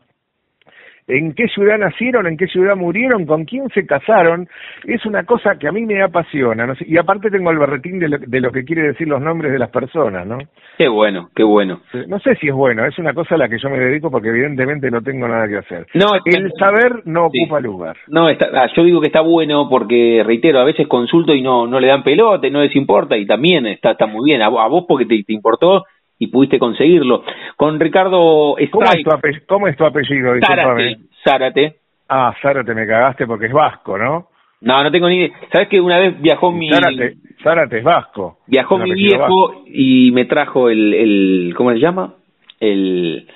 en 1.08 1.34
qué 1.34 1.47
ciudad 1.47 1.78
nacieron, 1.78 2.28
en 2.28 2.38
qué 2.38 2.47
ciudad 2.47 2.76
murieron, 2.76 3.26
con 3.26 3.45
quién 3.45 3.70
se 3.70 3.86
casaron, 3.86 4.47
es 4.86 5.06
una 5.06 5.24
cosa 5.24 5.58
que 5.60 5.68
a 5.68 5.72
mí 5.72 5.86
me 5.86 6.01
apasiona. 6.01 6.66
¿no? 6.66 6.74
Y 6.80 6.97
aparte 6.97 7.30
tengo 7.30 7.51
el 7.51 7.60
berretín 7.60 7.99
de 7.99 8.10
lo, 8.10 8.18
de 8.18 8.41
lo, 8.41 8.51
que 8.51 8.64
quiere 8.64 8.84
decir 8.84 9.08
los 9.08 9.22
nombres 9.22 9.51
de 9.51 9.60
las 9.60 9.70
personas, 9.70 10.26
¿no? 10.26 10.38
Qué 10.78 10.88
bueno, 10.88 11.30
qué 11.36 11.43
bueno. 11.43 11.82
No 12.08 12.20
sé 12.20 12.36
si 12.36 12.47
es 12.47 12.53
bueno, 12.53 12.86
es 12.86 12.97
una 12.97 13.14
cosa 13.14 13.36
a 13.36 13.38
la 13.38 13.47
que 13.47 13.60
yo 13.60 13.70
me 13.70 13.80
dedico 13.80 14.10
porque 14.10 14.30
evidentemente 14.30 14.89
no 14.89 15.01
tengo 15.01 15.28
nada 15.28 15.47
que 15.47 15.58
hacer. 15.58 15.88
No, 15.93 16.12
el 16.26 16.51
saber 16.60 17.01
no 17.06 17.30
sí. 17.32 17.41
ocupa 17.43 17.60
lugar. 17.60 17.97
No, 18.08 18.30
está, 18.30 18.49
ah, 18.53 18.68
yo 18.76 18.84
digo 18.84 18.99
que 18.99 19.08
está 19.08 19.22
bueno 19.22 19.68
porque, 19.70 20.24
reitero, 20.26 20.60
a 20.60 20.66
veces 20.66 20.88
consulto 20.88 21.34
y 21.34 21.41
no, 21.41 21.68
no 21.68 21.80
le 21.80 21.88
dan 21.88 22.03
pelote, 22.03 22.49
no 22.49 22.62
les 22.62 22.76
importa 22.76 23.16
y 23.16 23.26
también 23.26 23.66
está, 23.68 23.91
está 23.91 24.08
muy 24.08 24.30
bien. 24.30 24.41
A, 24.41 24.47
a 24.47 24.68
vos 24.68 24.86
porque 24.88 25.06
te, 25.06 25.24
te 25.24 25.34
importó 25.34 25.84
y 26.20 26.28
pudiste 26.28 26.59
conseguirlo. 26.59 27.24
Con 27.57 27.80
Ricardo 27.80 28.55
¿Cómo 28.72 28.86
es, 28.86 29.03
tu 29.03 29.11
apellido, 29.11 29.43
¿Cómo 29.47 29.68
es 29.68 29.78
tu 29.78 29.86
apellido? 29.86 30.34
Zárate, 30.45 30.97
Zárate. 31.24 31.76
Ah, 32.07 32.34
Zárate, 32.41 32.74
me 32.74 32.88
cagaste 32.88 33.26
porque 33.26 33.47
es 33.47 33.53
vasco, 33.53 33.97
¿no? 33.97 34.28
No, 34.61 34.84
no 34.84 34.91
tengo 34.91 35.09
ni 35.09 35.18
idea. 35.18 35.30
¿Sabes 35.51 35.68
que 35.68 35.80
una 35.80 35.99
vez 35.99 36.20
viajó 36.22 36.51
mi... 36.51 36.70
Zárate, 36.70 37.16
Zárate 37.43 37.78
es 37.80 37.84
vasco. 37.84 38.39
Viajó 38.47 38.78
mi 38.78 38.93
viejo 38.93 39.20
vasco. 39.20 39.63
y 39.68 40.11
me 40.11 40.26
trajo 40.26 40.70
el, 40.70 40.93
el... 40.93 41.53
¿Cómo 41.55 41.72
se 41.72 41.80
llama? 41.80 42.13
El 42.59 43.28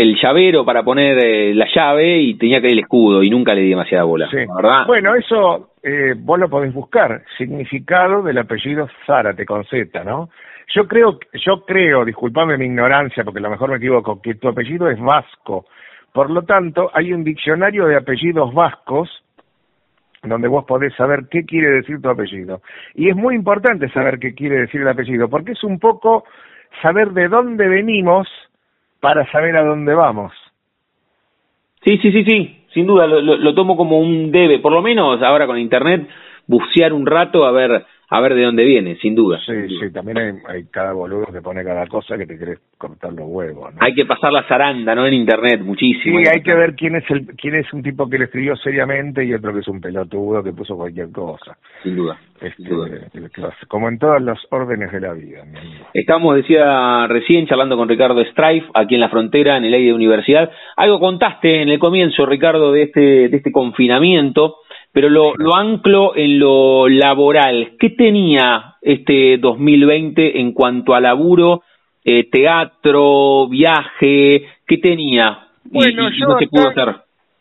el 0.00 0.16
llavero 0.16 0.64
para 0.64 0.82
poner 0.82 1.18
eh, 1.22 1.54
la 1.54 1.66
llave 1.74 2.20
y 2.20 2.34
tenía 2.34 2.60
que 2.60 2.68
ir 2.68 2.72
el 2.72 2.78
escudo 2.80 3.22
y 3.22 3.28
nunca 3.28 3.54
le 3.54 3.60
di 3.60 3.68
demasiada 3.68 4.04
bola, 4.04 4.30
sí. 4.30 4.38
¿verdad? 4.56 4.86
Bueno, 4.86 5.14
eso 5.14 5.72
eh, 5.82 6.14
vos 6.16 6.38
lo 6.38 6.48
podés 6.48 6.72
buscar, 6.72 7.22
significado 7.36 8.22
del 8.22 8.38
apellido 8.38 8.88
Zárate 9.06 9.44
con 9.44 9.64
Z, 9.64 10.02
¿no? 10.04 10.30
Yo 10.74 10.86
creo, 10.86 11.18
yo 11.32 11.64
creo, 11.64 12.04
disculpame 12.04 12.56
mi 12.56 12.66
ignorancia, 12.66 13.24
porque 13.24 13.40
a 13.40 13.42
lo 13.42 13.50
mejor 13.50 13.70
me 13.70 13.76
equivoco, 13.76 14.20
que 14.22 14.34
tu 14.34 14.48
apellido 14.48 14.88
es 14.88 15.00
vasco. 15.00 15.66
Por 16.12 16.30
lo 16.30 16.42
tanto, 16.42 16.90
hay 16.92 17.12
un 17.12 17.24
diccionario 17.24 17.86
de 17.86 17.96
apellidos 17.96 18.52
vascos 18.54 19.08
donde 20.22 20.48
vos 20.48 20.64
podés 20.66 20.94
saber 20.94 21.28
qué 21.30 21.44
quiere 21.44 21.70
decir 21.70 22.00
tu 22.00 22.08
apellido. 22.08 22.60
Y 22.94 23.08
es 23.08 23.16
muy 23.16 23.34
importante 23.34 23.88
saber 23.90 24.18
qué 24.18 24.34
quiere 24.34 24.58
decir 24.58 24.82
el 24.82 24.88
apellido, 24.88 25.28
porque 25.28 25.52
es 25.52 25.64
un 25.64 25.78
poco 25.78 26.24
saber 26.82 27.10
de 27.12 27.28
dónde 27.28 27.66
venimos 27.68 28.28
para 29.00 29.30
saber 29.32 29.56
a 29.56 29.64
dónde 29.64 29.94
vamos. 29.94 30.32
Sí, 31.82 31.98
sí, 31.98 32.12
sí, 32.12 32.24
sí, 32.24 32.64
sin 32.74 32.86
duda, 32.86 33.06
lo, 33.06 33.20
lo, 33.22 33.36
lo 33.36 33.54
tomo 33.54 33.76
como 33.76 33.98
un 33.98 34.30
debe, 34.30 34.58
por 34.58 34.72
lo 34.72 34.82
menos 34.82 35.22
ahora 35.22 35.46
con 35.46 35.58
Internet, 35.58 36.06
bucear 36.46 36.92
un 36.92 37.06
rato 37.06 37.46
a 37.46 37.52
ver 37.52 37.86
a 38.12 38.20
ver 38.20 38.34
de 38.34 38.42
dónde 38.42 38.64
viene, 38.64 38.96
sin 38.96 39.14
duda. 39.14 39.38
Sí, 39.38 39.52
sin 39.52 39.68
duda. 39.68 39.86
sí, 39.86 39.92
también 39.92 40.18
hay, 40.18 40.32
hay, 40.48 40.64
cada 40.64 40.92
boludo 40.92 41.26
que 41.26 41.40
pone 41.40 41.62
cada 41.62 41.86
cosa 41.86 42.18
que 42.18 42.26
te 42.26 42.36
querés 42.36 42.58
cortar 42.76 43.12
los 43.12 43.28
huevos. 43.28 43.72
¿no? 43.72 43.78
Hay 43.80 43.94
que 43.94 44.04
pasar 44.04 44.32
la 44.32 44.42
zaranda, 44.48 44.96
¿no? 44.96 45.06
En 45.06 45.14
internet, 45.14 45.60
muchísimo. 45.60 46.18
Sí, 46.18 46.24
hay 46.26 46.42
que 46.42 46.52
ver 46.52 46.74
quién 46.74 46.96
es 46.96 47.08
el 47.08 47.28
quién 47.36 47.54
es 47.54 47.72
un 47.72 47.84
tipo 47.84 48.08
que 48.08 48.18
lo 48.18 48.24
escribió 48.24 48.56
seriamente 48.56 49.24
y 49.24 49.32
otro 49.32 49.52
que 49.52 49.60
es 49.60 49.68
un 49.68 49.80
pelotudo 49.80 50.42
que 50.42 50.52
puso 50.52 50.76
cualquier 50.76 51.12
cosa. 51.12 51.56
Sin 51.84 51.94
duda. 51.94 52.18
Este, 52.40 52.64
sin 52.64 52.68
duda. 52.68 53.54
Como 53.68 53.88
en 53.88 53.98
todos 53.98 54.20
los 54.20 54.38
órdenes 54.50 54.90
de 54.90 55.00
la 55.00 55.12
vida, 55.12 55.44
mi 55.44 55.58
amigo. 55.58 55.86
Estamos, 55.94 56.34
decía 56.34 57.06
recién, 57.06 57.46
charlando 57.46 57.76
con 57.76 57.88
Ricardo 57.88 58.24
Strife, 58.24 58.66
aquí 58.74 58.96
en 58.96 59.02
la 59.02 59.08
frontera, 59.08 59.56
en 59.56 59.66
el 59.66 59.74
aire 59.74 59.86
de 59.86 59.94
universidad. 59.94 60.50
Algo 60.76 60.98
contaste 60.98 61.62
en 61.62 61.68
el 61.68 61.78
comienzo, 61.78 62.26
Ricardo, 62.26 62.72
de 62.72 62.82
este, 62.82 63.28
de 63.28 63.36
este 63.36 63.52
confinamiento 63.52 64.56
pero 64.92 65.08
lo, 65.08 65.34
lo 65.36 65.54
anclo 65.54 66.16
en 66.16 66.38
lo 66.38 66.88
laboral. 66.88 67.72
¿Qué 67.78 67.90
tenía 67.90 68.76
este 68.82 69.38
2020 69.38 70.40
en 70.40 70.52
cuanto 70.52 70.94
a 70.94 71.00
laburo, 71.00 71.62
eh, 72.04 72.28
teatro, 72.30 73.48
viaje? 73.48 74.46
¿Qué 74.66 74.78
tenía? 74.78 75.46
Bueno, 75.64 76.08
y, 76.08 76.16
y 76.16 76.20
yo 76.20 76.26
no 76.26 76.38
se 76.38 76.48
pudo 76.48 76.68
acá, 76.68 76.82
hacer. 76.82 76.96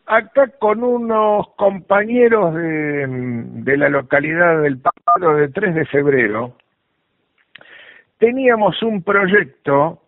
acá 0.05 0.51
con 0.59 0.83
unos 0.83 1.47
compañeros 1.55 2.53
de, 2.53 3.07
de 3.07 3.77
la 3.77 3.89
localidad 3.89 4.61
del 4.61 4.79
Palo 4.79 5.35
de 5.35 5.49
3 5.49 5.75
de 5.75 5.85
febrero, 5.85 6.53
teníamos 8.19 8.81
un 8.83 9.01
proyecto 9.01 10.01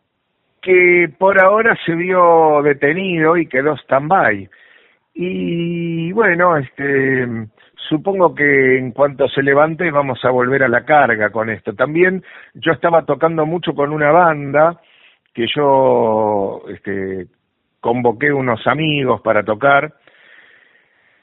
que 0.62 1.12
por 1.18 1.39
ahora 1.39 1.76
se 1.86 1.96
vio 1.96 2.62
detenido 2.62 3.36
y 3.36 3.48
quedó 3.48 3.76
stand-by 3.78 4.48
y 5.14 6.12
bueno, 6.14 6.57
este, 6.57 7.28
supongo 7.89 8.34
que 8.34 8.78
en 8.78 8.91
cuanto 8.91 9.28
se 9.28 9.43
levante 9.43 9.91
vamos 9.91 10.24
a 10.24 10.30
volver 10.30 10.64
a 10.64 10.70
la 10.70 10.86
carga 10.86 11.30
con 11.30 11.49
esto. 11.49 11.74
También 11.74 12.24
yo 12.53 12.72
estaba 12.72 13.05
tocando 13.05 13.45
mucho 13.45 13.74
con 13.74 13.91
una 13.91 14.12
banda 14.12 14.80
que 15.34 15.45
yo 15.53 16.62
este, 16.70 17.28
convoqué 17.80 18.32
unos 18.32 18.66
amigos 18.68 19.22
para 19.22 19.43
tocar. 19.43 19.93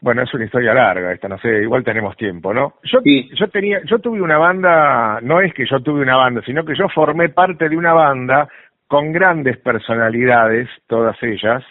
Bueno, 0.00 0.22
es 0.22 0.32
una 0.32 0.44
historia 0.44 0.74
larga 0.74 1.12
esta, 1.12 1.26
no 1.28 1.38
sé, 1.38 1.62
igual 1.62 1.82
tenemos 1.82 2.16
tiempo, 2.16 2.54
¿no? 2.54 2.74
Yo, 2.84 3.00
sí. 3.02 3.28
yo 3.34 3.48
tenía, 3.48 3.80
yo 3.84 3.98
tuve 3.98 4.20
una 4.20 4.38
banda, 4.38 5.18
no 5.22 5.40
es 5.40 5.52
que 5.54 5.66
yo 5.66 5.80
tuve 5.80 6.02
una 6.02 6.16
banda, 6.16 6.40
sino 6.46 6.64
que 6.64 6.76
yo 6.76 6.88
formé 6.88 7.30
parte 7.30 7.68
de 7.68 7.76
una 7.76 7.94
banda 7.94 8.48
con 8.86 9.12
grandes 9.12 9.58
personalidades, 9.58 10.68
todas 10.86 11.20
ellas, 11.22 11.64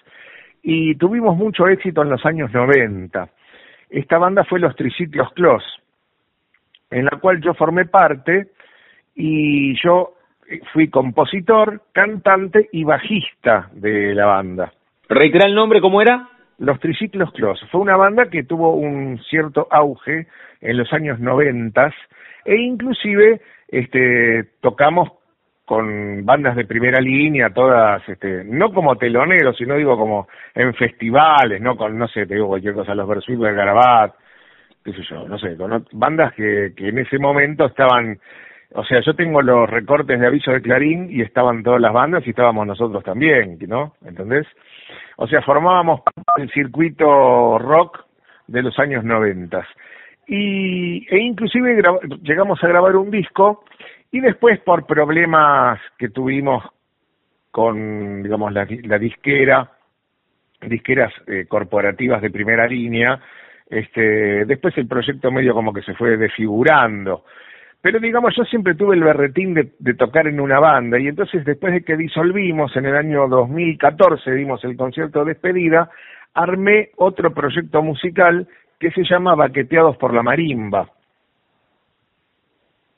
y 0.70 0.96
tuvimos 0.96 1.38
mucho 1.38 1.66
éxito 1.70 2.02
en 2.02 2.10
los 2.10 2.26
años 2.26 2.52
90. 2.52 3.30
Esta 3.90 4.18
banda 4.18 4.44
fue 4.44 4.60
Los 4.60 4.76
Triciclos 4.76 5.32
Clos, 5.32 5.64
en 6.92 7.06
la 7.06 7.12
cual 7.22 7.40
yo 7.40 7.54
formé 7.54 7.86
parte 7.86 8.50
y 9.16 9.82
yo 9.82 10.16
fui 10.74 10.90
compositor, 10.90 11.84
cantante 11.94 12.68
y 12.74 12.84
bajista 12.84 13.70
de 13.72 14.14
la 14.14 14.26
banda. 14.26 14.74
¿Reitera 15.08 15.46
el 15.46 15.56
nombre 15.56 15.80
cómo 15.80 16.02
era? 16.02 16.28
Los 16.58 16.82
Triciclos 16.82 17.32
Clos. 17.32 17.66
Fue 17.72 17.80
una 17.80 17.96
banda 17.96 18.30
que 18.30 18.44
tuvo 18.44 18.76
un 18.76 19.22
cierto 19.30 19.70
auge 19.72 20.28
en 20.60 20.78
los 20.78 20.92
años 20.92 21.18
90 21.18 21.94
e 22.44 22.58
inclusive 22.58 23.40
este, 23.70 24.50
tocamos 24.60 25.14
con 25.68 26.26
bandas 26.26 26.56
de 26.56 26.64
primera 26.64 27.02
línea, 27.02 27.50
todas, 27.50 28.02
este, 28.08 28.46
no 28.46 28.72
como 28.72 28.96
teloneros, 28.96 29.58
sino 29.58 29.76
digo 29.76 29.98
como 29.98 30.30
en 30.56 30.74
festivales, 30.74 31.60
no 31.60 31.76
con, 31.76 31.98
no 31.98 32.08
sé, 32.08 32.26
te 32.26 32.36
digo 32.36 32.48
cualquier 32.48 32.74
cosa, 32.74 32.96
los 32.96 33.06
Versuit 33.06 33.38
del 33.38 33.54
Garabat, 33.54 34.16
qué 34.82 34.94
sé 34.94 35.02
yo, 35.04 35.28
no 35.28 35.38
sé, 35.38 35.58
con 35.58 35.86
bandas 35.92 36.34
que, 36.36 36.72
que 36.74 36.88
en 36.88 37.00
ese 37.00 37.20
momento 37.20 37.66
estaban, 37.66 38.18
o 38.76 38.86
sea, 38.86 39.02
yo 39.02 39.14
tengo 39.14 39.42
los 39.42 39.70
recortes 39.70 40.18
de 40.18 40.28
aviso 40.28 40.52
de 40.52 40.62
Clarín 40.62 41.10
y 41.12 41.22
estaban 41.22 41.64
todas 41.64 41.82
las 41.82 41.92
bandas 41.92 42.26
y 42.26 42.30
estábamos 42.30 42.66
nosotros 42.66 43.04
también, 43.04 43.58
¿no? 43.68 43.92
¿Entendés? 44.06 44.48
O 45.18 45.28
sea, 45.28 45.42
formábamos 45.42 46.00
el 46.38 46.50
circuito 46.52 47.60
rock 47.60 48.06
de 48.48 48.62
los 48.62 48.80
años 48.80 49.04
noventas. 49.04 49.68
Y, 50.28 51.06
e 51.14 51.20
inclusive 51.20 51.82
llegamos 52.22 52.64
a 52.64 52.68
grabar 52.68 52.96
un 52.96 53.12
disco 53.12 53.66
y 54.18 54.20
después 54.20 54.60
por 54.62 54.88
problemas 54.88 55.80
que 55.96 56.10
tuvimos 56.10 56.64
con, 57.52 58.24
digamos, 58.24 58.52
la, 58.52 58.66
disquera, 58.66 59.70
disqueras 60.60 61.14
eh, 61.28 61.46
corporativas 61.48 62.20
de 62.24 62.32
primera 62.32 62.66
línea, 62.66 63.20
este, 63.70 64.46
después 64.46 64.76
el 64.80 64.88
proyecto 64.88 65.32
medio 65.32 65.54
como 65.54 65.72
que 65.72 65.84
se 65.84 65.94
fue 65.94 66.18
desfigurando. 66.18 67.26
Pero 67.80 68.00
digamos, 68.00 68.36
yo 68.36 68.44
siempre 68.46 68.74
tuve 68.74 68.96
el 68.96 69.04
berretín 69.04 69.54
de, 69.54 69.94
tocar 69.94 70.26
en 70.26 70.40
una 70.40 70.60
banda 70.60 71.00
y 71.00 71.08
entonces 71.08 71.46
después 71.46 71.74
de 71.74 71.84
que 71.84 71.96
disolvimos 71.96 72.76
en 72.76 72.88
el 72.88 72.96
año 72.96 73.28
2014, 73.28 74.32
dimos 74.32 74.64
el 74.64 74.76
concierto 74.76 75.20
de 75.20 75.34
despedida, 75.34 75.92
armé 76.34 76.90
otro 76.96 77.32
proyecto 77.36 77.84
musical 77.84 78.48
que 78.80 78.90
se 78.90 79.04
llama 79.04 79.36
Baqueteados 79.36 79.96
por 79.98 80.12
la 80.12 80.24
Marimba 80.24 80.90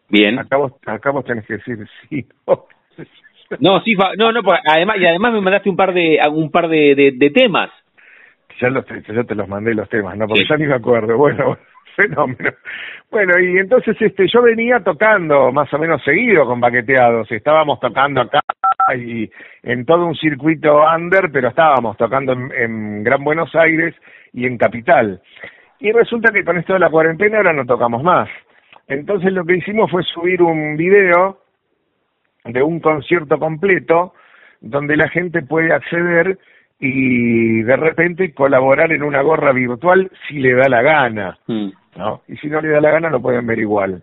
Bien. 0.10 0.40
Acá 0.40 0.58
vos, 0.58 0.74
acá 0.86 1.12
vos 1.12 1.26
tenés 1.26 1.46
que 1.46 1.54
decir 1.54 1.78
sí. 2.10 2.26
No, 2.48 2.66
no 3.60 3.82
sí, 3.82 3.96
no, 4.18 4.32
no, 4.32 4.42
además, 4.66 4.98
y 5.00 5.06
además 5.06 5.34
me 5.34 5.42
mandaste 5.42 5.70
un 5.70 5.76
par 5.76 5.94
de, 5.94 6.20
un 6.32 6.52
par 6.52 6.68
de, 6.68 7.14
de, 7.16 7.30
temas. 7.30 7.70
Ya, 8.60 8.70
los, 8.70 8.86
ya 8.86 9.24
te 9.24 9.36
los 9.36 9.48
mandé 9.48 9.74
los 9.74 9.88
temas, 9.90 10.18
¿no? 10.18 10.28
Porque 10.28 10.46
ya 10.48 10.58
ni 10.58 10.66
me 10.66 10.76
acuerdo. 10.76 11.18
Bueno, 11.18 11.58
fenómeno. 11.96 12.52
Bueno, 13.12 13.40
y 13.40 13.58
entonces 13.58 13.98
este 14.00 14.28
yo 14.28 14.42
venía 14.42 14.80
tocando 14.82 15.52
más 15.52 15.74
o 15.74 15.80
menos 15.80 16.04
seguido 16.04 16.46
con 16.46 16.60
baqueteados, 16.60 17.32
estábamos 17.32 17.80
tocando 17.80 18.22
acá 18.22 18.42
y 18.96 19.30
en 19.64 19.86
todo 19.86 20.06
un 20.06 20.16
circuito 20.16 20.84
under, 20.84 21.32
pero 21.32 21.50
estábamos 21.50 21.98
tocando 21.98 22.34
en, 22.34 23.04
Gran 23.04 23.24
Buenos 23.24 23.54
Aires 23.56 23.96
y 24.34 24.46
en 24.46 24.58
Capital. 24.58 25.22
Y 25.80 25.92
resulta 25.92 26.32
que 26.32 26.44
con 26.44 26.58
esto 26.58 26.74
de 26.74 26.80
la 26.80 26.90
cuarentena 26.90 27.38
ahora 27.38 27.54
no 27.54 27.66
tocamos 27.66 28.04
más. 28.04 28.30
Entonces 28.90 29.32
lo 29.32 29.46
que 29.46 29.58
hicimos 29.58 29.90
fue 29.90 30.04
subir 30.04 30.42
un 30.42 30.76
video 30.76 31.38
de 32.44 32.62
un 32.64 32.80
concierto 32.80 33.38
completo 33.38 34.14
donde 34.62 34.98
la 34.98 35.08
gente 35.10 35.44
puede 35.44 35.72
acceder 35.72 36.38
y 36.80 37.62
de 37.62 37.76
repente 37.76 38.34
colaborar 38.34 38.92
en 38.92 39.04
una 39.04 39.22
gorra 39.22 39.52
virtual 39.52 40.12
si 40.28 40.40
le 40.40 40.54
da 40.56 40.68
la 40.68 40.82
gana. 40.82 41.38
Mm. 41.48 41.70
¿no? 41.98 42.22
Y 42.28 42.38
si 42.38 42.48
no 42.48 42.62
le 42.62 42.70
da 42.70 42.82
la 42.82 42.92
gana 42.92 43.10
lo 43.10 43.22
pueden 43.22 43.46
ver 43.46 43.60
igual. 43.60 44.02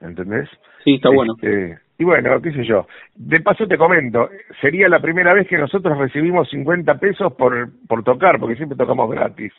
¿Entendés? 0.00 0.48
Sí, 0.84 0.94
está 0.94 1.08
bueno. 1.10 1.34
Este, 1.34 1.78
y 1.98 2.04
bueno, 2.04 2.40
qué 2.40 2.52
sé 2.52 2.64
yo. 2.64 2.86
De 3.14 3.40
paso 3.40 3.66
te 3.66 3.78
comento, 3.78 4.28
sería 4.60 4.88
la 4.88 5.00
primera 5.00 5.32
vez 5.32 5.48
que 5.48 5.58
nosotros 5.58 5.96
recibimos 5.98 6.48
50 6.50 6.94
pesos 6.98 7.32
por, 7.32 7.70
por 7.88 8.04
tocar, 8.04 8.38
porque 8.38 8.56
siempre 8.56 8.76
tocamos 8.76 9.10
gratis. 9.10 9.52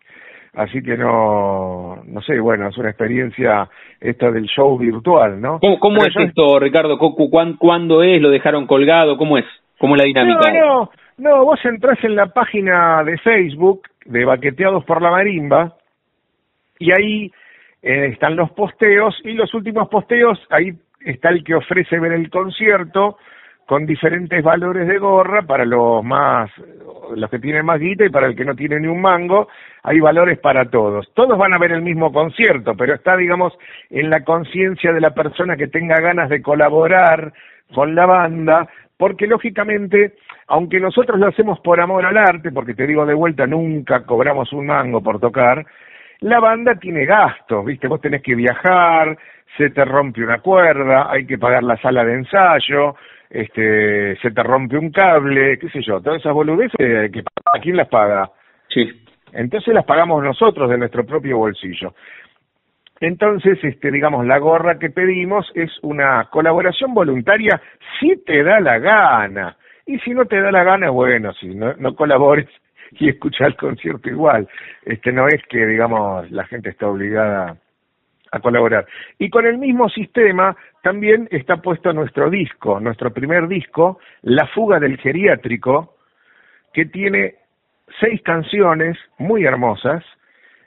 Así 0.55 0.81
que 0.81 0.95
no, 0.95 2.01
no 2.05 2.21
sé, 2.21 2.39
bueno, 2.39 2.69
es 2.69 2.77
una 2.77 2.89
experiencia 2.89 3.69
esta 3.99 4.31
del 4.31 4.45
show 4.45 4.77
virtual, 4.77 5.41
¿no? 5.41 5.59
¿Cómo, 5.79 5.97
es 6.05 6.15
esto, 6.15 6.59
Ricardo? 6.59 6.97
¿Cuándo 6.97 8.03
es? 8.03 8.21
¿Lo 8.21 8.29
dejaron 8.29 8.65
colgado? 8.65 9.17
¿Cómo 9.17 9.37
es? 9.37 9.45
¿Cómo 9.77 9.95
es 9.95 10.01
la 10.01 10.07
dinámica? 10.07 10.51
No, 10.53 10.89
no, 11.17 11.29
no, 11.29 11.45
vos 11.45 11.59
entrás 11.65 12.01
en 12.03 12.15
la 12.15 12.27
página 12.27 13.03
de 13.03 13.17
Facebook 13.17 13.81
de 14.05 14.23
Baqueteados 14.23 14.85
por 14.85 15.01
la 15.01 15.11
Marimba 15.11 15.73
y 16.79 16.91
ahí 16.91 17.31
eh, 17.81 18.07
están 18.13 18.37
los 18.37 18.51
posteos 18.51 19.15
y 19.25 19.33
los 19.33 19.53
últimos 19.53 19.89
posteos, 19.89 20.39
ahí 20.49 20.71
está 21.01 21.29
el 21.29 21.43
que 21.43 21.55
ofrece 21.55 21.99
ver 21.99 22.13
el 22.13 22.29
concierto 22.29 23.17
con 23.65 23.85
diferentes 23.85 24.43
valores 24.43 24.87
de 24.87 24.97
gorra 24.97 25.41
para 25.41 25.65
los 25.65 26.03
más 26.03 26.51
los 27.15 27.29
que 27.29 27.39
tienen 27.39 27.65
más 27.65 27.79
guita 27.79 28.05
y 28.05 28.09
para 28.09 28.27
el 28.27 28.35
que 28.35 28.45
no 28.45 28.55
tiene 28.55 28.79
ni 28.79 28.87
un 28.87 29.01
mango, 29.01 29.47
hay 29.83 29.99
valores 29.99 30.39
para 30.39 30.69
todos. 30.69 31.11
Todos 31.13 31.37
van 31.37 31.53
a 31.53 31.59
ver 31.59 31.71
el 31.71 31.81
mismo 31.81 32.11
concierto, 32.11 32.75
pero 32.75 32.95
está 32.95 33.15
digamos 33.15 33.53
en 33.89 34.09
la 34.09 34.23
conciencia 34.23 34.91
de 34.91 35.01
la 35.01 35.13
persona 35.13 35.55
que 35.55 35.67
tenga 35.67 35.99
ganas 35.99 36.29
de 36.29 36.41
colaborar 36.41 37.33
con 37.73 37.95
la 37.95 38.05
banda, 38.05 38.67
porque 38.97 39.27
lógicamente, 39.27 40.13
aunque 40.47 40.79
nosotros 40.79 41.19
lo 41.19 41.27
hacemos 41.27 41.59
por 41.59 41.79
amor 41.79 42.05
al 42.05 42.17
arte, 42.17 42.51
porque 42.51 42.73
te 42.73 42.87
digo 42.87 43.05
de 43.05 43.13
vuelta, 43.13 43.45
nunca 43.45 44.03
cobramos 44.05 44.53
un 44.53 44.67
mango 44.67 45.01
por 45.01 45.19
tocar, 45.19 45.65
la 46.25 46.39
banda 46.39 46.73
tiene 46.75 47.05
gastos, 47.05 47.63
¿viste? 47.63 47.87
Vos 47.87 48.01
tenés 48.01 48.23
que 48.23 48.33
viajar, 48.33 49.15
se 49.57 49.69
te 49.69 49.85
rompe 49.85 50.23
una 50.23 50.39
cuerda, 50.39 51.11
hay 51.11 51.27
que 51.27 51.37
pagar 51.37 51.63
la 51.63 51.77
sala 51.77 52.03
de 52.03 52.15
ensayo, 52.15 52.95
este, 53.29 54.15
se 54.17 54.31
te 54.31 54.41
rompe 54.41 54.75
un 54.75 54.91
cable, 54.91 55.59
qué 55.59 55.69
sé 55.69 55.83
yo, 55.83 56.01
todas 56.01 56.19
esas 56.19 56.33
boludeces, 56.33 56.79
eh, 56.79 57.11
que, 57.13 57.19
¿a 57.19 57.59
quién 57.59 57.77
las 57.77 57.87
paga? 57.89 58.31
Sí. 58.69 59.05
Entonces 59.33 59.71
las 59.71 59.85
pagamos 59.85 60.23
nosotros 60.23 60.67
de 60.67 60.79
nuestro 60.79 61.05
propio 61.05 61.37
bolsillo. 61.37 61.93
Entonces, 62.99 63.59
este, 63.61 63.91
digamos, 63.91 64.25
la 64.25 64.39
gorra 64.39 64.79
que 64.79 64.89
pedimos 64.89 65.51
es 65.53 65.69
una 65.83 66.27
colaboración 66.31 66.95
voluntaria 66.95 67.61
si 67.99 68.23
te 68.23 68.41
da 68.41 68.59
la 68.61 68.79
gana. 68.79 69.57
Y 69.85 69.99
si 69.99 70.11
no 70.11 70.25
te 70.25 70.41
da 70.41 70.51
la 70.51 70.63
gana, 70.63 70.89
bueno, 70.89 71.33
si 71.33 71.53
no, 71.53 71.75
no 71.77 71.93
colabores 71.93 72.47
y 72.91 73.09
escucha 73.09 73.45
el 73.45 73.55
concierto 73.55 74.09
igual. 74.09 74.47
Este 74.83 75.11
no 75.11 75.27
es 75.27 75.41
que, 75.49 75.65
digamos, 75.65 76.29
la 76.31 76.45
gente 76.45 76.69
está 76.69 76.87
obligada 76.87 77.57
a 78.31 78.39
colaborar. 78.39 78.85
Y 79.17 79.29
con 79.29 79.45
el 79.45 79.57
mismo 79.57 79.89
sistema 79.89 80.55
también 80.83 81.27
está 81.31 81.57
puesto 81.57 81.93
nuestro 81.93 82.29
disco, 82.29 82.79
nuestro 82.79 83.13
primer 83.13 83.47
disco, 83.47 83.99
La 84.21 84.47
fuga 84.47 84.79
del 84.79 84.97
geriátrico, 84.97 85.95
que 86.73 86.85
tiene 86.85 87.35
seis 87.99 88.21
canciones 88.23 88.97
muy 89.17 89.45
hermosas, 89.45 90.03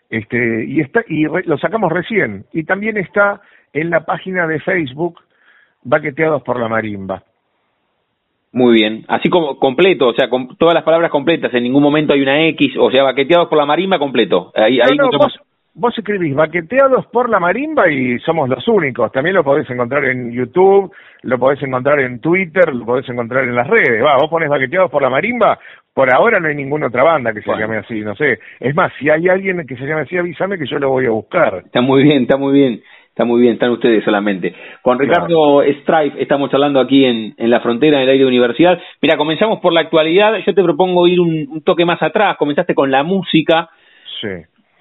este, 0.08 0.64
y 0.64 0.80
está, 0.80 1.04
y 1.06 1.24
lo 1.24 1.58
sacamos 1.58 1.92
recién, 1.92 2.46
y 2.52 2.64
también 2.64 2.96
está 2.96 3.42
en 3.74 3.90
la 3.90 4.06
página 4.06 4.46
de 4.46 4.60
Facebook 4.60 5.20
Baqueteados 5.82 6.42
por 6.42 6.58
la 6.58 6.68
Marimba. 6.68 7.22
Muy 8.52 8.74
bien, 8.74 9.04
así 9.08 9.28
como 9.28 9.58
completo, 9.58 10.08
o 10.08 10.14
sea, 10.14 10.30
con 10.30 10.56
todas 10.56 10.74
las 10.74 10.82
palabras 10.82 11.10
completas, 11.10 11.52
en 11.52 11.64
ningún 11.64 11.82
momento 11.82 12.14
hay 12.14 12.22
una 12.22 12.46
X, 12.48 12.76
o 12.78 12.90
sea, 12.90 13.02
baqueteados 13.02 13.48
por 13.48 13.58
la 13.58 13.66
marimba 13.66 13.98
completo. 13.98 14.52
Ahí, 14.54 14.80
ahí 14.80 14.96
vos, 15.74 15.96
escribís 15.96 16.34
baqueteados 16.34 17.06
por 17.06 17.28
la 17.28 17.38
marimba 17.38 17.90
y 17.90 18.18
somos 18.20 18.48
los 18.48 18.66
únicos. 18.66 19.12
También 19.12 19.36
lo 19.36 19.44
podés 19.44 19.68
encontrar 19.70 20.04
en 20.06 20.32
YouTube, 20.32 20.90
lo 21.22 21.38
podés 21.38 21.62
encontrar 21.62 22.00
en 22.00 22.20
Twitter, 22.20 22.74
lo 22.74 22.84
podés 22.84 23.08
encontrar 23.08 23.44
en 23.44 23.54
las 23.54 23.66
redes. 23.66 24.02
Va, 24.02 24.16
vos 24.16 24.30
pones 24.30 24.48
baqueteados 24.48 24.90
por 24.90 25.02
la 25.02 25.10
marimba, 25.10 25.58
por 25.94 26.12
ahora 26.12 26.40
no 26.40 26.48
hay 26.48 26.54
ninguna 26.54 26.88
otra 26.88 27.02
banda 27.02 27.32
que 27.32 27.42
se 27.42 27.50
llame 27.50 27.76
así, 27.76 28.00
no 28.00 28.14
sé. 28.16 28.38
Es 28.60 28.74
más, 28.74 28.92
si 28.98 29.10
hay 29.10 29.28
alguien 29.28 29.66
que 29.66 29.76
se 29.76 29.84
llame 29.84 30.02
así, 30.02 30.16
avísame 30.16 30.58
que 30.58 30.66
yo 30.66 30.78
lo 30.78 30.90
voy 30.90 31.06
a 31.06 31.10
buscar. 31.10 31.62
Está 31.64 31.80
muy 31.80 32.02
bien, 32.02 32.22
está 32.22 32.36
muy 32.36 32.52
bien. 32.54 32.80
Está 33.18 33.26
muy 33.26 33.40
bien, 33.40 33.54
están 33.54 33.70
ustedes 33.70 34.04
solamente. 34.04 34.54
Con 34.80 34.96
Ricardo 34.96 35.60
Strife 35.80 36.22
estamos 36.22 36.54
hablando 36.54 36.78
aquí 36.78 37.04
en, 37.04 37.34
en 37.36 37.50
la 37.50 37.58
frontera 37.58 37.96
en 37.96 38.04
el 38.04 38.10
aire 38.10 38.22
de 38.22 38.28
universidad. 38.28 38.78
Mira, 39.02 39.16
comenzamos 39.16 39.58
por 39.58 39.72
la 39.72 39.80
actualidad. 39.80 40.34
Yo 40.46 40.54
te 40.54 40.62
propongo 40.62 41.08
ir 41.08 41.18
un, 41.18 41.60
toque 41.64 41.84
más 41.84 42.00
atrás. 42.00 42.36
Comenzaste 42.36 42.76
con 42.76 42.92
la 42.92 43.02
música. 43.02 43.70
Sí. 44.20 44.28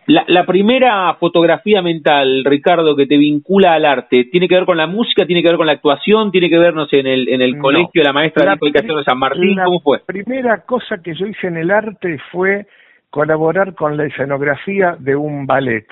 La, 0.06 0.24
la, 0.28 0.46
primera 0.46 1.16
fotografía 1.16 1.82
mental, 1.82 2.44
Ricardo, 2.46 2.96
que 2.96 3.08
te 3.08 3.18
vincula 3.18 3.74
al 3.74 3.86
arte, 3.86 4.26
¿tiene 4.32 4.48
que 4.48 4.54
ver 4.54 4.66
con 4.66 4.78
la 4.78 4.86
música, 4.86 5.26
tiene 5.26 5.42
que 5.42 5.50
ver 5.50 5.58
con 5.58 5.66
la 5.66 5.74
actuación, 5.74 6.30
tiene 6.30 6.48
que 6.48 6.60
ver, 6.60 6.76
no 6.76 6.86
sé, 6.86 7.00
en 7.00 7.08
el, 7.08 7.30
en 7.30 7.42
el 7.42 7.58
colegio, 7.58 8.04
la 8.04 8.14
maestra 8.14 8.46
de 8.46 8.52
aplicación 8.52 8.98
de 8.98 9.04
San 9.04 9.18
Martín? 9.18 9.58
¿Cómo 9.66 9.80
fue? 9.80 9.98
La 9.98 10.06
primera 10.06 10.62
cosa 10.62 10.98
que 11.04 11.16
yo 11.16 11.26
hice 11.26 11.48
en 11.48 11.58
el 11.58 11.72
arte 11.72 12.20
fue 12.32 12.68
colaborar 13.10 13.74
con 13.74 13.98
la 13.98 14.06
escenografía 14.06 14.96
de 15.00 15.16
un 15.16 15.48
ballet 15.48 15.88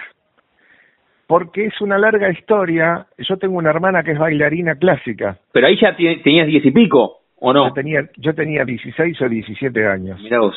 porque 1.28 1.66
es 1.66 1.82
una 1.82 1.98
larga 1.98 2.30
historia. 2.30 3.08
Yo 3.18 3.38
tengo 3.38 3.58
una 3.58 3.70
hermana 3.70 4.04
que 4.04 4.12
es 4.12 4.20
bailarina 4.20 4.76
clásica. 4.76 5.38
Pero 5.52 5.68
ahí 5.68 5.78
ya 5.80 5.96
tenías 5.96 6.48
diez 6.48 6.66
y 6.66 6.72
pico, 6.72 7.20
¿o 7.40 7.54
no? 7.54 7.68
Yo 7.68 7.74
tenía, 7.74 8.10
yo 8.18 8.34
tenía 8.34 8.66
16 8.66 9.22
o 9.22 9.30
17 9.30 9.88
años. 9.88 10.20
Mirá 10.22 10.40
vos. 10.40 10.56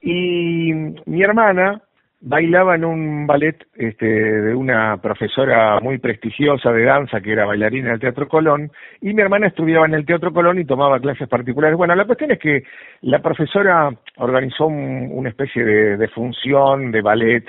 Y 0.00 0.72
mi 1.06 1.22
hermana 1.22 1.80
bailaba 2.26 2.74
en 2.74 2.84
un 2.86 3.26
ballet 3.26 3.66
este, 3.74 4.06
de 4.06 4.54
una 4.54 4.96
profesora 4.96 5.78
muy 5.80 5.98
prestigiosa 5.98 6.72
de 6.72 6.84
danza 6.84 7.20
que 7.20 7.32
era 7.32 7.44
bailarina 7.44 7.90
del 7.90 8.00
Teatro 8.00 8.28
Colón, 8.28 8.70
y 9.02 9.12
mi 9.12 9.20
hermana 9.20 9.48
estudiaba 9.48 9.84
en 9.84 9.94
el 9.94 10.06
Teatro 10.06 10.32
Colón 10.32 10.58
y 10.58 10.64
tomaba 10.64 11.00
clases 11.00 11.28
particulares. 11.28 11.76
Bueno, 11.76 11.94
la 11.94 12.06
cuestión 12.06 12.30
es 12.30 12.38
que 12.38 12.62
la 13.02 13.20
profesora 13.20 13.90
organizó 14.16 14.66
una 14.66 15.28
especie 15.28 15.64
de, 15.64 15.96
de 15.98 16.08
función 16.08 16.92
de 16.92 17.02
ballet 17.02 17.44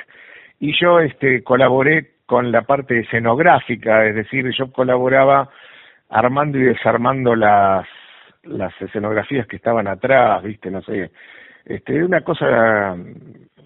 y 0.59 0.73
yo 0.79 0.99
este, 0.99 1.41
colaboré 1.41 2.14
con 2.25 2.51
la 2.51 2.63
parte 2.63 2.99
escenográfica, 2.99 4.05
es 4.05 4.15
decir, 4.15 4.49
yo 4.57 4.71
colaboraba 4.71 5.49
armando 6.09 6.57
y 6.57 6.63
desarmando 6.63 7.35
las, 7.35 7.87
las 8.43 8.73
escenografías 8.81 9.47
que 9.47 9.57
estaban 9.57 9.87
atrás, 9.87 10.43
viste, 10.43 10.71
no 10.71 10.81
sé, 10.81 11.11
este, 11.65 12.03
una 12.03 12.21
cosa, 12.21 12.95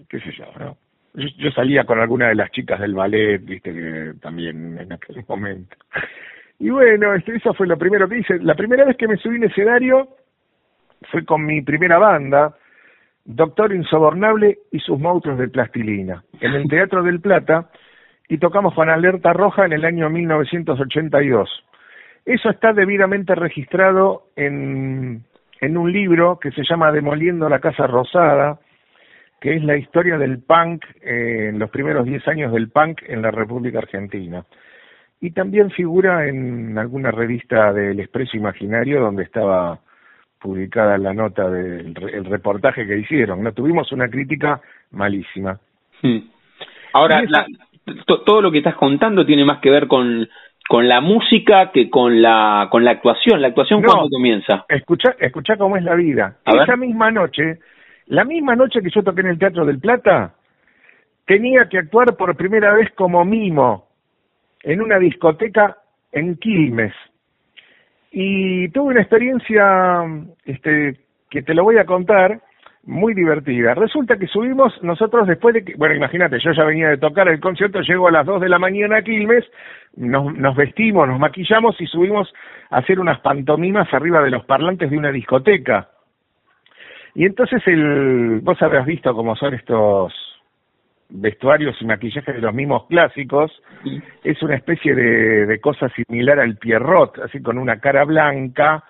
qué 0.08 0.20
sé 0.20 0.32
yo, 0.32 0.46
¿no? 0.58 0.76
Yo, 1.12 1.50
salía 1.50 1.84
con 1.84 1.98
alguna 1.98 2.28
de 2.28 2.36
las 2.36 2.50
chicas 2.52 2.78
del 2.78 2.94
ballet, 2.94 3.44
viste, 3.44 3.72
que 3.72 4.12
también 4.20 4.78
en 4.78 4.92
aquel 4.92 5.24
momento. 5.28 5.76
Y 6.58 6.70
bueno, 6.70 7.14
este, 7.14 7.34
eso 7.36 7.52
fue 7.54 7.66
lo 7.66 7.76
primero 7.76 8.08
que 8.08 8.18
hice. 8.18 8.38
La 8.38 8.54
primera 8.54 8.84
vez 8.84 8.96
que 8.96 9.08
me 9.08 9.16
subí 9.16 9.36
en 9.36 9.44
escenario 9.44 10.08
fue 11.10 11.24
con 11.24 11.44
mi 11.44 11.62
primera 11.62 11.98
banda, 11.98 12.54
Doctor 13.24 13.74
Insobornable 13.74 14.58
y 14.70 14.78
sus 14.78 14.98
monstruos 14.98 15.38
de 15.38 15.48
plastilina, 15.48 16.22
en 16.40 16.52
el 16.52 16.68
Teatro 16.68 17.02
del 17.02 17.20
Plata, 17.20 17.70
y 18.30 18.38
tocamos 18.38 18.74
con 18.74 18.88
Alerta 18.88 19.32
Roja 19.32 19.66
en 19.66 19.72
el 19.72 19.84
año 19.84 20.08
1982. 20.08 21.50
Eso 22.24 22.48
está 22.48 22.72
debidamente 22.72 23.34
registrado 23.34 24.28
en, 24.36 25.24
en 25.60 25.76
un 25.76 25.92
libro 25.92 26.38
que 26.38 26.52
se 26.52 26.62
llama 26.62 26.92
Demoliendo 26.92 27.48
la 27.48 27.58
Casa 27.58 27.88
Rosada, 27.88 28.60
que 29.40 29.56
es 29.56 29.64
la 29.64 29.76
historia 29.76 30.16
del 30.16 30.38
punk 30.44 30.84
eh, 31.02 31.48
en 31.48 31.58
los 31.58 31.70
primeros 31.70 32.06
10 32.06 32.28
años 32.28 32.52
del 32.52 32.70
punk 32.70 33.02
en 33.08 33.20
la 33.20 33.32
República 33.32 33.78
Argentina. 33.78 34.44
Y 35.20 35.32
también 35.32 35.72
figura 35.72 36.28
en 36.28 36.78
alguna 36.78 37.10
revista 37.10 37.72
del 37.72 37.98
Expreso 37.98 38.36
Imaginario 38.36 39.00
donde 39.00 39.24
estaba 39.24 39.80
publicada 40.38 40.96
la 40.98 41.12
nota 41.12 41.50
del 41.50 41.96
reportaje 42.26 42.86
que 42.86 42.98
hicieron. 42.98 43.42
No 43.42 43.52
tuvimos 43.52 43.90
una 43.90 44.08
crítica 44.08 44.60
malísima. 44.92 45.58
Hmm. 46.00 46.20
Ahora, 46.92 47.22
la, 47.22 47.44
todo 48.06 48.40
lo 48.42 48.50
que 48.50 48.58
estás 48.58 48.74
contando 48.74 49.24
tiene 49.26 49.44
más 49.44 49.60
que 49.60 49.70
ver 49.70 49.86
con, 49.86 50.28
con 50.68 50.88
la 50.88 51.00
música 51.00 51.70
que 51.72 51.90
con 51.90 52.22
la 52.22 52.68
con 52.70 52.84
la 52.84 52.92
actuación. 52.92 53.40
¿La 53.40 53.48
actuación 53.48 53.82
cuándo 53.82 54.08
comienza? 54.08 54.64
Escucha, 54.68 55.16
escucha 55.18 55.56
cómo 55.56 55.76
es 55.76 55.82
la 55.82 55.94
vida. 55.94 56.36
Esa 56.44 56.76
misma 56.76 57.10
noche, 57.10 57.58
la 58.06 58.24
misma 58.24 58.54
noche 58.56 58.80
que 58.82 58.90
yo 58.90 59.02
toqué 59.02 59.22
en 59.22 59.28
el 59.28 59.38
Teatro 59.38 59.64
del 59.64 59.80
Plata, 59.80 60.34
tenía 61.26 61.68
que 61.68 61.78
actuar 61.78 62.16
por 62.16 62.36
primera 62.36 62.72
vez 62.74 62.90
como 62.94 63.24
mimo 63.24 63.88
en 64.62 64.80
una 64.80 64.98
discoteca 64.98 65.76
en 66.12 66.36
Quilmes. 66.36 66.92
Y 68.12 68.68
tuve 68.70 68.92
una 68.92 69.02
experiencia 69.02 70.02
este, 70.44 70.96
que 71.30 71.42
te 71.42 71.54
lo 71.54 71.62
voy 71.62 71.78
a 71.78 71.86
contar, 71.86 72.40
muy 72.84 73.14
divertida. 73.14 73.74
Resulta 73.74 74.16
que 74.16 74.26
subimos 74.26 74.72
nosotros 74.82 75.26
después 75.26 75.54
de 75.54 75.64
que, 75.64 75.74
bueno, 75.76 75.94
imagínate, 75.94 76.38
yo 76.40 76.52
ya 76.52 76.64
venía 76.64 76.88
de 76.88 76.98
tocar 76.98 77.28
el 77.28 77.40
concierto, 77.40 77.80
llego 77.80 78.08
a 78.08 78.12
las 78.12 78.26
2 78.26 78.40
de 78.40 78.48
la 78.48 78.58
mañana 78.58 78.98
a 78.98 79.02
Quilmes, 79.02 79.44
nos, 79.96 80.34
nos 80.34 80.56
vestimos, 80.56 81.06
nos 81.06 81.18
maquillamos 81.18 81.80
y 81.80 81.86
subimos 81.86 82.32
a 82.70 82.78
hacer 82.78 82.98
unas 82.98 83.20
pantomimas 83.20 83.92
arriba 83.92 84.22
de 84.22 84.30
los 84.30 84.44
parlantes 84.44 84.90
de 84.90 84.98
una 84.98 85.12
discoteca. 85.12 85.90
Y 87.14 87.26
entonces 87.26 87.62
el, 87.66 88.40
vos 88.42 88.60
habrás 88.62 88.86
visto 88.86 89.14
cómo 89.14 89.36
son 89.36 89.54
estos 89.54 90.14
vestuarios 91.10 91.76
y 91.80 91.84
maquillajes 91.84 92.34
de 92.34 92.40
los 92.40 92.54
mismos 92.54 92.86
clásicos, 92.86 93.50
es 94.22 94.40
una 94.42 94.54
especie 94.54 94.94
de, 94.94 95.46
de 95.46 95.60
cosa 95.60 95.88
similar 95.88 96.38
al 96.38 96.56
Pierrot, 96.56 97.18
así 97.18 97.42
con 97.42 97.58
una 97.58 97.80
cara 97.80 98.04
blanca, 98.04 98.84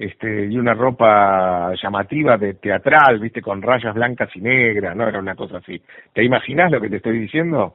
este, 0.00 0.46
y 0.46 0.56
una 0.56 0.72
ropa 0.72 1.74
llamativa 1.74 2.38
de 2.38 2.54
teatral, 2.54 3.20
viste, 3.20 3.42
con 3.42 3.60
rayas 3.60 3.94
blancas 3.94 4.34
y 4.34 4.40
negras, 4.40 4.96
¿no? 4.96 5.06
Era 5.06 5.18
una 5.18 5.34
cosa 5.34 5.58
así. 5.58 5.78
¿Te 6.14 6.24
imaginas 6.24 6.72
lo 6.72 6.80
que 6.80 6.88
te 6.88 6.96
estoy 6.96 7.18
diciendo? 7.18 7.74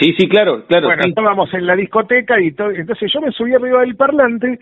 Sí, 0.00 0.14
sí, 0.18 0.26
claro, 0.26 0.64
claro. 0.66 0.86
Bueno, 0.86 1.02
estábamos 1.06 1.52
en 1.52 1.66
la 1.66 1.76
discoteca 1.76 2.40
y 2.40 2.52
todo, 2.52 2.70
entonces 2.70 3.12
yo 3.12 3.20
me 3.20 3.32
subí 3.32 3.52
arriba 3.52 3.82
del 3.82 3.96
parlante 3.96 4.58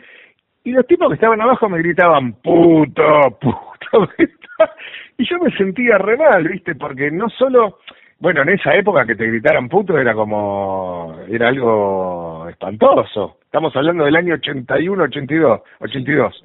y 0.64 0.72
los 0.72 0.84
tipos 0.84 1.08
que 1.08 1.14
estaban 1.14 1.40
abajo 1.40 1.68
me 1.68 1.78
gritaban, 1.78 2.32
puto, 2.32 3.38
puto, 3.40 4.12
y 5.18 5.24
yo 5.24 5.38
me 5.38 5.56
sentía 5.56 5.96
re 5.96 6.16
mal, 6.16 6.48
viste, 6.48 6.74
porque 6.74 7.12
no 7.12 7.28
solo, 7.30 7.78
bueno, 8.22 8.42
en 8.42 8.50
esa 8.50 8.72
época 8.76 9.04
que 9.04 9.16
te 9.16 9.26
gritaran 9.26 9.68
puto 9.68 9.98
era 9.98 10.14
como, 10.14 11.18
era 11.28 11.48
algo 11.48 12.46
espantoso. 12.48 13.38
Estamos 13.42 13.74
hablando 13.74 14.04
del 14.04 14.14
año 14.14 14.34
81, 14.34 15.02
82, 15.02 15.60
82. 15.80 16.44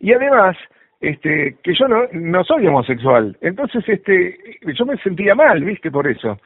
Y 0.00 0.12
además, 0.12 0.58
este, 1.00 1.56
que 1.62 1.72
yo 1.72 1.88
no, 1.88 2.02
no 2.12 2.44
soy 2.44 2.66
homosexual. 2.66 3.34
Entonces, 3.40 3.82
este, 3.88 4.36
yo 4.74 4.84
me 4.84 4.98
sentía 4.98 5.34
mal, 5.34 5.64
viste, 5.64 5.90
por 5.90 6.06
eso. 6.06 6.38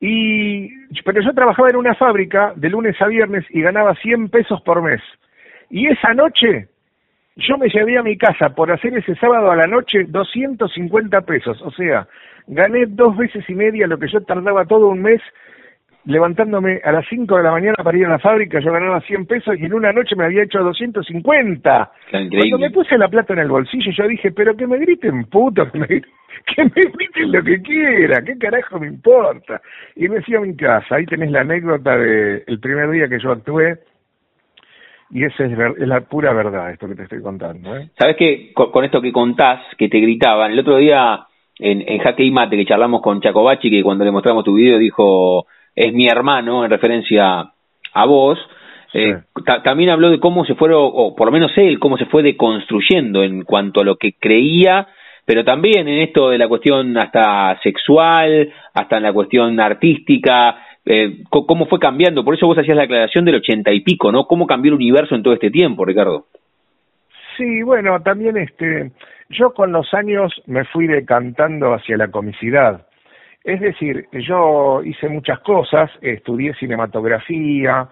Y, 0.00 0.68
pero 1.04 1.22
yo 1.22 1.32
trabajaba 1.32 1.68
en 1.68 1.76
una 1.76 1.94
fábrica 1.94 2.54
de 2.56 2.68
lunes 2.68 3.00
a 3.00 3.06
viernes 3.06 3.44
y 3.50 3.62
ganaba 3.62 3.94
100 3.94 4.28
pesos 4.30 4.60
por 4.62 4.82
mes. 4.82 5.00
Y 5.70 5.86
esa 5.86 6.14
noche, 6.14 6.66
yo 7.36 7.56
me 7.58 7.68
llevé 7.68 7.96
a 7.96 8.02
mi 8.02 8.18
casa 8.18 8.48
por 8.56 8.72
hacer 8.72 8.98
ese 8.98 9.14
sábado 9.14 9.52
a 9.52 9.56
la 9.56 9.68
noche 9.68 10.02
250 10.08 11.20
pesos. 11.20 11.62
O 11.62 11.70
sea, 11.70 12.08
gané 12.46 12.86
dos 12.86 13.16
veces 13.16 13.44
y 13.48 13.54
media 13.54 13.86
lo 13.86 13.98
que 13.98 14.08
yo 14.08 14.20
tardaba 14.22 14.64
todo 14.64 14.88
un 14.88 15.02
mes 15.02 15.20
levantándome 16.04 16.80
a 16.82 16.92
las 16.92 17.06
5 17.08 17.36
de 17.36 17.42
la 17.42 17.52
mañana 17.52 17.76
para 17.82 17.96
ir 17.96 18.06
a 18.06 18.10
la 18.10 18.18
fábrica, 18.18 18.58
yo 18.60 18.72
ganaba 18.72 19.00
100 19.00 19.26
pesos 19.26 19.54
y 19.58 19.64
en 19.64 19.72
una 19.72 19.92
noche 19.92 20.16
me 20.16 20.24
había 20.24 20.42
hecho 20.42 20.58
250. 20.58 21.92
Cuando 22.10 22.58
me 22.58 22.70
puse 22.70 22.98
la 22.98 23.08
plata 23.08 23.32
en 23.34 23.40
el 23.40 23.48
bolsillo, 23.48 23.92
yo 23.92 24.08
dije, 24.08 24.32
pero 24.32 24.56
que 24.56 24.66
me 24.66 24.78
griten 24.78 25.24
puto, 25.26 25.70
que 25.70 25.78
me, 25.78 25.86
que 25.86 26.64
me 26.64 26.82
griten 26.92 27.32
lo 27.32 27.42
que 27.42 27.62
quiera, 27.62 28.22
¿qué 28.22 28.36
carajo 28.36 28.80
me 28.80 28.88
importa? 28.88 29.60
Y 29.94 30.08
me 30.08 30.20
fui 30.22 30.34
a 30.34 30.40
mi 30.40 30.56
casa, 30.56 30.96
ahí 30.96 31.06
tenés 31.06 31.30
la 31.30 31.42
anécdota 31.42 31.96
del 31.96 32.42
el 32.46 32.58
primer 32.58 32.90
día 32.90 33.08
que 33.08 33.20
yo 33.20 33.30
actué, 33.30 33.78
y 35.10 35.24
esa 35.24 35.44
es, 35.44 35.52
es, 35.52 35.88
la 35.88 36.00
pura 36.00 36.32
verdad, 36.32 36.70
esto 36.70 36.88
que 36.88 36.94
te 36.94 37.02
estoy 37.02 37.20
contando. 37.20 37.76
¿eh? 37.76 37.90
Sabes 37.98 38.16
que 38.16 38.52
con, 38.54 38.84
esto 38.84 39.00
que 39.02 39.12
contás, 39.12 39.60
que 39.76 39.88
te 39.88 39.98
gritaban, 39.98 40.52
el 40.52 40.58
otro 40.58 40.78
día 40.78 41.26
en, 41.58 41.84
en 41.86 41.98
Jaque 41.98 42.24
y 42.24 42.30
Mate, 42.30 42.56
que 42.56 42.66
charlamos 42.66 43.02
con 43.02 43.20
Chacobachi, 43.20 43.70
que 43.70 43.82
cuando 43.82 44.04
le 44.04 44.10
mostramos 44.10 44.44
tu 44.44 44.54
video 44.54 44.78
dijo 44.78 45.46
es 45.74 45.92
mi 45.92 46.06
hermano 46.06 46.64
en 46.64 46.70
referencia 46.70 47.50
a 47.94 48.06
vos, 48.06 48.38
eh, 48.94 49.22
también 49.64 49.90
habló 49.90 50.10
de 50.10 50.20
cómo 50.20 50.44
se 50.44 50.54
fueron, 50.54 50.80
o 50.82 51.14
por 51.16 51.26
lo 51.26 51.32
menos 51.32 51.50
él, 51.56 51.78
cómo 51.78 51.96
se 51.96 52.06
fue 52.06 52.22
deconstruyendo 52.22 53.22
en 53.22 53.44
cuanto 53.44 53.80
a 53.80 53.84
lo 53.84 53.96
que 53.96 54.12
creía, 54.18 54.86
pero 55.24 55.44
también 55.44 55.88
en 55.88 56.00
esto 56.02 56.30
de 56.30 56.38
la 56.38 56.48
cuestión 56.48 56.96
hasta 56.98 57.58
sexual, 57.62 58.52
hasta 58.74 58.96
en 58.98 59.02
la 59.04 59.12
cuestión 59.12 59.58
artística, 59.60 60.56
eh, 60.84 61.22
cómo 61.30 61.66
fue 61.66 61.78
cambiando. 61.78 62.24
Por 62.24 62.34
eso 62.34 62.46
vos 62.46 62.58
hacías 62.58 62.76
la 62.76 62.82
aclaración 62.82 63.24
del 63.24 63.36
ochenta 63.36 63.72
y 63.72 63.80
pico, 63.80 64.10
¿no? 64.10 64.26
¿Cómo 64.26 64.46
cambió 64.46 64.70
el 64.70 64.76
universo 64.76 65.14
en 65.14 65.22
todo 65.22 65.32
este 65.32 65.50
tiempo, 65.50 65.84
Ricardo? 65.84 66.26
Sí, 67.36 67.62
bueno, 67.62 68.00
también 68.02 68.36
este, 68.36 68.90
yo 69.32 69.52
con 69.52 69.72
los 69.72 69.92
años 69.94 70.32
me 70.46 70.64
fui 70.66 70.86
decantando 70.86 71.74
hacia 71.74 71.96
la 71.96 72.08
comicidad. 72.08 72.86
Es 73.44 73.60
decir, 73.60 74.06
yo 74.12 74.82
hice 74.84 75.08
muchas 75.08 75.40
cosas, 75.40 75.90
estudié 76.00 76.54
cinematografía, 76.54 77.88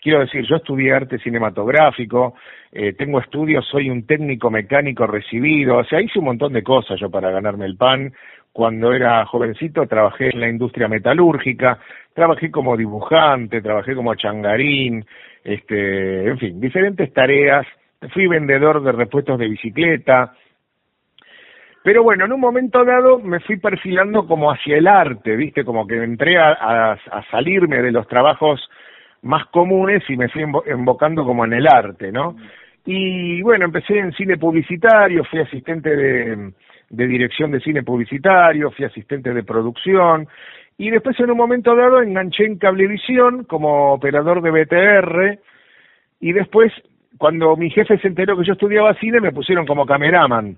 quiero 0.00 0.20
decir, 0.20 0.44
yo 0.48 0.56
estudié 0.56 0.92
arte 0.92 1.18
cinematográfico, 1.18 2.34
eh, 2.70 2.92
tengo 2.92 3.18
estudios, 3.18 3.66
soy 3.66 3.90
un 3.90 4.06
técnico 4.06 4.50
mecánico 4.50 5.06
recibido, 5.06 5.78
o 5.78 5.84
sea, 5.84 6.00
hice 6.00 6.18
un 6.20 6.26
montón 6.26 6.52
de 6.52 6.62
cosas 6.62 7.00
yo 7.00 7.10
para 7.10 7.30
ganarme 7.30 7.66
el 7.66 7.76
pan. 7.76 8.12
Cuando 8.52 8.92
era 8.92 9.24
jovencito 9.24 9.86
trabajé 9.86 10.30
en 10.30 10.40
la 10.40 10.48
industria 10.48 10.86
metalúrgica, 10.86 11.78
trabajé 12.14 12.50
como 12.50 12.76
dibujante, 12.76 13.62
trabajé 13.62 13.94
como 13.94 14.14
changarín, 14.14 15.04
este, 15.42 16.28
en 16.28 16.38
fin, 16.38 16.60
diferentes 16.60 17.12
tareas. 17.12 17.66
Fui 18.12 18.26
vendedor 18.26 18.82
de 18.82 18.92
repuestos 18.92 19.38
de 19.38 19.48
bicicleta, 19.48 20.34
pero 21.82 22.02
bueno, 22.02 22.24
en 22.24 22.32
un 22.32 22.40
momento 22.40 22.84
dado 22.84 23.18
me 23.18 23.40
fui 23.40 23.56
perfilando 23.56 24.26
como 24.26 24.50
hacia 24.50 24.76
el 24.76 24.86
arte, 24.86 25.34
¿viste? 25.36 25.64
Como 25.64 25.86
que 25.86 25.96
entré 25.96 26.38
a, 26.38 26.96
salirme 27.30 27.82
de 27.82 27.90
los 27.90 28.06
trabajos 28.06 28.60
más 29.22 29.46
comunes 29.46 30.02
y 30.08 30.16
me 30.16 30.28
fui 30.28 30.42
embocando 30.66 31.24
como 31.24 31.44
en 31.44 31.54
el 31.54 31.66
arte, 31.66 32.12
¿no? 32.12 32.36
Y 32.84 33.42
bueno, 33.42 33.64
empecé 33.64 33.98
en 33.98 34.12
cine 34.12 34.36
publicitario, 34.36 35.24
fui 35.24 35.40
asistente 35.40 35.94
de, 35.94 36.52
de 36.90 37.06
dirección 37.06 37.50
de 37.50 37.60
cine 37.60 37.82
publicitario, 37.82 38.70
fui 38.70 38.84
asistente 38.84 39.32
de 39.32 39.42
producción 39.42 40.28
y 40.78 40.90
después 40.90 41.18
en 41.20 41.30
un 41.30 41.36
momento 41.36 41.74
dado 41.74 42.02
enganché 42.02 42.44
en 42.44 42.58
Cablevisión 42.58 43.44
como 43.44 43.94
operador 43.94 44.42
de 44.42 44.50
BTR 44.50 45.38
y 46.20 46.32
después 46.32 46.72
cuando 47.18 47.56
mi 47.56 47.70
jefe 47.70 47.98
se 47.98 48.08
enteró 48.08 48.36
que 48.36 48.44
yo 48.44 48.54
estudiaba 48.54 48.94
cine 48.94 49.20
me 49.20 49.32
pusieron 49.32 49.66
como 49.66 49.86
cameraman. 49.86 50.56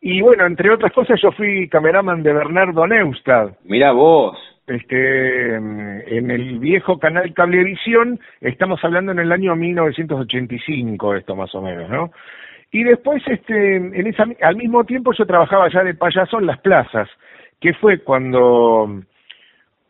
Y 0.00 0.20
bueno, 0.22 0.46
entre 0.46 0.70
otras 0.70 0.92
cosas, 0.92 1.20
yo 1.20 1.32
fui 1.32 1.68
cameraman 1.68 2.22
de 2.22 2.32
Bernardo 2.32 2.86
Neustad. 2.86 3.52
Mira 3.64 3.92
vos. 3.92 4.38
Este, 4.66 5.54
en 5.54 6.30
el 6.30 6.58
viejo 6.58 6.98
canal 6.98 7.32
Cablevisión, 7.32 8.20
estamos 8.42 8.78
hablando 8.84 9.12
en 9.12 9.18
el 9.18 9.32
año 9.32 9.56
1985, 9.56 11.14
esto 11.14 11.34
más 11.34 11.54
o 11.54 11.62
menos, 11.62 11.88
¿no? 11.88 12.10
Y 12.70 12.84
después, 12.84 13.22
este, 13.26 13.76
en 13.76 14.06
esa, 14.06 14.26
al 14.42 14.56
mismo 14.56 14.84
tiempo 14.84 15.12
yo 15.14 15.24
trabajaba 15.24 15.70
ya 15.70 15.82
de 15.82 15.94
payaso 15.94 16.38
en 16.38 16.46
las 16.46 16.58
plazas, 16.60 17.08
que 17.60 17.72
fue 17.72 18.00
cuando, 18.00 19.04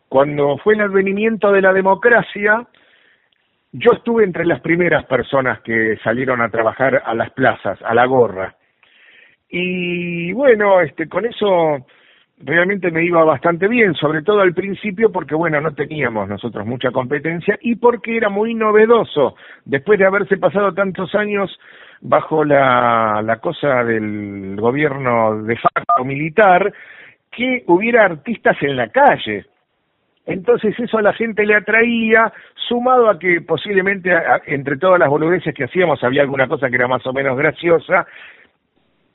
cuando 0.08 0.58
fue 0.58 0.74
el 0.74 0.82
advenimiento 0.82 1.50
de 1.50 1.62
la 1.62 1.72
democracia, 1.72 2.64
yo 3.72 3.90
estuve 3.92 4.22
entre 4.22 4.46
las 4.46 4.60
primeras 4.60 5.04
personas 5.06 5.60
que 5.62 5.98
salieron 6.04 6.40
a 6.40 6.50
trabajar 6.50 7.02
a 7.04 7.14
las 7.14 7.30
plazas, 7.30 7.80
a 7.82 7.94
la 7.94 8.06
gorra. 8.06 8.54
Y 9.48 10.32
bueno, 10.32 10.80
este, 10.80 11.08
con 11.08 11.24
eso 11.24 11.86
realmente 12.40 12.90
me 12.90 13.04
iba 13.04 13.24
bastante 13.24 13.66
bien, 13.66 13.94
sobre 13.94 14.22
todo 14.22 14.40
al 14.40 14.54
principio 14.54 15.10
porque 15.10 15.34
bueno, 15.34 15.60
no 15.60 15.74
teníamos 15.74 16.28
nosotros 16.28 16.66
mucha 16.66 16.90
competencia 16.90 17.58
y 17.62 17.76
porque 17.76 18.16
era 18.16 18.28
muy 18.28 18.54
novedoso, 18.54 19.34
después 19.64 19.98
de 19.98 20.06
haberse 20.06 20.36
pasado 20.36 20.72
tantos 20.72 21.14
años 21.14 21.58
bajo 22.00 22.44
la, 22.44 23.22
la 23.24 23.36
cosa 23.36 23.82
del 23.82 24.56
gobierno 24.56 25.42
de 25.42 25.56
facto 25.56 26.04
militar, 26.04 26.72
que 27.30 27.64
hubiera 27.66 28.04
artistas 28.04 28.56
en 28.62 28.76
la 28.76 28.88
calle. 28.88 29.46
Entonces 30.26 30.78
eso 30.78 30.98
a 30.98 31.02
la 31.02 31.14
gente 31.14 31.44
le 31.44 31.56
atraía, 31.56 32.32
sumado 32.54 33.08
a 33.08 33.18
que 33.18 33.40
posiblemente 33.40 34.10
entre 34.46 34.76
todas 34.76 35.00
las 35.00 35.08
boludeces 35.08 35.54
que 35.54 35.64
hacíamos 35.64 36.04
había 36.04 36.22
alguna 36.22 36.46
cosa 36.46 36.68
que 36.68 36.76
era 36.76 36.86
más 36.86 37.04
o 37.06 37.12
menos 37.12 37.36
graciosa, 37.36 38.06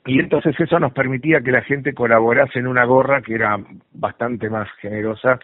y 0.06 0.20
entonces 0.20 0.54
eso 0.58 0.78
nos 0.78 0.92
permitía 0.92 1.40
que 1.40 1.50
la 1.50 1.62
gente 1.62 1.94
colaborase 1.94 2.58
en 2.58 2.66
una 2.66 2.84
gorra 2.84 3.22
que 3.22 3.34
era 3.34 3.58
bastante 3.92 4.50
más 4.50 4.68
generosa 4.80 5.38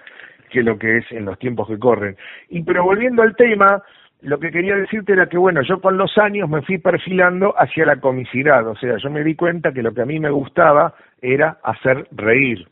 que 0.51 0.63
lo 0.63 0.79
que 0.79 0.99
es 0.99 1.13
en 1.13 1.25
los 1.25 1.39
tiempos 1.39 1.69
que 1.69 1.79
corren. 1.79 2.17
Y 2.49 2.63
pero 2.63 2.85
volviendo 2.85 3.23
al 3.23 3.37
tema, 3.37 3.83
lo 4.21 4.39
que 4.39 4.51
quería 4.51 4.77
decirte 4.77 5.13
era 5.13 5.29
que 5.29 5.39
bueno, 5.39 5.63
yo 5.63 5.81
con 5.81 5.97
los 5.97 6.19
años 6.19 6.49
me 6.51 6.61
fui 6.63 6.79
perfilando 6.79 7.55
hacia 7.57 7.87
la 7.87 7.97
comicidad, 8.01 8.67
o 8.67 8.77
sea, 8.77 8.97
yo 8.99 9.11
me 9.11 9.25
di 9.25 9.35
cuenta 9.35 9.73
que 9.73 9.83
lo 9.83 9.95
que 9.95 10.03
a 10.03 10.07
mí 10.07 10.21
me 10.21 10.31
gustaba 10.31 10.95
era 11.23 11.59
hacer 11.63 12.07
reír. 12.13 12.69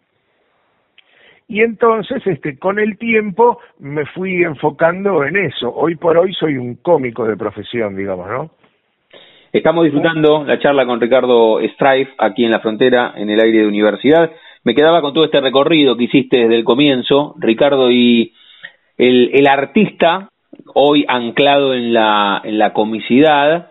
y 1.47 1.62
entonces 1.62 2.26
este 2.26 2.59
con 2.59 2.78
el 2.78 2.99
tiempo 2.99 3.61
me 3.78 4.05
fui 4.07 4.43
enfocando 4.45 5.24
en 5.24 5.36
eso. 5.36 5.72
Hoy 5.74 5.97
por 5.97 6.18
hoy 6.18 6.34
soy 6.34 6.59
un 6.59 6.74
cómico 6.76 7.24
de 7.26 7.36
profesión, 7.36 7.97
digamos, 7.97 8.28
¿no? 8.28 8.57
Estamos 9.53 9.84
disfrutando 9.84 10.44
la 10.44 10.59
charla 10.59 10.84
con 10.84 11.01
Ricardo 11.01 11.59
Strife 11.74 12.12
aquí 12.18 12.44
en 12.44 12.51
la 12.51 12.61
frontera, 12.61 13.14
en 13.16 13.30
el 13.30 13.40
aire 13.40 13.61
de 13.61 13.66
universidad. 13.66 14.30
Me 14.64 14.74
quedaba 14.74 15.01
con 15.01 15.14
todo 15.14 15.24
este 15.24 15.40
recorrido 15.40 15.96
que 15.96 16.05
hiciste 16.05 16.40
desde 16.40 16.57
el 16.57 16.64
comienzo, 16.64 17.34
Ricardo, 17.38 17.90
y 17.90 18.34
el, 18.99 19.30
el 19.32 19.46
artista, 19.46 20.28
hoy 20.74 21.07
anclado 21.09 21.72
en 21.72 21.94
la, 21.94 22.42
en 22.44 22.59
la 22.59 22.72
comicidad, 22.72 23.70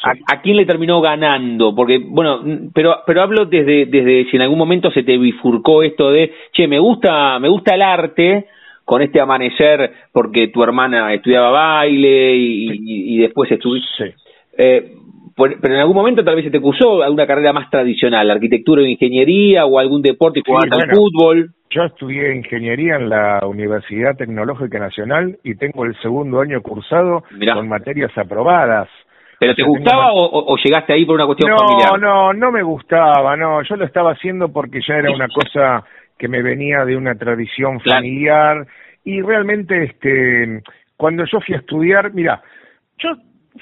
¿A, 0.00 0.40
quién 0.42 0.56
le 0.56 0.64
terminó 0.64 1.00
ganando? 1.00 1.74
Porque, 1.74 1.98
bueno, 1.98 2.40
pero, 2.72 2.98
pero 3.04 3.22
hablo 3.22 3.46
desde, 3.46 3.86
desde 3.86 4.30
si 4.30 4.36
en 4.36 4.42
algún 4.42 4.58
momento 4.58 4.92
se 4.92 5.02
te 5.02 5.18
bifurcó 5.18 5.82
esto 5.82 6.10
de, 6.12 6.32
che, 6.52 6.68
me 6.68 6.78
gusta, 6.78 7.38
me 7.40 7.48
gusta 7.48 7.74
el 7.74 7.82
arte, 7.82 8.46
con 8.84 9.02
este 9.02 9.20
amanecer, 9.20 9.92
porque 10.12 10.48
tu 10.48 10.62
hermana 10.62 11.12
estudiaba 11.12 11.50
baile 11.50 12.36
y, 12.36 13.14
y, 13.14 13.18
después 13.18 13.50
estuviste. 13.50 14.14
Eh, 14.56 14.92
pero 15.38 15.74
en 15.74 15.80
algún 15.80 15.96
momento 15.96 16.24
tal 16.24 16.36
vez 16.36 16.44
se 16.44 16.50
te 16.50 16.58
acusó 16.58 17.02
alguna 17.02 17.26
carrera 17.26 17.52
más 17.52 17.70
tradicional, 17.70 18.30
arquitectura 18.30 18.82
o 18.82 18.84
ingeniería 18.84 19.64
o 19.64 19.78
algún 19.78 20.02
deporte, 20.02 20.42
como 20.42 20.58
al 20.58 20.90
fútbol. 20.90 21.50
Yo 21.70 21.84
estudié 21.84 22.34
ingeniería 22.34 22.96
en 22.96 23.08
la 23.08 23.40
Universidad 23.46 24.16
Tecnológica 24.16 24.78
Nacional 24.78 25.38
y 25.44 25.54
tengo 25.54 25.84
el 25.84 25.94
segundo 26.00 26.40
año 26.40 26.60
cursado 26.62 27.22
con 27.54 27.68
materias 27.68 28.10
aprobadas. 28.16 28.88
¿Pero 29.38 29.54
te 29.54 29.62
gustaba 29.62 30.10
o, 30.12 30.56
llegaste 30.56 30.94
ahí 30.94 31.04
por 31.04 31.14
una 31.14 31.26
cuestión 31.26 31.56
familiar? 31.56 32.00
No, 32.00 32.32
no, 32.32 32.32
no 32.32 32.50
me 32.50 32.62
gustaba, 32.62 33.36
no. 33.36 33.62
Yo 33.62 33.76
lo 33.76 33.84
estaba 33.84 34.12
haciendo 34.12 34.48
porque 34.50 34.80
ya 34.86 34.94
era 34.94 35.12
una 35.12 35.28
cosa 35.28 35.84
que 36.18 36.26
me 36.26 36.42
venía 36.42 36.84
de 36.84 36.96
una 36.96 37.14
tradición 37.14 37.78
familiar 37.80 38.66
y 39.04 39.22
realmente, 39.22 39.84
este, 39.84 40.62
cuando 40.96 41.24
yo 41.24 41.38
fui 41.40 41.54
a 41.54 41.58
estudiar, 41.58 42.12
mira, 42.12 42.42
yo 42.98 43.10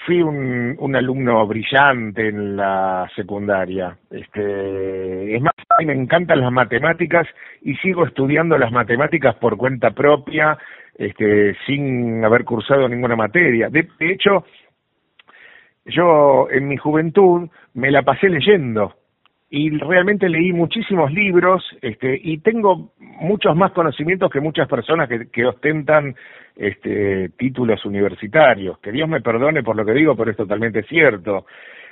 fui 0.05 0.21
un, 0.23 0.77
un 0.79 0.97
alumno 0.97 1.47
brillante 1.47 2.29
en 2.29 2.57
la 2.57 3.09
secundaria. 3.15 3.97
Este, 4.11 5.35
es 5.35 5.43
más, 5.43 5.55
a 5.71 5.79
mí 5.79 5.87
me 5.87 5.95
encantan 5.95 6.41
las 6.41 6.53
matemáticas 6.53 7.27
y 7.63 7.75
sigo 7.77 8.05
estudiando 8.05 8.59
las 8.59 8.73
matemáticas 8.73 9.35
por 9.37 9.57
cuenta 9.57 9.93
propia, 9.93 10.59
este, 10.97 11.57
sin 11.67 12.25
haber 12.25 12.45
cursado 12.45 12.89
ninguna 12.89 13.17
materia. 13.17 13.69
de 13.71 13.89
hecho, 14.01 14.45
yo 15.85 16.49
en 16.51 16.69
mi 16.69 16.77
juventud 16.77 17.49
me 17.75 17.91
la 17.91 18.03
pasé 18.03 18.29
leyendo 18.29 18.95
y 19.49 19.71
realmente 19.71 20.29
leí 20.29 20.53
muchísimos 20.53 21.13
libros 21.13 21.65
este, 21.81 22.21
y 22.23 22.39
tengo 22.39 22.91
muchos 22.99 23.55
más 23.57 23.73
conocimientos 23.73 24.31
que 24.31 24.41
muchas 24.41 24.69
personas 24.69 25.09
que, 25.09 25.29
que 25.31 25.47
ostentan 25.47 26.17
este, 26.57 27.29
títulos 27.37 27.85
universitarios. 27.85 28.79
Que 28.79 28.93
Dios 28.93 29.09
me 29.09 29.21
perdone 29.21 29.63
por 29.63 29.77
lo 29.77 29.85
que 29.85 29.93
digo, 29.93 30.17
pero 30.17 30.31
es 30.31 30.37
totalmente 30.37 30.83
cierto. 30.85 31.47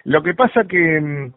Lo 0.05 0.23
que 0.23 0.35
pasa 0.35 0.65
que, 0.65 1.01
mm, 1.01 1.33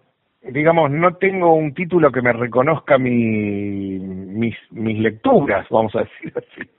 digamos, 0.51 0.89
no 0.91 1.15
tengo 1.15 1.53
un 1.53 1.73
título 1.73 2.11
que 2.11 2.21
me 2.21 2.33
reconozca 2.33 2.97
mi, 2.97 3.99
mis, 3.99 4.55
mis 4.71 4.99
lecturas, 4.99 5.67
vamos 5.69 5.95
a 5.95 5.99
decir 5.99 6.33
así. 6.35 6.69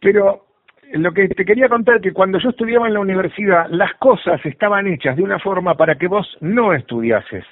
Pero 0.00 0.46
lo 0.92 1.12
que 1.12 1.28
te 1.28 1.44
quería 1.44 1.68
contar 1.68 1.96
es 1.96 2.02
que 2.02 2.12
cuando 2.12 2.38
yo 2.38 2.50
estudiaba 2.50 2.86
en 2.86 2.94
la 2.94 3.00
universidad, 3.00 3.66
las 3.70 3.94
cosas 3.94 4.44
estaban 4.46 4.86
hechas 4.86 5.16
de 5.16 5.22
una 5.22 5.38
forma 5.38 5.74
para 5.74 5.96
que 5.96 6.06
vos 6.06 6.36
no 6.40 6.72
estudiases. 6.72 7.44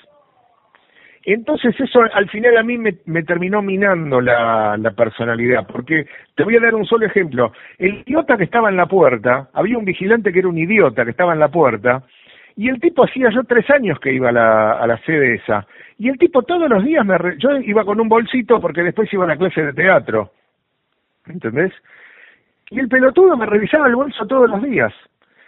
Entonces 1.26 1.74
eso 1.80 2.00
al 2.02 2.28
final 2.28 2.56
a 2.58 2.62
mí 2.62 2.76
me, 2.76 3.22
terminó 3.22 3.62
minando 3.62 4.20
la, 4.20 4.76
personalidad, 4.94 5.66
porque 5.66 6.06
te 6.34 6.44
voy 6.44 6.56
a 6.56 6.60
dar 6.60 6.74
un 6.74 6.84
solo 6.84 7.06
ejemplo. 7.06 7.52
El 7.78 8.02
idiota 8.06 8.36
que 8.36 8.44
estaba 8.44 8.68
en 8.68 8.76
la 8.76 8.86
puerta, 8.86 9.48
había 9.54 9.78
un 9.78 9.86
vigilante 9.86 10.32
que 10.32 10.40
era 10.40 10.48
un 10.48 10.58
idiota 10.58 11.04
que 11.04 11.12
estaba 11.12 11.32
en 11.32 11.40
la 11.40 11.48
puerta, 11.48 12.02
y 12.56 12.68
el 12.68 12.78
tipo 12.78 13.04
hacía 13.04 13.30
yo 13.30 13.42
tres 13.44 13.68
años 13.70 13.98
que 14.00 14.12
iba 14.12 14.28
a 14.28 14.32
la, 14.32 14.72
a 14.72 14.98
sede 14.98 15.36
esa, 15.36 15.66
y 15.98 16.10
el 16.10 16.18
tipo 16.18 16.42
todos 16.42 16.68
los 16.68 16.84
días 16.84 17.04
me... 17.06 17.16
yo 17.38 17.56
iba 17.56 17.84
con 17.84 18.00
un 18.00 18.08
bolsito 18.08 18.60
porque 18.60 18.82
después 18.82 19.12
iba 19.12 19.24
a 19.24 19.28
la 19.28 19.36
clase 19.36 19.62
de 19.62 19.72
teatro, 19.72 20.30
¿entendés? 21.26 21.72
Y 22.70 22.80
el 22.80 22.88
pelotudo 22.88 23.36
me 23.36 23.46
revisaba 23.46 23.86
el 23.86 23.96
bolso 23.96 24.26
todos 24.26 24.50
los 24.50 24.62
días. 24.62 24.92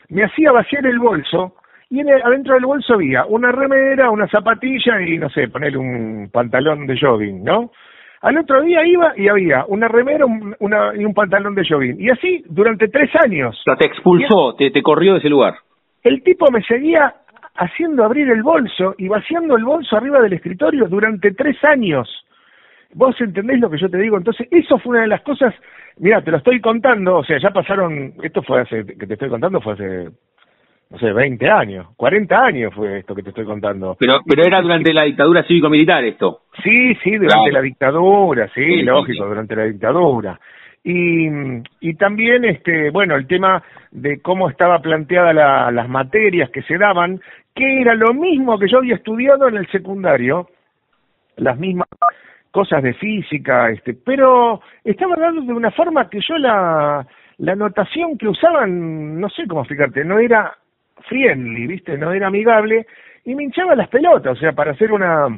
Me 0.08 0.24
hacía 0.24 0.52
vaciar 0.52 0.86
el 0.86 0.98
bolso 0.98 1.56
y 1.88 2.00
adentro 2.00 2.54
del 2.54 2.66
bolso 2.66 2.94
había 2.94 3.24
una 3.26 3.52
remera, 3.52 4.10
una 4.10 4.26
zapatilla 4.28 5.00
y 5.02 5.18
no 5.18 5.28
sé, 5.30 5.48
ponerle 5.48 5.78
un 5.78 6.30
pantalón 6.32 6.86
de 6.86 6.98
jogging, 6.98 7.44
¿no? 7.44 7.70
Al 8.22 8.38
otro 8.38 8.62
día 8.62 8.84
iba 8.84 9.12
y 9.16 9.28
había 9.28 9.64
una 9.68 9.86
remera 9.86 10.24
una, 10.26 10.92
y 10.96 11.04
un 11.04 11.14
pantalón 11.14 11.54
de 11.54 11.66
jogging. 11.68 12.00
Y 12.00 12.10
así 12.10 12.42
durante 12.48 12.88
tres 12.88 13.10
años. 13.24 13.62
O 13.70 13.76
te 13.76 13.86
expulsó, 13.86 14.54
te, 14.56 14.70
te 14.70 14.82
corrió 14.82 15.12
de 15.12 15.18
ese 15.18 15.28
lugar. 15.28 15.54
El 16.02 16.22
tipo 16.22 16.50
me 16.50 16.62
seguía 16.62 17.14
haciendo 17.54 18.04
abrir 18.04 18.28
el 18.30 18.42
bolso 18.42 18.94
y 18.98 19.08
vaciando 19.08 19.56
el 19.56 19.64
bolso 19.64 19.96
arriba 19.96 20.20
del 20.20 20.32
escritorio 20.32 20.88
durante 20.88 21.32
tres 21.32 21.56
años. 21.64 22.08
¿Vos 22.94 23.14
entendés 23.20 23.60
lo 23.60 23.70
que 23.70 23.78
yo 23.78 23.88
te 23.88 23.98
digo? 23.98 24.16
Entonces, 24.16 24.48
eso 24.50 24.78
fue 24.78 24.90
una 24.90 25.02
de 25.02 25.08
las 25.08 25.22
cosas 25.22 25.54
Mira, 25.98 26.20
te 26.22 26.30
lo 26.30 26.36
estoy 26.36 26.60
contando, 26.60 27.16
o 27.16 27.24
sea, 27.24 27.38
ya 27.40 27.50
pasaron, 27.50 28.12
esto 28.22 28.42
fue 28.42 28.60
hace, 28.60 28.84
que 28.84 29.06
te 29.06 29.14
estoy 29.14 29.30
contando 29.30 29.62
fue 29.62 29.72
hace, 29.72 30.10
no 30.88 30.98
sé, 30.98 31.12
20 31.12 31.50
años, 31.50 31.88
40 31.96 32.36
años 32.38 32.74
fue 32.74 32.98
esto 32.98 33.14
que 33.14 33.22
te 33.22 33.30
estoy 33.30 33.44
contando. 33.44 33.96
Pero, 33.98 34.20
pero 34.24 34.44
era 34.44 34.60
durante 34.60 34.92
la 34.92 35.02
dictadura 35.02 35.42
cívico-militar 35.42 36.04
esto. 36.04 36.42
Sí, 36.62 36.94
sí, 37.02 37.16
durante 37.16 37.50
la 37.50 37.60
dictadura, 37.60 38.48
sí, 38.54 38.82
lógico, 38.82 39.26
durante 39.26 39.56
la 39.56 39.64
dictadura. 39.64 40.38
Y, 40.84 41.26
y 41.80 41.94
también, 41.94 42.44
este, 42.44 42.90
bueno, 42.90 43.16
el 43.16 43.26
tema 43.26 43.60
de 43.90 44.20
cómo 44.20 44.48
estaba 44.48 44.78
planteada 44.78 45.32
la, 45.32 45.70
las 45.72 45.88
materias 45.88 46.50
que 46.50 46.62
se 46.62 46.78
daban, 46.78 47.20
que 47.52 47.80
era 47.80 47.94
lo 47.94 48.14
mismo 48.14 48.56
que 48.56 48.68
yo 48.68 48.78
había 48.78 48.94
estudiado 48.94 49.48
en 49.48 49.56
el 49.56 49.66
secundario, 49.72 50.48
las 51.38 51.58
mismas 51.58 51.88
cosas 52.52 52.84
de 52.84 52.94
física, 52.94 53.70
este, 53.70 53.94
pero 53.94 54.60
estaba 54.84 55.14
hablando 55.14 55.42
de 55.42 55.52
una 55.52 55.72
forma 55.72 56.08
que 56.08 56.20
yo 56.20 56.38
la, 56.38 57.04
la 57.38 57.56
notación 57.56 58.16
que 58.16 58.28
usaban, 58.28 59.20
no 59.20 59.28
sé 59.28 59.46
cómo 59.48 59.62
explicarte, 59.62 60.04
no 60.04 60.20
era 60.20 60.56
friendly, 61.08 61.66
¿viste? 61.66 61.96
No 61.96 62.12
era 62.12 62.28
amigable 62.28 62.86
y 63.24 63.34
me 63.34 63.44
hinchaba 63.44 63.74
las 63.74 63.88
pelotas, 63.88 64.36
o 64.36 64.40
sea, 64.40 64.52
para 64.52 64.72
hacer 64.72 64.92
una 64.92 65.28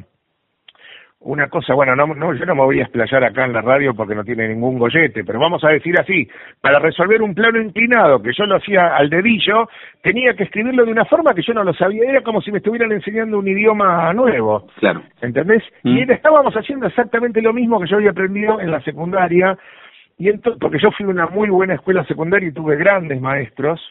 una 1.21 1.49
cosa, 1.49 1.73
bueno, 1.73 1.97
no, 1.97 2.07
no, 2.07 2.33
yo 2.33 2.45
no 2.45 2.55
me 2.55 2.63
voy 2.63 2.79
a 2.79 2.83
explayar 2.83 3.25
acá 3.25 3.43
en 3.43 3.51
la 3.51 3.61
radio 3.61 3.93
porque 3.93 4.15
no 4.15 4.23
tiene 4.23 4.47
ningún 4.47 4.79
gollete, 4.79 5.25
pero 5.25 5.37
vamos 5.37 5.61
a 5.65 5.69
decir 5.69 5.99
así, 5.99 6.25
para 6.61 6.79
resolver 6.79 7.21
un 7.21 7.35
plano 7.35 7.61
inclinado 7.61 8.21
que 8.21 8.31
yo 8.31 8.45
lo 8.45 8.55
hacía 8.55 8.95
al 8.95 9.09
dedillo, 9.09 9.67
tenía 10.01 10.33
que 10.33 10.43
escribirlo 10.43 10.85
de 10.85 10.93
una 10.93 11.03
forma 11.03 11.33
que 11.33 11.41
yo 11.41 11.53
no 11.53 11.65
lo 11.65 11.73
sabía, 11.73 12.09
era 12.09 12.21
como 12.21 12.41
si 12.41 12.51
me 12.53 12.59
estuvieran 12.59 12.93
enseñando 12.93 13.37
un 13.37 13.47
idioma 13.49 14.13
nuevo. 14.13 14.67
Claro. 14.79 15.03
¿Entendés? 15.21 15.63
Y 15.83 16.05
mm. 16.05 16.11
estábamos 16.11 16.53
haciendo 16.53 16.87
exactamente 16.87 17.41
lo 17.41 17.51
mismo 17.51 17.81
que 17.81 17.87
yo 17.87 17.97
había 17.97 18.11
aprendido 18.11 18.61
en 18.61 18.71
la 18.71 18.79
secundaria, 18.81 19.57
y 20.17 20.29
entonces, 20.29 20.59
porque 20.59 20.79
yo 20.81 20.89
fui 20.91 21.05
a 21.05 21.09
una 21.09 21.27
muy 21.27 21.49
buena 21.49 21.73
escuela 21.73 22.05
secundaria 22.05 22.47
y 22.47 22.53
tuve 22.53 22.77
grandes 22.77 23.19
maestros, 23.19 23.81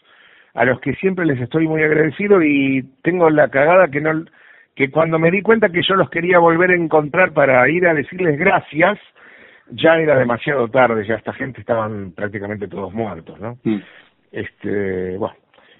a 0.59 0.65
los 0.65 0.81
que 0.81 0.93
siempre 0.95 1.25
les 1.25 1.39
estoy 1.39 1.69
muy 1.69 1.81
agradecido 1.81 2.43
y 2.43 2.83
tengo 3.01 3.29
la 3.29 3.47
cagada 3.47 3.87
que 3.87 4.01
no 4.01 4.25
que 4.75 4.91
cuando 4.91 5.17
me 5.17 5.31
di 5.31 5.41
cuenta 5.41 5.69
que 5.69 5.81
yo 5.81 5.95
los 5.95 6.09
quería 6.09 6.37
volver 6.37 6.71
a 6.71 6.75
encontrar 6.75 7.31
para 7.31 7.69
ir 7.69 7.87
a 7.87 7.93
decirles 7.93 8.37
gracias, 8.37 8.99
ya 9.71 9.95
era 9.95 10.19
demasiado 10.19 10.67
tarde, 10.67 11.05
ya 11.07 11.15
esta 11.15 11.31
gente 11.31 11.61
estaban 11.61 12.11
prácticamente 12.11 12.67
todos 12.67 12.93
muertos, 12.93 13.39
¿no? 13.39 13.57
Mm. 13.63 13.77
Este, 14.33 15.15
bueno, 15.17 15.35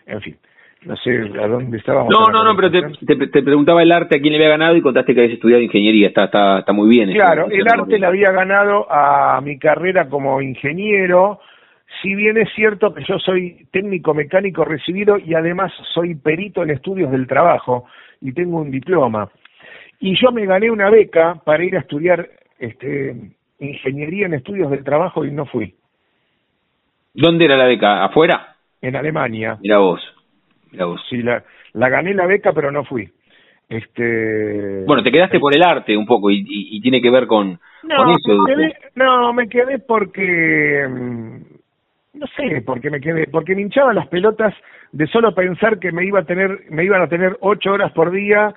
en 0.05 0.21
fin, 0.21 0.37
no 0.85 0.95
sé 0.95 1.29
a 1.41 1.47
dónde 1.47 1.77
estábamos. 1.77 2.13
No, 2.17 2.31
no, 2.31 2.45
no, 2.45 2.55
pero 2.55 2.71
te, 2.71 3.27
te, 3.27 3.43
preguntaba 3.43 3.83
el 3.83 3.91
arte 3.91 4.15
a 4.15 4.21
quién 4.21 4.31
le 4.31 4.37
había 4.37 4.51
ganado 4.51 4.77
y 4.77 4.81
contaste 4.81 5.13
que 5.13 5.19
habías 5.19 5.33
estudiado 5.33 5.61
ingeniería, 5.61 6.07
está, 6.07 6.25
está, 6.25 6.59
está 6.59 6.71
muy 6.71 6.87
bien. 6.87 7.11
Claro, 7.11 7.47
el 7.51 7.67
arte 7.67 7.99
le 7.99 8.05
había 8.05 8.31
ganado 8.31 8.89
a 8.89 9.41
mi 9.41 9.59
carrera 9.59 10.07
como 10.07 10.41
ingeniero, 10.41 11.41
si 12.01 12.15
bien 12.15 12.37
es 12.37 12.49
cierto 12.53 12.93
que 12.93 13.03
yo 13.03 13.19
soy 13.19 13.67
técnico 13.71 14.13
mecánico 14.13 14.63
recibido 14.63 15.17
y 15.17 15.33
además 15.33 15.71
soy 15.93 16.15
perito 16.15 16.63
en 16.63 16.71
estudios 16.71 17.11
del 17.11 17.27
trabajo, 17.27 17.85
y 18.21 18.33
tengo 18.33 18.59
un 18.59 18.71
diploma. 18.71 19.29
Y 19.99 20.19
yo 20.21 20.31
me 20.31 20.45
gané 20.45 20.71
una 20.71 20.89
beca 20.89 21.35
para 21.43 21.63
ir 21.63 21.75
a 21.75 21.81
estudiar 21.81 22.29
este, 22.57 23.15
ingeniería 23.59 24.25
en 24.25 24.33
estudios 24.33 24.71
del 24.71 24.83
trabajo 24.83 25.25
y 25.25 25.31
no 25.31 25.45
fui. 25.45 25.75
¿Dónde 27.13 27.45
era 27.45 27.57
la 27.57 27.65
beca? 27.65 28.05
¿Afuera? 28.05 28.55
En 28.81 28.95
Alemania. 28.95 29.57
Mira 29.61 29.79
vos. 29.79 30.01
Mira 30.71 30.85
vos. 30.85 31.01
Sí, 31.09 31.21
la, 31.21 31.43
la 31.73 31.89
gané 31.89 32.13
la 32.13 32.25
beca, 32.25 32.53
pero 32.53 32.71
no 32.71 32.85
fui. 32.85 33.09
Este... 33.67 34.83
Bueno, 34.85 35.03
te 35.03 35.11
quedaste 35.11 35.39
por 35.39 35.53
el 35.53 35.63
arte 35.63 35.95
un 35.95 36.05
poco 36.05 36.31
y, 36.31 36.43
y, 36.47 36.81
tiene 36.81 37.01
que 37.01 37.11
ver 37.11 37.27
con, 37.27 37.59
no, 37.83 38.15
eso. 38.15 38.43
Me 38.43 38.55
quedé, 38.55 38.77
no, 38.95 39.33
me 39.33 39.47
quedé 39.47 39.77
porque 39.79 40.87
mm, 40.89 41.58
no 42.19 42.27
sé 42.27 42.61
por 42.61 42.81
qué 42.81 42.89
me 42.89 42.99
quedé, 42.99 43.27
porque 43.27 43.55
me 43.55 43.61
hinchaba 43.61 43.93
las 43.93 44.07
pelotas 44.07 44.53
de 44.91 45.07
solo 45.07 45.33
pensar 45.33 45.79
que 45.79 45.91
me 45.91 46.05
iba 46.05 46.19
a 46.19 46.25
tener, 46.25 46.59
me 46.69 46.83
iban 46.83 47.01
a 47.01 47.07
tener 47.07 47.37
ocho 47.41 47.71
horas 47.71 47.91
por 47.93 48.11
día 48.11 48.53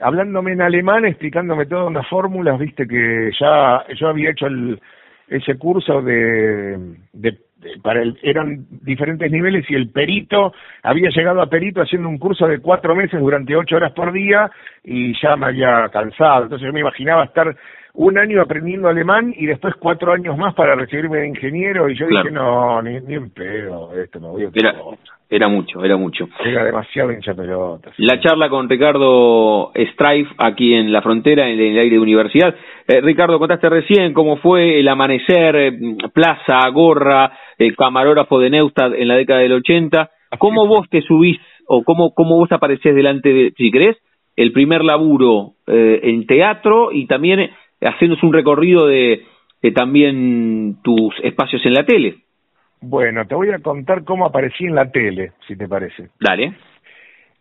hablándome 0.00 0.52
en 0.52 0.60
alemán, 0.60 1.04
explicándome 1.04 1.66
todas 1.66 1.86
unas 1.86 2.08
fórmulas, 2.08 2.58
viste 2.58 2.86
que 2.86 3.30
ya 3.38 3.84
yo 3.94 4.08
había 4.08 4.30
hecho 4.30 4.46
el, 4.46 4.80
ese 5.28 5.56
curso 5.56 6.02
de, 6.02 6.96
de, 7.12 7.38
para 7.82 8.02
el, 8.02 8.18
eran 8.22 8.66
diferentes 8.82 9.30
niveles 9.30 9.64
y 9.70 9.74
el 9.74 9.90
perito 9.90 10.52
había 10.82 11.10
llegado 11.10 11.40
a 11.40 11.48
perito 11.48 11.80
haciendo 11.80 12.08
un 12.08 12.18
curso 12.18 12.46
de 12.46 12.58
cuatro 12.58 12.94
meses 12.94 13.20
durante 13.20 13.56
ocho 13.56 13.76
horas 13.76 13.92
por 13.92 14.12
día 14.12 14.50
y 14.82 15.18
ya 15.20 15.36
me 15.36 15.46
había 15.46 15.88
cansado. 15.90 16.44
Entonces 16.44 16.66
yo 16.66 16.72
me 16.72 16.80
imaginaba 16.80 17.24
estar 17.24 17.56
un 17.94 18.18
año 18.18 18.42
aprendiendo 18.42 18.88
alemán 18.88 19.32
y 19.36 19.46
después 19.46 19.74
cuatro 19.78 20.12
años 20.12 20.36
más 20.36 20.52
para 20.54 20.74
recibirme 20.74 21.18
de 21.18 21.28
ingeniero 21.28 21.88
y 21.88 21.96
yo 21.96 22.06
dije, 22.08 22.30
no, 22.30 22.82
ni, 22.82 23.00
ni 23.00 23.14
en 23.14 23.30
pedo, 23.30 23.92
esto 23.94 24.20
me 24.20 24.28
voy 24.28 24.44
a 24.44 24.50
era, 24.52 24.74
era 25.30 25.48
mucho, 25.48 25.84
era 25.84 25.96
mucho. 25.96 26.28
Era 26.44 26.64
demasiado 26.64 27.12
hincha 27.12 27.34
pelota. 27.34 27.92
La 27.98 28.20
charla 28.20 28.48
con 28.48 28.68
Ricardo 28.68 29.72
Strife 29.74 30.34
aquí 30.38 30.74
en 30.74 30.92
la 30.92 31.02
frontera, 31.02 31.48
en 31.48 31.58
el 31.58 31.78
aire 31.78 31.96
de 31.96 32.00
universidad. 32.00 32.54
Eh, 32.88 33.00
Ricardo, 33.00 33.38
contaste 33.38 33.68
recién 33.68 34.12
cómo 34.12 34.38
fue 34.38 34.80
el 34.80 34.88
amanecer, 34.88 35.56
eh, 35.56 35.72
plaza, 36.12 36.68
gorra, 36.70 37.32
eh, 37.58 37.72
camarógrafo 37.74 38.40
de 38.40 38.50
Neustadt 38.50 38.94
en 38.94 39.06
la 39.06 39.14
década 39.14 39.40
del 39.40 39.52
80. 39.52 40.10
¿Cómo 40.38 40.66
vos 40.66 40.88
te 40.90 41.00
subís 41.00 41.38
o 41.66 41.84
cómo, 41.84 42.12
cómo 42.12 42.36
vos 42.36 42.50
aparecés 42.50 42.94
delante 42.94 43.32
de, 43.32 43.52
si 43.56 43.70
querés, 43.70 43.96
el 44.36 44.52
primer 44.52 44.82
laburo 44.82 45.52
en 45.66 46.26
teatro 46.26 46.90
y 46.90 47.06
también 47.06 47.50
haciéndose 47.80 48.26
un 48.26 48.32
recorrido 48.32 48.86
de, 48.86 49.24
también 49.74 50.78
tus 50.82 51.14
espacios 51.22 51.64
en 51.66 51.74
la 51.74 51.84
tele. 51.84 52.16
Bueno, 52.80 53.26
te 53.26 53.34
voy 53.34 53.50
a 53.50 53.60
contar 53.60 54.04
cómo 54.04 54.26
aparecí 54.26 54.64
en 54.64 54.74
la 54.74 54.90
tele, 54.90 55.32
si 55.46 55.56
te 55.56 55.66
parece. 55.66 56.10
Dale. 56.20 56.54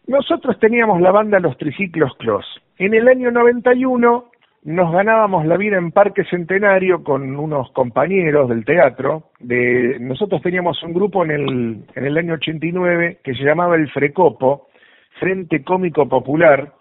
Nosotros 0.08 0.58
teníamos 0.60 1.02
la 1.02 1.12
banda 1.12 1.40
Los 1.40 1.58
Triciclos 1.58 2.14
Clos. 2.18 2.46
En 2.78 2.94
el 2.94 3.08
año 3.08 3.32
91 3.32 4.32
nos 4.66 4.94
ganábamos 4.94 5.46
la 5.46 5.58
vida 5.58 5.78
en 5.78 5.92
Parque 5.92 6.24
Centenario 6.26 7.04
con 7.04 7.36
unos 7.36 7.72
compañeros 7.72 8.48
del 8.48 8.64
teatro. 8.64 9.32
De, 9.40 9.98
nosotros 10.00 10.42
teníamos 10.42 10.82
un 10.84 10.94
grupo 10.94 11.26
en 11.26 11.32
el, 11.32 11.86
en 11.96 12.06
el 12.06 12.18
año 12.18 12.36
89 12.36 13.20
que 13.24 13.34
se 13.34 13.44
llamaba 13.44 13.76
el 13.76 13.90
Frecopo, 13.92 14.68
Frente 15.20 15.64
Cómico 15.64 16.08
Popular, 16.08 16.74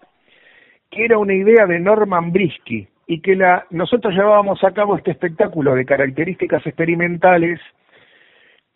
que 0.89 1.05
era 1.05 1.17
una 1.17 1.33
idea 1.33 1.65
de 1.65 1.79
Norman 1.79 2.31
Brisky, 2.31 2.87
y 3.13 3.21
que 3.21 3.35
la, 3.35 3.67
nosotros 3.69 4.11
llevábamos 4.11 4.63
a 4.63 4.71
cabo 4.71 4.97
este 4.97 5.11
espectáculo 5.11 5.75
de 5.75 5.85
características 5.85 6.65
experimentales 6.65 7.59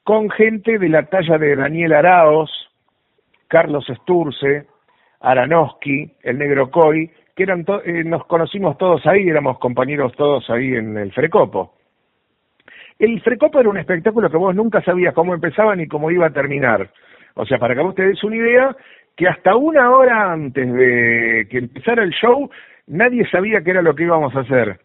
con 0.04 0.30
gente 0.30 0.78
de 0.78 0.90
la 0.90 1.08
talla 1.08 1.40
de 1.40 1.56
Daniel 1.56 1.94
Araos, 1.94 2.52
Carlos 3.48 3.88
Sturce, 3.88 4.68
Aranowski, 5.22 6.12
el 6.22 6.38
Negro 6.38 6.70
Coy, 6.70 7.10
que 7.36 7.44
eran 7.44 7.66
eh, 7.84 8.04
nos 8.04 8.28
conocimos 8.28 8.78
todos 8.78 9.04
ahí, 9.08 9.28
éramos 9.28 9.58
compañeros 9.58 10.14
todos 10.16 10.48
ahí 10.52 10.76
en 10.76 10.96
el 11.00 11.12
Frecopo. 11.12 11.74
El 13.00 13.20
Frecopo 13.22 13.60
era 13.60 13.70
un 13.70 13.78
espectáculo 13.78 14.30
que 14.30 14.38
vos 14.38 14.54
nunca 14.54 14.84
sabías 14.84 15.16
cómo 15.16 15.34
empezaba 15.34 15.76
ni 15.76 15.88
cómo 15.88 16.12
iba 16.12 16.28
a 16.28 16.32
terminar. 16.32 16.92
O 17.34 17.44
sea, 17.44 17.58
para 17.58 17.74
que 17.74 17.82
vos 17.82 17.96
te 17.96 18.06
des 18.06 18.24
una 18.24 18.36
idea, 18.36 18.76
que 19.16 19.28
hasta 19.28 19.56
una 19.56 19.90
hora 19.90 20.32
antes 20.32 20.72
de 20.72 21.48
que 21.50 21.58
empezara 21.58 22.04
el 22.04 22.12
show 22.12 22.52
nadie 22.88 23.28
sabía 23.30 23.62
qué 23.62 23.72
era 23.72 23.82
lo 23.82 23.96
que 23.96 24.04
íbamos 24.04 24.36
a 24.36 24.40
hacer. 24.40 24.80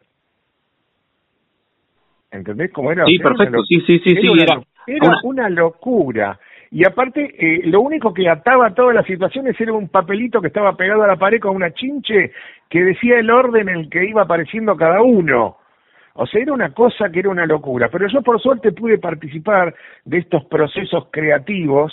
¿Entendés 2.31 2.73
cómo 2.73 2.91
era? 2.91 3.05
Sí, 3.05 3.19
perfecto, 3.19 3.63
sí, 3.65 3.81
sí, 3.87 3.99
sí, 3.99 4.11
era, 4.41 4.63
era, 4.87 5.13
una... 5.25 5.49
locura. 5.51 6.39
Y 6.71 6.87
aparte, 6.87 7.35
eh, 7.39 7.61
lo 7.67 7.83
único 7.83 8.15
que 8.15 8.29
ataba 8.29 8.73
todas 8.73 8.95
las 8.95 9.05
situaciones 9.05 9.61
era 9.61 9.75
un 9.75 9.89
papelito 9.89 10.41
que 10.41 10.47
estaba 10.47 10.75
pegado 10.75 11.03
a 11.03 11.07
la 11.07 11.17
pared 11.17 11.39
con 11.39 11.55
una 11.55 11.73
chinche 11.75 12.33
que 12.71 12.83
decía 12.83 13.19
el 13.19 13.31
orden 13.31 13.69
en 13.69 13.77
el 13.77 13.91
que 13.91 14.09
iba 14.09 14.23
apareciendo 14.23 14.75
cada 14.77 15.03
uno. 15.03 15.59
O 16.15 16.27
sea, 16.27 16.41
era 16.41 16.55
una 16.55 16.73
cosa 16.73 17.11
que 17.11 17.21
era 17.21 17.29
una 17.29 17.45
locura. 17.45 17.91
Pero 17.91 18.09
yo 18.09 18.23
por 18.23 18.41
suerte 18.41 18.73
pude 18.73 18.97
participar 18.97 19.75
de 20.07 20.19
estos 20.19 20.45
procesos 20.47 21.09
creativos 21.11 21.93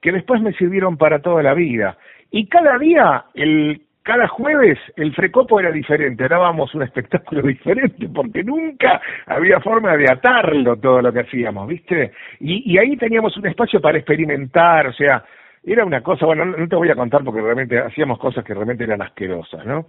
que 0.00 0.10
después 0.10 0.42
me 0.42 0.52
sirvieron 0.54 0.96
para 0.96 1.20
toda 1.20 1.44
la 1.44 1.54
vida. 1.54 1.96
Y 2.32 2.46
cada 2.46 2.78
día 2.78 3.26
el 3.34 3.82
cada 4.02 4.26
jueves 4.28 4.78
el 4.96 5.14
Frecopo 5.14 5.60
era 5.60 5.70
diferente, 5.70 6.26
dábamos 6.26 6.74
un 6.74 6.82
espectáculo 6.82 7.42
diferente 7.46 8.08
porque 8.08 8.42
nunca 8.42 9.00
había 9.26 9.60
forma 9.60 9.96
de 9.96 10.10
atarlo 10.10 10.76
todo 10.76 11.02
lo 11.02 11.12
que 11.12 11.20
hacíamos, 11.20 11.68
¿viste? 11.68 12.12
Y, 12.40 12.78
ahí 12.78 12.96
teníamos 12.96 13.36
un 13.36 13.46
espacio 13.46 13.80
para 13.80 13.98
experimentar, 13.98 14.86
o 14.86 14.92
sea, 14.92 15.24
era 15.62 15.84
una 15.84 16.02
cosa, 16.02 16.26
bueno, 16.26 16.44
no, 16.44 16.68
te 16.68 16.76
voy 16.76 16.90
a 16.90 16.94
contar 16.94 17.22
porque 17.22 17.42
realmente 17.42 17.78
hacíamos 17.78 18.18
cosas 18.18 18.44
que 18.44 18.54
realmente 18.54 18.84
eran 18.84 19.02
asquerosas, 19.02 19.64
¿no? 19.66 19.86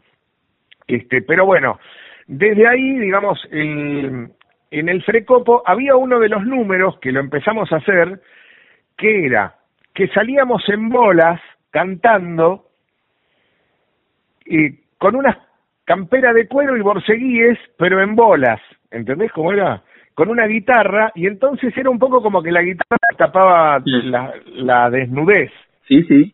Este, 0.87 1.21
pero 1.21 1.45
bueno, 1.45 1.79
desde 2.27 2.67
ahí, 2.67 2.99
digamos, 2.99 3.39
el, 3.51 4.29
en 4.71 4.89
el 4.89 5.03
Frecopo 5.03 5.63
había 5.65 5.95
uno 5.95 6.19
de 6.19 6.29
los 6.29 6.45
números 6.45 6.99
que 6.99 7.11
lo 7.11 7.21
empezamos 7.21 7.71
a 7.71 7.77
hacer, 7.77 8.19
que 8.97 9.25
era 9.25 9.55
que 9.93 10.07
salíamos 10.09 10.67
en 10.69 10.89
bolas 10.89 11.41
cantando 11.71 12.70
y 14.45 14.71
con 14.97 15.15
una 15.15 15.37
campera 15.85 16.33
de 16.33 16.47
cuero 16.47 16.77
y 16.77 16.81
borceguíes, 16.81 17.57
pero 17.77 18.01
en 18.01 18.15
bolas, 18.15 18.61
¿entendés 18.91 19.31
cómo 19.31 19.51
era? 19.51 19.81
Con 20.13 20.29
una 20.29 20.45
guitarra, 20.45 21.11
y 21.15 21.27
entonces 21.27 21.75
era 21.75 21.89
un 21.89 21.99
poco 21.99 22.21
como 22.21 22.43
que 22.43 22.51
la 22.51 22.61
guitarra 22.61 22.97
tapaba 23.17 23.81
la, 23.85 24.33
la 24.45 24.89
desnudez. 24.89 25.51
Sí, 25.87 26.03
sí. 26.03 26.33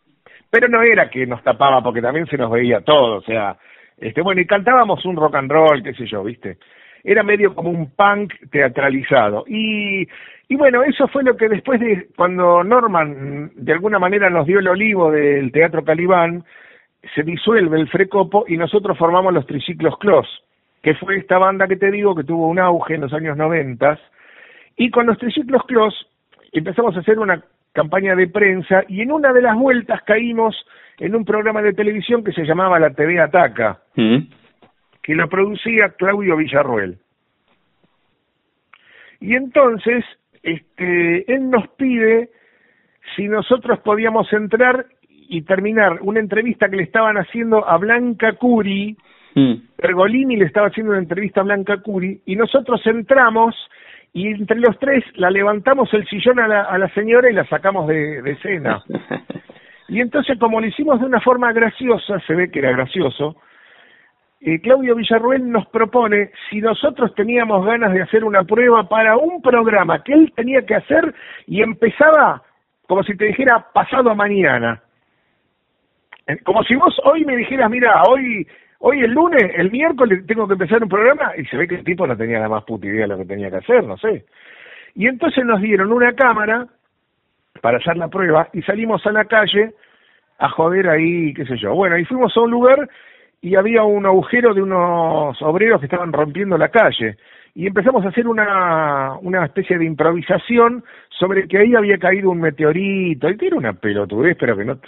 Pero 0.49 0.67
no 0.67 0.81
era 0.81 1.09
que 1.09 1.25
nos 1.25 1.43
tapaba, 1.43 1.81
porque 1.81 2.01
también 2.01 2.25
se 2.27 2.37
nos 2.37 2.51
veía 2.51 2.81
todo, 2.81 3.17
o 3.17 3.21
sea, 3.21 3.57
este, 3.97 4.21
bueno, 4.21 4.41
y 4.41 4.45
cantábamos 4.45 5.03
un 5.05 5.15
rock 5.15 5.35
and 5.35 5.51
roll, 5.51 5.83
qué 5.83 5.93
sé 5.93 6.05
yo, 6.05 6.23
¿viste? 6.23 6.57
Era 7.03 7.23
medio 7.23 7.55
como 7.55 7.69
un 7.69 7.91
punk 7.95 8.33
teatralizado. 8.51 9.43
Y, 9.47 10.07
y 10.47 10.55
bueno, 10.55 10.83
eso 10.83 11.07
fue 11.07 11.23
lo 11.23 11.35
que 11.35 11.49
después 11.49 11.79
de, 11.79 12.07
cuando 12.15 12.63
Norman 12.63 13.51
de 13.55 13.73
alguna 13.73 13.97
manera 13.97 14.29
nos 14.29 14.45
dio 14.45 14.59
el 14.59 14.67
olivo 14.67 15.11
del 15.11 15.51
Teatro 15.51 15.83
Calibán, 15.83 16.43
se 17.15 17.23
disuelve 17.23 17.79
el 17.79 17.89
Frecopo 17.89 18.45
y 18.47 18.57
nosotros 18.57 18.97
formamos 18.97 19.33
los 19.33 19.45
Triciclos 19.45 19.97
Clos, 19.99 20.27
que 20.81 20.95
fue 20.95 21.17
esta 21.17 21.37
banda 21.37 21.67
que 21.67 21.75
te 21.75 21.91
digo 21.91 22.15
que 22.15 22.23
tuvo 22.23 22.47
un 22.47 22.59
auge 22.59 22.95
en 22.95 23.01
los 23.01 23.13
años 23.13 23.37
noventas, 23.37 23.99
y 24.75 24.89
con 24.89 25.07
los 25.07 25.17
Triciclos 25.17 25.63
Clos 25.65 26.07
empezamos 26.51 26.95
a 26.95 26.99
hacer 26.99 27.19
una 27.19 27.43
campaña 27.73 28.15
de 28.15 28.27
prensa 28.27 28.83
y 28.87 29.01
en 29.01 29.11
una 29.11 29.31
de 29.33 29.41
las 29.41 29.55
vueltas 29.55 30.01
caímos 30.03 30.55
en 30.99 31.15
un 31.15 31.25
programa 31.25 31.61
de 31.61 31.73
televisión 31.73 32.23
que 32.23 32.31
se 32.31 32.43
llamaba 32.43 32.79
La 32.79 32.91
TV 32.91 33.19
Ataca, 33.19 33.79
mm. 33.95 34.17
que 35.03 35.15
lo 35.15 35.29
producía 35.29 35.89
Claudio 35.89 36.37
Villarruel. 36.37 36.97
Y 39.19 39.35
entonces, 39.35 40.03
este, 40.43 41.31
él 41.31 41.49
nos 41.49 41.67
pide 41.69 42.29
si 43.15 43.27
nosotros 43.27 43.79
podíamos 43.79 44.31
entrar 44.33 44.85
y 45.29 45.41
terminar 45.43 45.99
una 46.01 46.19
entrevista 46.19 46.69
que 46.69 46.77
le 46.77 46.83
estaban 46.83 47.17
haciendo 47.17 47.67
a 47.67 47.77
Blanca 47.77 48.33
Curi, 48.33 48.95
mm. 49.35 49.53
Pergolini 49.75 50.37
le 50.37 50.45
estaba 50.45 50.67
haciendo 50.67 50.91
una 50.91 51.01
entrevista 51.01 51.41
a 51.41 51.45
Blanca 51.45 51.77
Curi, 51.77 52.21
y 52.25 52.35
nosotros 52.35 52.81
entramos 52.85 53.55
y 54.13 54.27
entre 54.27 54.59
los 54.59 54.77
tres 54.79 55.03
la 55.15 55.29
levantamos 55.29 55.93
el 55.93 56.07
sillón 56.07 56.39
a 56.39 56.47
la, 56.47 56.63
a 56.63 56.77
la 56.77 56.89
señora 56.89 57.29
y 57.29 57.33
la 57.33 57.45
sacamos 57.45 57.87
de, 57.87 58.21
de 58.21 58.31
escena. 58.31 58.83
Y 59.89 60.01
entonces, 60.01 60.37
como 60.37 60.59
lo 60.59 60.67
hicimos 60.67 60.99
de 60.99 61.05
una 61.05 61.21
forma 61.21 61.53
graciosa, 61.53 62.19
se 62.27 62.35
ve 62.35 62.51
que 62.51 62.59
era 62.59 62.71
gracioso, 62.71 63.37
eh, 64.39 64.59
Claudio 64.61 64.95
Villarruel 64.95 65.49
nos 65.49 65.65
propone 65.67 66.31
si 66.49 66.59
nosotros 66.61 67.15
teníamos 67.15 67.65
ganas 67.65 67.93
de 67.93 68.01
hacer 68.01 68.23
una 68.23 68.43
prueba 68.43 68.87
para 68.87 69.17
un 69.17 69.41
programa 69.41 70.03
que 70.03 70.13
él 70.13 70.31
tenía 70.35 70.63
que 70.65 70.75
hacer 70.75 71.13
y 71.47 71.61
empezaba 71.61 72.43
como 72.87 73.03
si 73.03 73.17
te 73.17 73.25
dijera 73.25 73.67
pasado 73.73 74.13
mañana. 74.15 74.81
Como 76.43 76.63
si 76.63 76.75
vos 76.75 76.99
hoy 77.05 77.23
me 77.25 77.37
dijeras, 77.37 77.69
mira, 77.69 78.03
hoy 78.07 78.45
hoy 78.79 78.99
el 79.01 79.11
lunes, 79.11 79.51
el 79.55 79.71
miércoles 79.71 80.25
tengo 80.27 80.47
que 80.47 80.53
empezar 80.53 80.83
un 80.83 80.89
programa 80.89 81.31
y 81.37 81.45
se 81.45 81.57
ve 81.57 81.67
que 81.67 81.75
el 81.75 81.83
tipo 81.83 82.05
no 82.05 82.15
tenía 82.15 82.39
la 82.39 82.49
más 82.49 82.63
puta 82.63 82.85
idea 82.85 83.01
de 83.01 83.07
lo 83.07 83.17
que 83.17 83.25
tenía 83.25 83.49
que 83.49 83.57
hacer, 83.57 83.83
no 83.83 83.97
sé. 83.97 84.25
Y 84.95 85.07
entonces 85.07 85.45
nos 85.45 85.61
dieron 85.61 85.91
una 85.91 86.13
cámara 86.13 86.67
para 87.61 87.77
hacer 87.77 87.97
la 87.97 88.07
prueba 88.07 88.49
y 88.53 88.61
salimos 88.61 89.05
a 89.05 89.11
la 89.11 89.25
calle 89.25 89.73
a 90.39 90.49
joder 90.49 90.89
ahí, 90.89 91.33
qué 91.33 91.45
sé 91.45 91.57
yo. 91.57 91.73
Bueno, 91.73 91.97
y 91.97 92.05
fuimos 92.05 92.35
a 92.35 92.41
un 92.41 92.51
lugar 92.51 92.89
y 93.41 93.55
había 93.55 93.83
un 93.83 94.05
agujero 94.05 94.53
de 94.53 94.61
unos 94.61 95.41
obreros 95.41 95.79
que 95.79 95.85
estaban 95.85 96.13
rompiendo 96.13 96.57
la 96.57 96.69
calle 96.69 97.17
y 97.57 97.65
empezamos 97.65 98.05
a 98.05 98.09
hacer 98.09 98.27
una, 98.27 99.17
una 99.19 99.43
especie 99.43 99.79
de 99.79 99.85
improvisación 99.85 100.83
sobre 101.09 101.47
que 101.47 101.57
ahí 101.57 101.73
había 101.73 101.97
caído 101.97 102.29
un 102.29 102.39
meteorito, 102.39 103.27
y 103.27 103.35
que 103.35 103.47
era 103.47 103.55
una 103.55 103.73
pelotudez, 103.73 104.37
pero 104.39 104.55
que 104.55 104.63
no, 104.63 104.79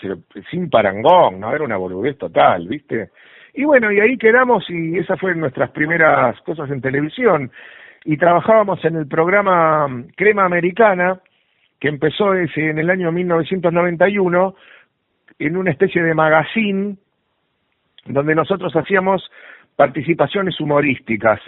sin 0.51 0.69
parangón, 0.69 1.39
¿no? 1.39 1.51
Era 1.51 1.63
una 1.63 1.77
boludez 1.77 2.15
total, 2.19 2.67
¿viste? 2.67 3.09
Y 3.55 3.63
bueno, 3.63 3.91
y 3.91 3.99
ahí 3.99 4.19
quedamos 4.19 4.69
y 4.69 4.99
esas 4.99 5.19
fueron 5.19 5.39
nuestras 5.39 5.71
primeras 5.71 6.39
cosas 6.41 6.69
en 6.69 6.79
televisión. 6.79 7.49
Y 8.05 8.17
trabajábamos 8.17 8.85
en 8.85 8.97
el 8.97 9.07
programa 9.07 9.87
Crema 10.15 10.45
Americana, 10.45 11.19
que 11.79 11.87
empezó 11.87 12.35
ese, 12.35 12.69
en 12.69 12.77
el 12.77 12.91
año 12.91 13.11
1991, 13.11 14.55
en 15.39 15.57
una 15.57 15.71
especie 15.71 16.03
de 16.03 16.13
magazine, 16.13 16.97
donde 18.05 18.35
nosotros 18.35 18.75
hacíamos 18.75 19.27
participaciones 19.75 20.59
humorísticas 20.59 21.41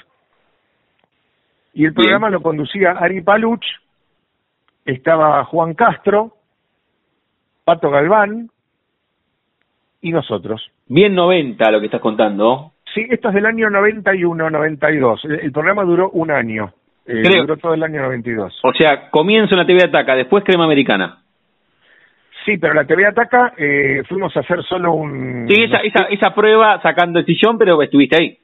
Y 1.74 1.86
el 1.86 1.94
programa 1.94 2.30
lo 2.30 2.42
conducía 2.42 2.92
Ari 2.92 3.22
Paluch, 3.22 3.64
estaba 4.86 5.44
Juan 5.46 5.74
Castro, 5.74 6.34
Pato 7.64 7.90
Galván 7.90 8.50
y 10.02 10.12
nosotros. 10.12 10.70
Bien 10.88 11.16
90 11.16 11.72
lo 11.72 11.80
que 11.80 11.86
estás 11.86 12.02
contando. 12.02 12.74
Sí, 12.94 13.06
esto 13.10 13.30
es 13.30 13.36
del 13.36 13.46
año 13.46 13.70
91, 13.70 14.50
92. 14.50 15.26
El, 15.26 15.40
el 15.40 15.52
programa 15.52 15.84
duró 15.84 16.10
un 16.10 16.32
año. 16.32 16.74
Eh, 17.06 17.24
duró 17.24 17.58
todo 17.58 17.74
el 17.74 17.84
año 17.84 18.02
92. 18.02 18.60
O 18.64 18.74
sea, 18.74 19.10
comienzo 19.10 19.54
en 19.54 19.60
la 19.60 19.66
TV 19.66 19.84
Ataca, 19.84 20.16
después 20.16 20.44
Crema 20.44 20.66
Americana. 20.66 21.20
Sí, 22.46 22.58
pero 22.58 22.74
la 22.74 22.86
TV 22.86 23.06
Ataca 23.06 23.54
eh, 23.58 24.04
fuimos 24.08 24.36
a 24.36 24.40
hacer 24.40 24.64
solo 24.64 24.94
un... 24.94 25.48
Sí, 25.48 25.64
esa, 25.64 25.78
esa, 25.78 26.06
esa 26.06 26.34
prueba 26.34 26.82
sacando 26.82 27.20
el 27.20 27.26
sillón, 27.26 27.58
pero 27.58 27.82
estuviste 27.82 28.18
ahí. 28.18 28.38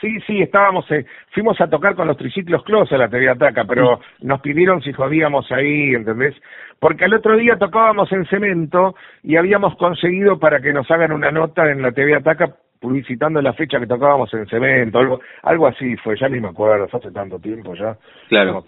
Sí, 0.00 0.18
sí, 0.26 0.40
estábamos, 0.40 0.90
eh, 0.90 1.04
fuimos 1.32 1.60
a 1.60 1.68
tocar 1.68 1.94
con 1.94 2.08
los 2.08 2.16
triciclos 2.16 2.62
Close 2.64 2.94
a 2.94 2.98
la 2.98 3.08
TV 3.08 3.28
Ataca, 3.28 3.64
pero 3.64 4.00
nos 4.22 4.40
pidieron 4.40 4.80
si 4.82 4.92
jodíamos 4.92 5.50
ahí, 5.52 5.94
¿entendés? 5.94 6.34
Porque 6.78 7.04
al 7.04 7.14
otro 7.14 7.36
día 7.36 7.56
tocábamos 7.58 8.10
en 8.12 8.24
cemento 8.26 8.94
y 9.22 9.36
habíamos 9.36 9.76
conseguido 9.76 10.38
para 10.38 10.60
que 10.60 10.72
nos 10.72 10.90
hagan 10.90 11.12
una 11.12 11.30
nota 11.30 11.70
en 11.70 11.82
la 11.82 11.92
TV 11.92 12.14
Ataca 12.14 12.54
publicitando 12.80 13.42
la 13.42 13.52
fecha 13.52 13.78
que 13.78 13.86
tocábamos 13.86 14.32
en 14.32 14.46
cemento, 14.46 14.98
algo, 14.98 15.20
algo 15.42 15.66
así 15.66 15.96
fue, 15.96 16.16
ya 16.18 16.28
ni 16.28 16.40
me 16.40 16.48
acuerdo, 16.48 16.88
hace 16.90 17.10
tanto 17.10 17.38
tiempo 17.38 17.74
ya. 17.74 17.96
Claro. 18.28 18.64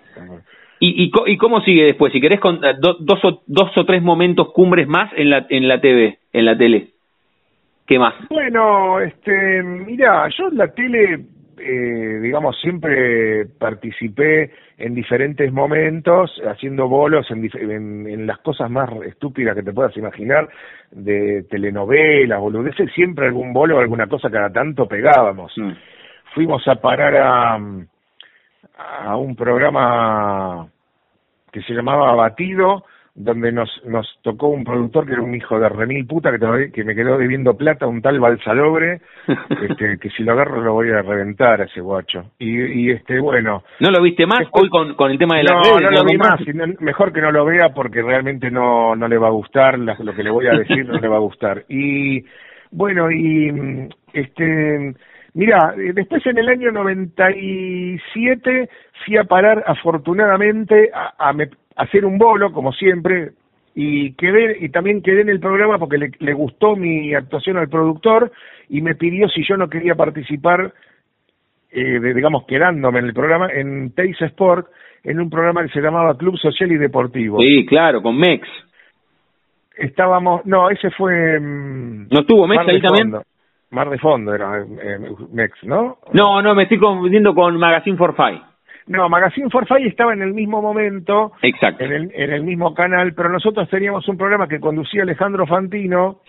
¿Y, 0.78 1.04
y, 1.04 1.12
y 1.26 1.36
cómo 1.38 1.62
sigue 1.62 1.84
después? 1.84 2.12
Si 2.12 2.20
querés 2.20 2.40
con, 2.40 2.56
eh, 2.64 2.74
dos, 2.78 3.24
o, 3.24 3.42
dos 3.46 3.70
o 3.76 3.84
tres 3.86 4.02
momentos 4.02 4.52
cumbres 4.52 4.86
más 4.86 5.10
en 5.16 5.30
la, 5.30 5.46
en 5.48 5.68
la 5.68 5.80
TV, 5.80 6.18
en 6.32 6.44
la 6.44 6.58
tele. 6.58 6.91
¿Qué 7.86 7.98
más? 7.98 8.14
Bueno, 8.28 9.00
este, 9.00 9.62
mira, 9.62 10.28
yo 10.36 10.48
en 10.48 10.56
la 10.56 10.68
tele, 10.68 11.24
eh, 11.58 12.18
digamos, 12.22 12.58
siempre 12.60 13.46
participé 13.58 14.52
en 14.78 14.94
diferentes 14.94 15.52
momentos, 15.52 16.40
haciendo 16.46 16.88
bolos 16.88 17.30
en, 17.30 18.08
en, 18.08 18.26
las 18.26 18.38
cosas 18.38 18.70
más 18.70 18.90
estúpidas 19.04 19.54
que 19.54 19.62
te 19.62 19.72
puedas 19.72 19.96
imaginar, 19.96 20.48
de 20.90 21.44
telenovelas, 21.50 22.40
boludeces, 22.40 22.90
siempre 22.92 23.26
algún 23.26 23.52
bolo 23.52 23.76
o 23.76 23.80
alguna 23.80 24.06
cosa 24.06 24.30
cada 24.30 24.50
tanto 24.50 24.86
pegábamos. 24.86 25.52
Mm. 25.56 25.72
Fuimos 26.34 26.66
a 26.66 26.76
parar 26.76 27.16
a, 27.16 27.58
a 29.04 29.16
un 29.16 29.36
programa 29.36 30.68
que 31.52 31.62
se 31.62 31.74
llamaba 31.74 32.14
Batido, 32.14 32.84
donde 33.14 33.52
nos, 33.52 33.70
nos 33.84 34.06
tocó 34.22 34.48
un 34.48 34.64
productor 34.64 35.06
que 35.06 35.12
era 35.12 35.22
un 35.22 35.34
hijo 35.34 35.58
de 35.60 35.68
remil 35.68 36.06
puta 36.06 36.30
que, 36.30 36.70
que 36.72 36.84
me 36.84 36.94
quedó 36.94 37.18
debiendo 37.18 37.56
plata, 37.56 37.86
un 37.86 38.00
tal 38.00 38.18
Balsalobre, 38.18 39.02
este, 39.68 39.98
que 39.98 40.10
si 40.10 40.22
lo 40.22 40.32
agarro 40.32 40.62
lo 40.62 40.72
voy 40.72 40.90
a 40.90 41.02
reventar 41.02 41.60
a 41.60 41.64
ese 41.64 41.80
guacho. 41.80 42.30
Y, 42.38 42.86
y 42.86 42.90
este, 42.90 43.20
bueno. 43.20 43.64
¿No 43.80 43.90
lo 43.90 44.02
viste 44.02 44.26
más 44.26 44.46
hoy 44.52 44.68
con, 44.70 44.94
con 44.94 45.10
el 45.10 45.18
tema 45.18 45.36
de 45.36 45.44
la 45.44 45.54
No, 45.54 45.78
no 45.78 45.90
lo 45.90 46.04
vi 46.04 46.16
más, 46.16 46.40
mejor 46.80 47.12
que 47.12 47.20
no 47.20 47.30
lo 47.30 47.44
vea 47.44 47.74
porque 47.74 48.00
realmente 48.02 48.50
no, 48.50 48.96
no 48.96 49.06
le 49.08 49.18
va 49.18 49.28
a 49.28 49.32
gustar, 49.32 49.78
lo 49.78 50.14
que 50.14 50.22
le 50.22 50.30
voy 50.30 50.46
a 50.46 50.52
decir 50.58 50.86
no 50.86 50.98
le 50.98 51.08
va 51.08 51.16
a 51.16 51.20
gustar. 51.20 51.64
Y, 51.68 52.24
bueno, 52.70 53.10
y, 53.10 53.88
este, 54.14 54.94
Mira, 55.34 55.72
después 55.94 56.26
en 56.26 56.36
el 56.36 56.48
año 56.48 56.70
97 56.72 58.68
fui 59.04 59.16
a 59.16 59.24
parar 59.24 59.64
afortunadamente 59.66 60.90
a, 60.92 61.30
a, 61.30 61.32
hacer 61.76 62.04
un 62.04 62.18
bolo, 62.18 62.52
como 62.52 62.72
siempre, 62.72 63.32
y 63.74 64.12
quedé 64.14 64.58
y 64.60 64.68
también 64.68 65.02
quedé 65.02 65.22
en 65.22 65.30
el 65.30 65.40
programa 65.40 65.78
porque 65.78 65.98
le, 65.98 66.10
le, 66.18 66.32
gustó 66.34 66.76
mi 66.76 67.14
actuación 67.14 67.56
al 67.56 67.68
productor 67.68 68.30
y 68.68 68.82
me 68.82 68.94
pidió 68.94 69.28
si 69.28 69.42
yo 69.46 69.56
no 69.56 69.68
quería 69.68 69.94
participar 69.94 70.74
eh, 71.70 72.00
de, 72.00 72.14
digamos 72.14 72.44
quedándome 72.44 72.98
en 72.98 73.06
el 73.06 73.14
programa 73.14 73.48
en 73.50 73.94
Teis 73.94 74.20
Sport 74.20 74.66
en 75.04 75.20
un 75.20 75.30
programa 75.30 75.62
que 75.62 75.72
se 75.72 75.80
llamaba 75.80 76.16
Club 76.16 76.38
Social 76.38 76.70
y 76.70 76.76
Deportivo. 76.76 77.40
Sí 77.40 77.64
claro 77.66 78.02
con 78.02 78.16
Mex. 78.18 78.46
Estábamos 79.76 80.44
no 80.44 80.68
ese 80.68 80.90
fue 80.90 81.40
mm, 81.40 82.08
no 82.10 82.20
estuvo 82.20 82.46
Mex 82.46 82.68
ahí 82.68 82.80
también 82.80 83.22
Mar 83.70 83.88
de 83.88 83.98
Fondo 83.98 84.34
era 84.34 84.60
eh, 84.60 84.98
Mex 85.32 85.64
no 85.64 85.96
no 86.12 86.42
no 86.42 86.54
me 86.54 86.64
estoy 86.64 86.78
confundiendo 86.78 87.34
con 87.34 87.56
Magazine 87.56 87.96
for 87.96 88.14
Five 88.14 88.51
no, 88.86 89.08
Magazine 89.08 89.50
for 89.50 89.66
Fire 89.66 89.86
estaba 89.86 90.12
en 90.12 90.22
el 90.22 90.34
mismo 90.34 90.60
momento, 90.60 91.32
Exacto. 91.42 91.84
En, 91.84 91.92
el, 91.92 92.10
en 92.14 92.32
el 92.32 92.42
mismo 92.42 92.74
canal, 92.74 93.14
pero 93.14 93.28
nosotros 93.28 93.68
teníamos 93.68 94.06
un 94.08 94.16
programa 94.16 94.48
que 94.48 94.60
conducía 94.60 95.02
Alejandro 95.02 95.46
Fantino 95.46 96.20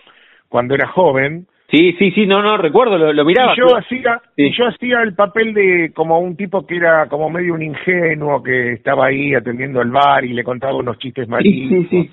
cuando 0.48 0.74
era 0.74 0.88
joven. 0.88 1.46
Sí, 1.70 1.94
sí, 1.98 2.12
sí, 2.12 2.26
no, 2.26 2.42
no, 2.42 2.56
recuerdo, 2.56 2.98
lo, 2.98 3.12
lo 3.12 3.24
miraba. 3.24 3.54
Y 3.54 3.58
yo 3.58 3.76
hacía, 3.76 4.20
y 4.36 4.56
yo 4.56 4.66
hacía 4.68 5.02
el 5.02 5.14
papel 5.14 5.54
de 5.54 5.92
como 5.94 6.18
un 6.20 6.36
tipo 6.36 6.66
que 6.66 6.76
era 6.76 7.08
como 7.08 7.30
medio 7.30 7.54
un 7.54 7.62
ingenuo 7.62 8.42
que 8.42 8.74
estaba 8.74 9.06
ahí 9.06 9.34
atendiendo 9.34 9.80
el 9.80 9.90
bar 9.90 10.24
y 10.24 10.34
le 10.34 10.44
contaba 10.44 10.76
unos 10.76 10.98
chistes. 10.98 11.26
Sí, 11.42 11.68
sí, 11.68 11.86
sí 11.90 12.10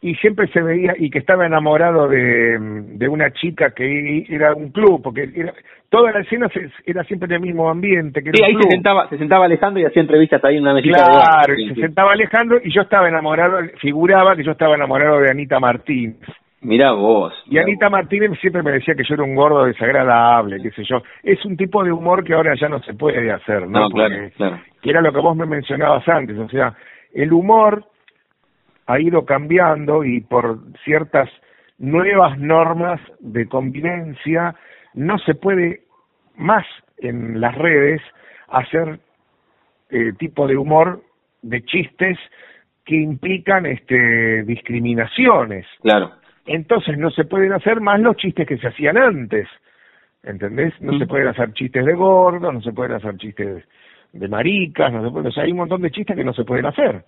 y 0.00 0.14
siempre 0.16 0.46
se 0.48 0.62
veía 0.62 0.94
y 0.98 1.10
que 1.10 1.18
estaba 1.18 1.46
enamorado 1.46 2.08
de, 2.08 2.58
de 2.58 3.08
una 3.08 3.32
chica 3.32 3.70
que 3.70 4.24
era 4.28 4.54
un 4.54 4.70
club 4.70 5.02
porque 5.02 5.28
era, 5.34 5.52
toda 5.88 6.12
la 6.12 6.20
escena 6.20 6.48
era 6.86 7.02
siempre 7.04 7.26
en 7.26 7.34
el 7.34 7.40
mismo 7.40 7.68
ambiente 7.68 8.22
que 8.22 8.30
sí, 8.32 8.42
ahí 8.44 8.54
se 8.54 8.70
sentaba 8.70 9.08
se 9.08 9.18
sentaba 9.18 9.46
Alejandro 9.46 9.82
y 9.82 9.86
hacía 9.86 10.02
entrevistas 10.02 10.44
ahí 10.44 10.56
en 10.56 10.62
una 10.62 10.74
mesita 10.74 11.04
claro 11.04 11.54
y 11.58 11.68
se 11.68 11.74
sentaba 11.74 12.12
Alejandro 12.12 12.60
y 12.62 12.72
yo 12.72 12.82
estaba 12.82 13.08
enamorado 13.08 13.58
figuraba 13.80 14.36
que 14.36 14.44
yo 14.44 14.52
estaba 14.52 14.74
enamorado 14.74 15.20
de 15.20 15.30
Anita 15.30 15.58
Martínez 15.58 16.16
Mirá 16.60 16.90
vos. 16.90 17.32
Y 17.46 17.58
Anita 17.58 17.88
Martínez 17.88 18.32
siempre 18.40 18.64
me 18.64 18.72
decía 18.72 18.96
que 18.96 19.04
yo 19.04 19.14
era 19.14 19.22
un 19.22 19.36
gordo 19.36 19.64
desagradable, 19.64 20.60
qué 20.60 20.72
sé 20.72 20.82
yo. 20.82 21.02
Es 21.22 21.44
un 21.44 21.56
tipo 21.56 21.84
de 21.84 21.92
humor 21.92 22.24
que 22.24 22.34
ahora 22.34 22.54
ya 22.60 22.68
no 22.68 22.80
se 22.82 22.94
puede 22.94 23.30
hacer, 23.30 23.68
¿no? 23.68 23.82
no 23.82 23.90
claro, 23.90 24.16
claro. 24.36 24.60
Que 24.82 24.90
era 24.90 25.00
lo 25.00 25.12
que 25.12 25.20
vos 25.20 25.36
me 25.36 25.46
mencionabas 25.46 26.06
antes, 26.08 26.36
o 26.36 26.48
sea, 26.48 26.74
el 27.14 27.32
humor 27.32 27.84
ha 28.88 28.98
ido 28.98 29.24
cambiando 29.24 30.02
y 30.02 30.22
por 30.22 30.60
ciertas 30.82 31.28
nuevas 31.76 32.38
normas 32.38 33.00
de 33.20 33.46
convivencia 33.46 34.56
no 34.94 35.18
se 35.18 35.34
puede 35.34 35.82
más 36.36 36.64
en 36.96 37.38
las 37.40 37.54
redes 37.54 38.00
hacer 38.48 38.98
eh, 39.90 40.12
tipo 40.18 40.46
de 40.46 40.56
humor 40.56 41.02
de 41.42 41.62
chistes 41.64 42.18
que 42.84 42.96
implican 42.96 43.66
este 43.66 44.42
discriminaciones. 44.44 45.66
Claro. 45.82 46.12
Entonces 46.46 46.96
no 46.96 47.10
se 47.10 47.24
pueden 47.24 47.52
hacer 47.52 47.82
más 47.82 48.00
los 48.00 48.16
chistes 48.16 48.48
que 48.48 48.56
se 48.56 48.68
hacían 48.68 48.96
antes. 48.96 49.46
¿Entendés? 50.22 50.72
No 50.80 50.98
se 50.98 51.06
pueden 51.06 51.28
hacer 51.28 51.52
chistes 51.52 51.84
de 51.84 51.94
gordo, 51.94 52.50
no 52.50 52.62
se 52.62 52.72
pueden 52.72 52.92
hacer 52.92 53.16
chistes 53.18 53.64
de 54.12 54.28
maricas, 54.28 54.90
no 54.90 55.04
se 55.04 55.10
pueden, 55.10 55.28
o 55.28 55.30
sea, 55.30 55.44
hay 55.44 55.52
un 55.52 55.58
montón 55.58 55.82
de 55.82 55.90
chistes 55.90 56.16
que 56.16 56.24
no 56.24 56.32
se 56.32 56.44
pueden 56.44 56.64
hacer. 56.64 57.04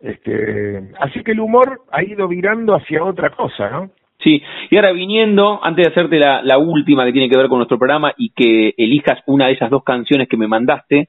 Este, 0.00 0.90
así 1.00 1.22
que 1.22 1.32
el 1.32 1.40
humor 1.40 1.82
ha 1.90 2.02
ido 2.02 2.28
virando 2.28 2.74
hacia 2.74 3.02
otra 3.02 3.30
cosa, 3.30 3.70
¿no? 3.70 3.90
Sí, 4.24 4.42
y 4.70 4.76
ahora 4.76 4.92
viniendo, 4.92 5.60
antes 5.62 5.84
de 5.84 5.90
hacerte 5.90 6.18
la, 6.18 6.42
la, 6.42 6.56
última 6.56 7.04
que 7.04 7.12
tiene 7.12 7.28
que 7.28 7.36
ver 7.36 7.48
con 7.48 7.58
nuestro 7.58 7.78
programa 7.78 8.12
y 8.16 8.30
que 8.30 8.74
elijas 8.78 9.20
una 9.26 9.46
de 9.46 9.52
esas 9.52 9.70
dos 9.70 9.84
canciones 9.84 10.28
que 10.28 10.36
me 10.36 10.48
mandaste. 10.48 11.08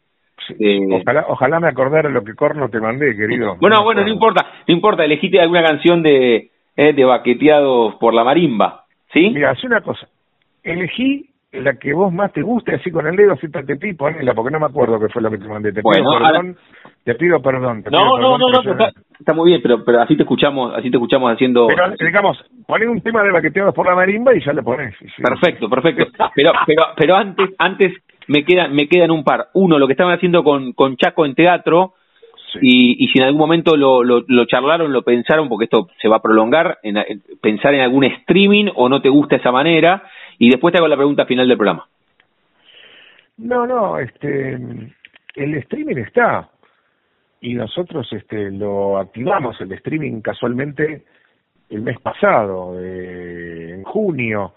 Eh, 0.60 0.88
ojalá, 0.92 1.26
ojalá 1.30 1.60
me 1.60 1.70
acordara 1.70 2.10
lo 2.10 2.24
que 2.24 2.34
Corno 2.34 2.70
te 2.70 2.80
mandé, 2.80 3.16
querido. 3.16 3.56
Bueno, 3.60 3.84
bueno, 3.84 4.02
no 4.02 4.10
importa, 4.10 4.46
no 4.68 4.74
importa, 4.74 5.06
elegiste 5.06 5.40
alguna 5.40 5.64
canción 5.64 6.04
de, 6.04 6.52
eh, 6.76 6.94
de 6.94 7.06
Baqueteados 7.06 7.96
por 7.96 8.14
la 8.14 8.24
Marimba, 8.24 8.84
¿sí? 9.14 9.30
Mira, 9.30 9.52
hace 9.52 9.66
una 9.68 9.82
cosa, 9.82 10.08
elegí 10.64 11.30
la 11.62 11.74
que 11.78 11.94
vos 11.94 12.12
más 12.12 12.32
te 12.34 12.42
guste, 12.42 12.76
así 12.76 12.92
con 12.92 13.08
el 13.08 13.16
dedo, 13.16 13.36
siéntate 13.38 13.76
ti, 13.78 13.94
ponela, 13.94 14.34
porque 14.34 14.52
no 14.52 14.60
me 14.60 14.68
acuerdo 14.68 15.00
qué 15.00 15.10
fue 15.10 15.22
lo 15.22 15.32
que 15.32 15.38
te 15.38 15.48
mandé. 15.48 15.72
Te 15.72 15.82
pido 15.82 16.20
perdón, 16.20 16.58
te 17.04 17.16
pido 17.16 17.42
perdón. 17.42 17.84
no, 17.92 18.18
no, 18.18 18.38
no, 18.38 18.50
no, 18.50 18.88
está, 19.20 19.34
muy 19.34 19.52
bien, 19.52 19.62
pero, 19.62 19.84
pero 19.84 20.02
así 20.02 20.16
te 20.16 20.24
escuchamos, 20.24 20.74
así 20.76 20.90
te 20.90 20.98
escuchamos 20.98 21.32
haciendo... 21.32 21.68
Pero, 21.68 21.94
digamos, 22.00 22.38
poné 22.68 22.88
un 22.88 23.02
tema 23.02 23.24
de 23.24 23.32
baqueteados 23.32 23.74
por 23.74 23.88
la 23.88 23.96
marimba 23.96 24.36
y 24.36 24.44
ya 24.44 24.54
le 24.54 24.64
ponés. 24.64 24.96
Perfecto, 25.18 25.70
perfecto. 25.70 26.06
Pero, 26.36 26.52
pero, 26.66 26.84
pero 26.96 27.16
antes, 27.16 27.50
antes 27.58 27.94
me 28.28 28.44
quedan, 28.44 28.74
me 28.74 28.88
quedan 28.88 29.12
un 29.12 29.24
par. 29.24 29.48
Uno, 29.54 29.80
lo 29.80 29.88
que 29.88 29.94
estaban 29.94 30.14
haciendo 30.14 30.44
con, 30.44 30.74
con 30.74 30.98
Chaco 30.98 31.26
en 31.26 31.36
teatro, 31.36 31.94
y, 32.62 33.04
y 33.04 33.08
si 33.10 33.20
en 33.20 33.26
algún 33.26 33.40
momento 33.40 33.76
lo, 33.76 34.04
lo, 34.04 34.24
lo, 34.28 34.46
charlaron, 34.46 34.94
lo 34.94 35.04
pensaron, 35.04 35.50
porque 35.50 35.66
esto 35.66 35.90
se 36.02 36.08
va 36.08 36.18
a 36.18 36.22
prolongar, 36.22 36.78
en, 36.84 36.98
en, 36.98 37.22
pensar 37.42 37.74
en 37.74 37.82
algún 37.82 38.04
streaming 38.06 38.68
o 38.76 38.90
no 38.90 39.02
te 39.02 39.10
gusta 39.10 39.36
esa 39.36 39.52
manera, 39.52 40.04
y 40.40 40.50
después 40.50 40.72
te 40.72 40.78
hago 40.78 40.88
la 40.88 40.98
pregunta 40.98 41.26
final 41.26 41.48
del 41.48 41.58
programa. 41.58 41.88
No, 43.38 43.68
no, 43.68 44.00
este, 44.00 44.54
el 44.54 45.56
streaming 45.56 45.98
está 45.98 46.50
y 47.42 47.54
nosotros 47.54 48.08
este, 48.14 48.52
lo 48.52 48.98
activamos 48.98 49.60
el 49.62 49.72
streaming 49.74 50.22
casualmente 50.22 51.04
el 51.70 51.82
mes 51.82 52.00
pasado, 52.00 52.80
eh, 52.80 53.74
en 53.74 53.84
junio 53.84 54.54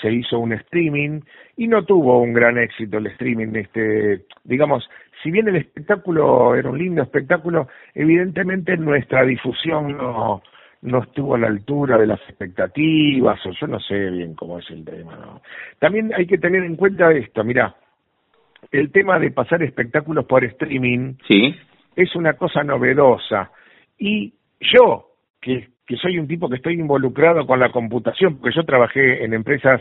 se 0.00 0.12
hizo 0.12 0.38
un 0.38 0.52
streaming 0.52 1.20
y 1.56 1.66
no 1.66 1.84
tuvo 1.84 2.20
un 2.20 2.32
gran 2.32 2.58
éxito 2.58 2.98
el 2.98 3.06
streaming 3.08 3.54
este 3.54 4.26
digamos 4.44 4.88
si 5.22 5.30
bien 5.30 5.48
el 5.48 5.56
espectáculo 5.56 6.54
era 6.54 6.70
un 6.70 6.78
lindo 6.78 7.02
espectáculo 7.02 7.68
evidentemente 7.94 8.76
nuestra 8.76 9.24
difusión 9.24 9.96
no 9.96 10.42
no 10.82 11.02
estuvo 11.02 11.34
a 11.34 11.38
la 11.38 11.48
altura 11.48 11.98
de 11.98 12.06
las 12.06 12.20
expectativas, 12.28 13.44
o 13.44 13.50
yo 13.50 13.66
no 13.66 13.80
sé 13.80 14.10
bien 14.10 14.34
cómo 14.34 14.58
es 14.58 14.70
el 14.70 14.84
tema, 14.84 15.16
¿no? 15.16 15.42
También 15.78 16.12
hay 16.14 16.26
que 16.26 16.38
tener 16.38 16.62
en 16.62 16.76
cuenta 16.76 17.12
esto, 17.12 17.42
mira, 17.44 17.74
el 18.70 18.90
tema 18.90 19.18
de 19.18 19.30
pasar 19.30 19.62
espectáculos 19.62 20.24
por 20.26 20.44
streaming 20.44 21.14
sí. 21.26 21.54
es 21.96 22.14
una 22.16 22.34
cosa 22.34 22.62
novedosa. 22.62 23.50
Y 23.98 24.34
yo, 24.60 25.12
que, 25.40 25.68
que 25.86 25.96
soy 25.96 26.18
un 26.18 26.28
tipo 26.28 26.48
que 26.48 26.56
estoy 26.56 26.74
involucrado 26.74 27.46
con 27.46 27.60
la 27.60 27.70
computación, 27.70 28.38
porque 28.38 28.56
yo 28.56 28.64
trabajé 28.64 29.24
en 29.24 29.34
empresas 29.34 29.80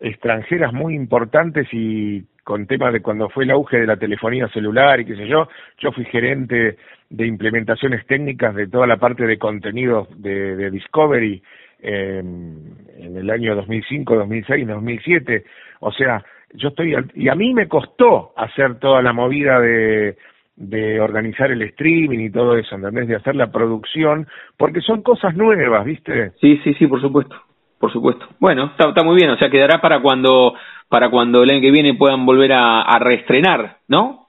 extranjeras 0.00 0.72
muy 0.72 0.94
importantes 0.94 1.66
y 1.72 2.24
con 2.48 2.66
temas 2.66 2.94
de 2.94 3.02
cuando 3.02 3.28
fue 3.28 3.44
el 3.44 3.50
auge 3.50 3.78
de 3.78 3.86
la 3.86 3.98
telefonía 3.98 4.48
celular 4.48 4.98
y 4.98 5.04
qué 5.04 5.16
sé 5.16 5.28
yo, 5.28 5.50
yo 5.76 5.92
fui 5.92 6.06
gerente 6.06 6.78
de 7.10 7.26
implementaciones 7.26 8.06
técnicas 8.06 8.54
de 8.54 8.68
toda 8.68 8.86
la 8.86 8.96
parte 8.96 9.26
de 9.26 9.36
contenidos 9.38 10.08
de, 10.16 10.70
Discovery 10.70 11.42
eh, 11.82 12.20
en 12.20 13.16
el 13.18 13.28
año 13.28 13.54
2005, 13.54 14.16
2006, 14.16 14.66
2007, 14.66 15.44
o 15.80 15.92
sea, 15.92 16.24
yo 16.54 16.68
estoy, 16.70 16.96
y 17.16 17.28
a 17.28 17.34
mí 17.34 17.52
me 17.52 17.68
costó 17.68 18.32
hacer 18.34 18.78
toda 18.78 19.02
la 19.02 19.12
movida 19.12 19.60
de, 19.60 20.16
de 20.56 21.00
organizar 21.02 21.50
el 21.50 21.60
streaming 21.60 22.20
y 22.20 22.30
todo 22.30 22.56
eso, 22.56 22.76
¿entendés? 22.76 23.08
De 23.08 23.16
hacer 23.16 23.36
la 23.36 23.52
producción, 23.52 24.26
porque 24.56 24.80
son 24.80 25.02
cosas 25.02 25.36
nuevas, 25.36 25.84
¿viste? 25.84 26.30
Sí, 26.40 26.58
sí, 26.64 26.72
sí, 26.78 26.86
por 26.86 27.02
supuesto 27.02 27.36
por 27.78 27.92
supuesto. 27.92 28.26
Bueno, 28.38 28.72
está, 28.76 29.02
muy 29.02 29.16
bien, 29.16 29.30
o 29.30 29.36
sea, 29.36 29.50
quedará 29.50 29.80
para 29.80 30.00
cuando 30.00 30.54
para 30.88 31.10
cuando 31.10 31.42
el 31.42 31.50
año 31.50 31.60
que 31.60 31.70
viene 31.70 31.94
puedan 31.94 32.24
volver 32.24 32.52
a, 32.52 32.98
reestrenar, 32.98 33.76
¿no? 33.88 34.26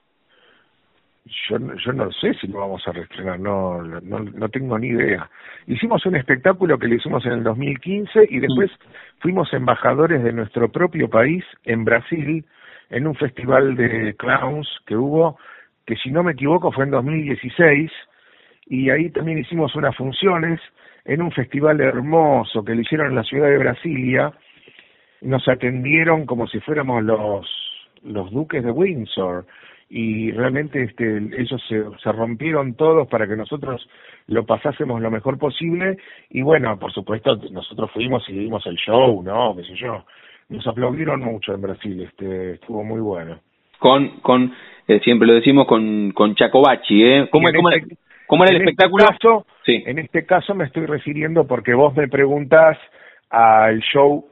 Yo, 1.48 1.56
yo 1.76 1.92
no 1.92 2.12
sé 2.12 2.34
si 2.34 2.48
lo 2.48 2.60
vamos 2.60 2.86
a 2.86 2.92
reestrenar, 2.92 3.40
no, 3.40 3.82
no, 3.82 4.18
no 4.18 4.48
tengo 4.50 4.78
ni 4.78 4.88
idea. 4.88 5.30
Hicimos 5.66 6.04
un 6.04 6.16
espectáculo 6.16 6.78
que 6.78 6.86
lo 6.86 6.96
hicimos 6.96 7.24
en 7.24 7.32
el 7.32 7.44
2015 7.44 8.26
y 8.28 8.40
después 8.40 8.70
fuimos 9.20 9.50
embajadores 9.54 10.22
de 10.22 10.32
nuestro 10.32 10.70
propio 10.70 11.08
país 11.08 11.44
en 11.64 11.84
Brasil 11.84 12.44
en 12.90 13.06
un 13.06 13.14
festival 13.14 13.76
de 13.76 14.14
clowns 14.18 14.68
que 14.84 14.96
hubo, 14.96 15.38
que 15.86 15.96
si 15.96 16.10
no 16.10 16.22
me 16.22 16.32
equivoco 16.32 16.72
fue 16.72 16.84
en 16.84 16.90
2016, 16.90 17.90
y 18.66 18.90
ahí 18.90 19.10
también 19.10 19.38
hicimos 19.38 19.74
unas 19.74 19.96
funciones 19.96 20.60
en 21.04 21.22
un 21.22 21.32
festival 21.32 21.80
hermoso 21.80 22.64
que 22.64 22.74
lo 22.74 22.80
hicieron 22.80 23.08
en 23.08 23.14
la 23.14 23.24
ciudad 23.24 23.48
de 23.48 23.58
Brasilia, 23.58 24.32
nos 25.22 25.46
atendieron 25.48 26.26
como 26.26 26.46
si 26.46 26.60
fuéramos 26.60 27.02
los, 27.02 27.46
los 28.02 28.30
duques 28.30 28.64
de 28.64 28.70
Windsor 28.70 29.46
y 29.88 30.30
realmente 30.30 30.82
este, 30.84 31.16
ellos 31.16 31.60
se, 31.68 31.82
se 32.02 32.12
rompieron 32.12 32.74
todos 32.74 33.08
para 33.08 33.26
que 33.26 33.36
nosotros 33.36 33.86
lo 34.28 34.46
pasásemos 34.46 35.00
lo 35.00 35.10
mejor 35.10 35.36
posible 35.38 35.98
y 36.30 36.42
bueno, 36.42 36.78
por 36.78 36.92
supuesto 36.92 37.36
nosotros 37.50 37.90
fuimos 37.92 38.26
y 38.28 38.32
vimos 38.32 38.64
el 38.66 38.76
show, 38.76 39.22
¿no? 39.22 39.56
qué 39.56 39.64
sé 39.64 39.74
yo, 39.74 40.04
nos 40.48 40.66
aplaudieron 40.66 41.20
mucho 41.20 41.54
en 41.54 41.62
Brasil, 41.62 42.02
este, 42.02 42.52
estuvo 42.52 42.84
muy 42.84 43.00
bueno. 43.00 43.40
Con, 43.78 44.20
con 44.20 44.52
eh, 44.86 45.00
siempre 45.02 45.26
lo 45.26 45.34
decimos 45.34 45.66
con, 45.66 46.12
con 46.12 46.34
Chacobachi, 46.34 47.02
¿eh? 47.02 47.28
¿Cómo, 47.30 47.48
cómo, 47.52 47.70
este 47.70 47.96
¿Cómo 48.30 48.44
era 48.44 48.52
el 48.52 48.58
este 48.58 48.70
espectáculo? 48.70 49.06
Sí. 49.64 49.82
En 49.86 49.98
este 49.98 50.24
caso 50.26 50.54
me 50.54 50.64
estoy 50.64 50.86
refiriendo 50.86 51.46
porque 51.46 51.74
vos 51.74 51.94
me 51.94 52.08
preguntás 52.08 52.78
al 53.30 53.80
show 53.80 54.24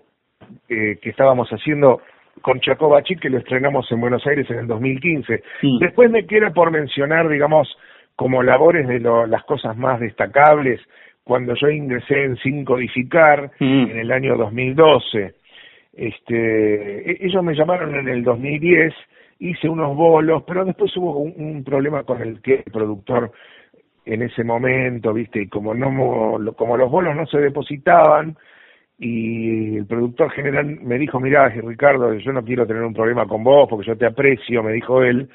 eh, 0.69 0.99
que 1.01 1.11
estábamos 1.11 1.49
haciendo 1.51 2.01
con 2.43 2.61
Chacobachi, 2.61 3.17
que 3.17 3.31
lo 3.31 3.39
estrenamos 3.39 3.91
en 3.91 4.01
Buenos 4.01 4.27
Aires 4.27 4.49
en 4.51 4.59
el 4.59 4.67
2015. 4.67 5.43
Después 5.81 6.11
me 6.11 6.27
quiero 6.27 6.53
por 6.53 6.71
mencionar, 6.71 7.29
digamos, 7.29 7.69
como 8.17 8.43
labores 8.43 8.87
de 8.87 9.01
las 9.01 9.45
cosas 9.45 9.77
más 9.77 10.01
destacables, 10.01 10.81
cuando 11.25 11.55
yo 11.55 11.69
ingresé 11.69 12.25
en 12.25 12.37
Sin 12.39 12.65
Codificar 12.65 13.51
mm. 13.59 13.91
en 13.91 13.99
el 13.99 14.13
año 14.13 14.37
2012. 14.37 15.35
Este, 15.93 17.11
e, 17.11 17.19
ellos 17.27 17.43
me 17.43 17.55
llamaron 17.55 17.95
en 17.95 18.09
el 18.09 18.23
2010, 18.23 18.95
hice 19.41 19.69
unos 19.69 19.97
bolos, 19.97 20.43
pero 20.47 20.65
después 20.65 20.97
hubo 20.97 21.19
un, 21.19 21.35
un 21.37 21.65
problema 21.65 22.05
con 22.05 22.23
el 22.23 22.41
que 22.41 22.63
el 22.65 22.73
productor 22.73 23.33
en 24.09 24.23
ese 24.23 24.43
momento, 24.43 25.13
¿viste? 25.13 25.43
Y 25.43 25.49
como 25.49 25.75
no 25.75 26.55
como 26.55 26.77
los 26.77 26.91
bonos 26.91 27.15
no 27.15 27.27
se 27.27 27.39
depositaban 27.39 28.37
y 28.99 29.77
el 29.77 29.87
productor 29.87 30.31
general 30.33 30.67
me 30.83 30.99
dijo, 30.99 31.21
"Mirá, 31.21 31.49
Ricardo, 31.51 32.15
yo 32.15 32.33
no 32.33 32.43
quiero 32.43 32.67
tener 32.67 32.83
un 32.83 32.95
problema 32.95 33.27
con 33.27 33.45
vos 33.45 33.69
porque 33.69 33.87
yo 33.87 33.97
te 33.97 34.07
aprecio", 34.07 34.63
me 34.63 34.73
dijo 34.73 35.03
él. 35.03 35.29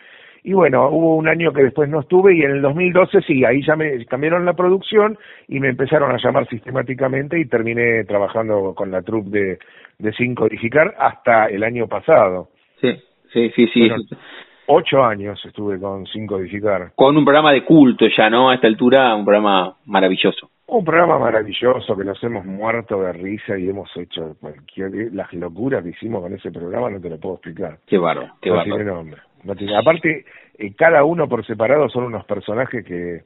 Y 0.46 0.54
bueno, 0.54 0.90
hubo 0.90 1.16
un 1.16 1.30
año 1.30 1.54
que 1.54 1.64
después 1.64 1.88
no 1.88 2.02
estuve 2.02 2.36
y 2.36 2.42
en 2.42 2.52
el 2.52 2.62
2012 2.62 3.22
sí, 3.22 3.46
ahí 3.46 3.64
ya 3.66 3.78
me 3.78 4.04
cambiaron 4.06 4.44
la 4.44 4.54
producción 4.54 5.18
y 5.48 5.60
me 5.60 5.70
empezaron 5.70 6.12
a 6.12 6.18
llamar 6.18 6.50
sistemáticamente 6.50 7.40
y 7.40 7.46
terminé 7.46 8.04
trabajando 8.04 8.74
con 8.76 8.92
la 8.92 9.02
troupe 9.04 9.30
de, 9.30 9.60
de 10.00 10.14
Sin 10.14 10.36
Codificar 10.36 10.96
hasta 10.98 11.46
el 11.46 11.64
año 11.64 11.88
pasado. 11.88 12.50
Sí, 12.82 12.92
sí, 13.32 13.52
sí, 13.56 13.68
sí. 13.68 13.90
Ocho 14.68 15.04
años 15.04 15.44
estuve 15.46 15.80
con 15.80 16.06
Sin 16.08 16.26
Codificar. 16.26 16.92
Con 16.96 17.18
un 17.18 17.26
programa 17.26 17.52
de 17.52 17.66
culto 17.66 18.06
ya, 18.16 18.30
¿no? 18.30 18.50
A 18.50 18.56
esta 18.56 18.68
altura, 18.68 19.14
un 19.14 19.26
programa 19.26 19.76
maravilloso. 19.86 20.50
Un 20.68 20.86
programa 20.86 21.20
maravilloso 21.20 21.98
que 21.98 22.06
nos 22.06 22.24
hemos 22.24 22.46
muerto 22.46 23.02
de 23.02 23.12
risa 23.12 23.58
y 23.58 23.70
hemos 23.70 23.90
hecho 23.98 24.38
cualquier... 24.40 25.14
Las 25.14 25.34
locuras 25.34 25.84
que 25.84 25.90
hicimos 25.90 26.22
con 26.22 26.34
ese 26.34 26.52
programa 26.52 26.90
no 26.90 27.02
te 27.02 27.10
lo 27.10 27.20
puedo 27.20 27.36
explicar. 27.36 27.78
Qué 27.86 27.98
barro, 27.98 28.30
qué 28.42 28.50
no 28.50 28.64
Tiene 28.64 28.86
nombre. 28.86 29.22
No 29.44 29.56
tiene... 29.56 29.78
Aparte, 29.78 30.26
eh, 30.58 30.74
cada 30.76 31.04
uno 31.04 31.28
por 31.28 31.46
separado 31.46 31.90
son 31.90 32.06
unos 32.06 32.26
personajes 32.26 32.86
que 32.86 33.24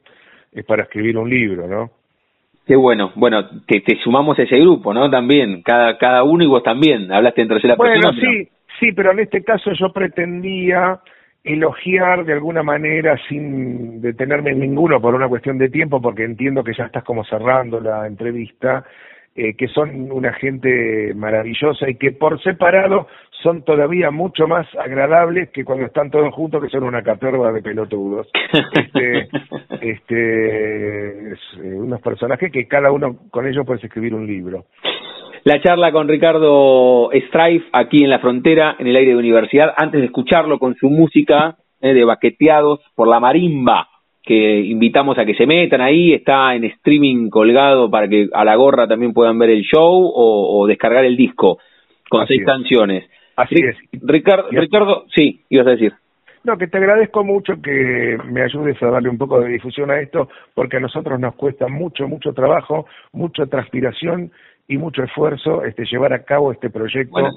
es 0.52 0.66
para 0.66 0.84
escribir 0.84 1.18
un 1.18 1.30
libro, 1.30 1.68
¿no? 1.68 1.92
Qué 2.66 2.76
bueno. 2.76 3.12
Bueno, 3.16 3.48
te, 3.68 3.82
te 3.82 3.96
sumamos 4.04 4.38
a 4.40 4.44
ese 4.44 4.58
grupo, 4.58 4.94
¿no? 4.94 5.10
También, 5.10 5.62
cada, 5.62 5.98
cada 5.98 6.24
uno 6.24 6.44
y 6.44 6.48
vos 6.48 6.64
también. 6.64 7.12
Hablaste 7.12 7.44
en 7.44 7.48
tercera 7.48 7.78
persona. 7.78 8.12
Bueno, 8.12 8.20
sí, 8.20 8.50
sí, 8.80 8.92
pero 8.92 9.12
en 9.12 9.20
este 9.20 9.44
caso 9.44 9.72
yo 9.74 9.94
pretendía 9.94 11.00
elogiar 11.48 12.26
de 12.26 12.34
alguna 12.34 12.64
manera 12.64 13.18
sin 13.28 14.02
detenerme 14.02 14.52
en 14.52 14.60
ninguno 14.60 15.02
por 15.02 15.16
una 15.16 15.28
cuestión 15.28 15.58
de 15.58 15.70
tiempo, 15.70 16.02
porque 16.02 16.24
entiendo 16.24 16.64
que 16.64 16.74
ya 16.74 16.86
estás 16.86 17.04
como 17.04 17.24
cerrando 17.24 17.80
la 17.80 18.06
entrevista, 18.08 18.86
eh, 19.36 19.56
que 19.56 19.68
son 19.68 20.12
una 20.12 20.34
gente 20.34 21.14
maravillosa 21.16 21.90
y 21.90 21.96
que 21.96 22.12
por 22.12 22.42
separado 22.42 23.08
son 23.44 23.64
todavía 23.64 24.10
mucho 24.10 24.48
más 24.48 24.68
agradables 24.76 25.50
que 25.50 25.64
cuando 25.64 25.86
están 25.86 26.10
todos 26.10 26.34
juntos, 26.34 26.62
que 26.64 26.70
son 26.70 26.84
una 26.84 27.04
caterva 27.04 27.52
de 27.52 27.62
pelotudos. 27.62 28.28
Este, 28.74 29.28
este, 29.82 31.32
eh, 31.34 31.36
unos 31.76 32.02
personajes 32.02 32.52
que 32.52 32.68
cada 32.68 32.92
uno 32.92 33.16
con 33.30 33.48
ellos 33.48 33.66
puedes 33.66 33.84
escribir 33.84 34.16
un 34.16 34.26
libro 34.26 34.66
la 35.48 35.62
charla 35.62 35.94
con 35.94 36.10
Ricardo 36.10 37.10
Strife 37.14 37.68
aquí 37.72 38.04
en 38.04 38.10
la 38.10 38.20
frontera, 38.20 38.76
en 38.80 38.88
el 38.88 38.98
aire 38.98 39.12
de 39.12 39.18
universidad, 39.18 39.74
antes 39.78 40.02
de 40.02 40.08
escucharlo 40.08 40.60
con 40.60 40.76
su 40.76 40.90
música 40.90 41.56
eh, 41.80 41.94
de 41.94 42.04
baqueteados 42.04 42.82
por 42.96 43.08
la 43.08 43.22
marimba, 43.22 43.88
que 44.22 44.60
invitamos 44.60 45.18
a 45.18 45.24
que 45.24 45.36
se 45.36 45.46
metan 45.46 45.80
ahí, 45.80 46.12
está 46.14 46.54
en 46.54 46.66
streaming 46.66 47.30
colgado 47.30 47.90
para 47.90 48.10
que 48.10 48.28
a 48.34 48.44
la 48.44 48.56
gorra 48.58 48.90
también 48.90 49.14
puedan 49.14 49.40
ver 49.40 49.52
el 49.52 49.62
show 49.62 50.12
o, 50.14 50.68
descargar 50.68 51.06
el 51.06 51.16
disco 51.16 51.60
con 52.10 52.28
seis 52.28 52.44
canciones. 52.46 53.10
Así 53.38 53.56
es. 53.56 53.78
Ricardo, 54.02 54.50
Ricardo, 54.52 55.06
sí, 55.16 55.46
ibas 55.48 55.68
a 55.68 55.72
decir. 55.72 55.94
No, 56.44 56.58
que 56.58 56.68
te 56.68 56.78
agradezco 56.78 57.24
mucho 57.24 57.62
que 57.62 58.18
me 58.26 58.42
ayudes 58.42 58.82
a 58.84 58.88
darle 58.88 59.10
un 59.10 59.18
poco 59.18 59.40
de 59.40 59.50
difusión 59.50 59.92
a 59.92 60.00
esto, 60.02 60.28
porque 60.54 60.76
a 60.76 60.82
nosotros 60.82 61.18
nos 61.20 61.36
cuesta 61.36 61.70
mucho, 61.70 62.06
mucho 62.08 62.34
trabajo, 62.34 62.86
mucha 63.14 63.46
transpiración 63.46 64.32
y 64.68 64.78
mucho 64.78 65.04
esfuerzo 65.04 65.64
este, 65.64 65.86
llevar 65.86 66.14
a 66.14 66.24
cabo 66.24 66.52
este 66.52 66.70
proyecto 66.70 67.32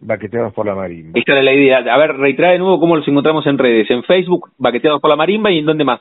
Baqueteados 0.00 0.52
por 0.52 0.66
la 0.66 0.74
Marimba. 0.74 1.18
Esta 1.18 1.32
era 1.32 1.42
la 1.42 1.52
idea. 1.52 1.78
A 1.78 1.98
ver, 1.98 2.16
retrae 2.16 2.52
de 2.52 2.58
nuevo 2.58 2.78
cómo 2.78 2.96
los 2.96 3.08
encontramos 3.08 3.46
en 3.46 3.58
redes. 3.58 3.90
En 3.90 4.02
Facebook, 4.04 4.50
Baqueteados 4.58 5.00
por 5.00 5.10
la 5.10 5.16
Marimba, 5.16 5.50
y 5.50 5.58
en 5.58 5.66
dónde 5.66 5.84
más. 5.84 6.00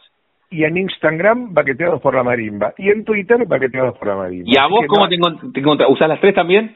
Y 0.49 0.63
en 0.63 0.77
Instagram, 0.77 1.53
Baqueteados 1.53 2.01
por 2.01 2.13
la 2.13 2.23
Marimba. 2.23 2.73
Y 2.77 2.89
en 2.89 3.03
Twitter, 3.03 3.45
Baqueteados 3.45 3.97
por 3.97 4.07
la 4.07 4.15
Marimba. 4.15 4.45
¿Y 4.47 4.57
a 4.57 4.67
vos 4.67 4.85
cómo 4.87 5.07
te, 5.07 5.15
encontrás? 5.15 5.89
¿Usás 5.89 6.09
las 6.09 6.19
tres 6.19 6.35
también? 6.35 6.75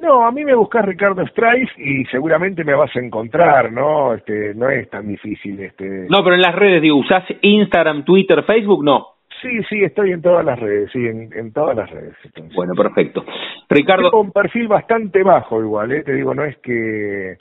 No, 0.00 0.26
a 0.26 0.32
mí 0.32 0.44
me 0.44 0.54
buscas 0.54 0.84
Ricardo 0.84 1.26
Strife 1.26 1.72
y 1.78 2.04
seguramente 2.06 2.64
me 2.64 2.74
vas 2.74 2.94
a 2.94 3.00
encontrar, 3.00 3.72
¿no? 3.72 4.12
Este, 4.12 4.52
no 4.54 4.68
es 4.68 4.90
tan 4.90 5.08
difícil. 5.08 5.58
este 5.60 6.06
No, 6.10 6.22
pero 6.22 6.34
en 6.34 6.42
las 6.42 6.54
redes, 6.54 6.82
digo, 6.82 6.98
¿usás 6.98 7.24
Instagram, 7.40 8.04
Twitter, 8.04 8.42
Facebook? 8.44 8.84
No. 8.84 9.15
Sí, 9.42 9.62
sí, 9.68 9.82
estoy 9.84 10.12
en 10.12 10.22
todas 10.22 10.44
las 10.44 10.58
redes, 10.58 10.90
sí, 10.92 11.06
en, 11.06 11.52
todas 11.52 11.76
las 11.76 11.90
redes. 11.90 12.14
Bueno, 12.54 12.74
perfecto. 12.74 13.24
Ricardo. 13.68 14.10
Tengo 14.10 14.22
un 14.22 14.32
perfil 14.32 14.68
bastante 14.68 15.22
bajo 15.22 15.60
igual, 15.60 15.92
¿eh? 15.92 16.02
te 16.02 16.14
digo, 16.14 16.34
no 16.34 16.44
es 16.44 16.56
que, 16.58 17.36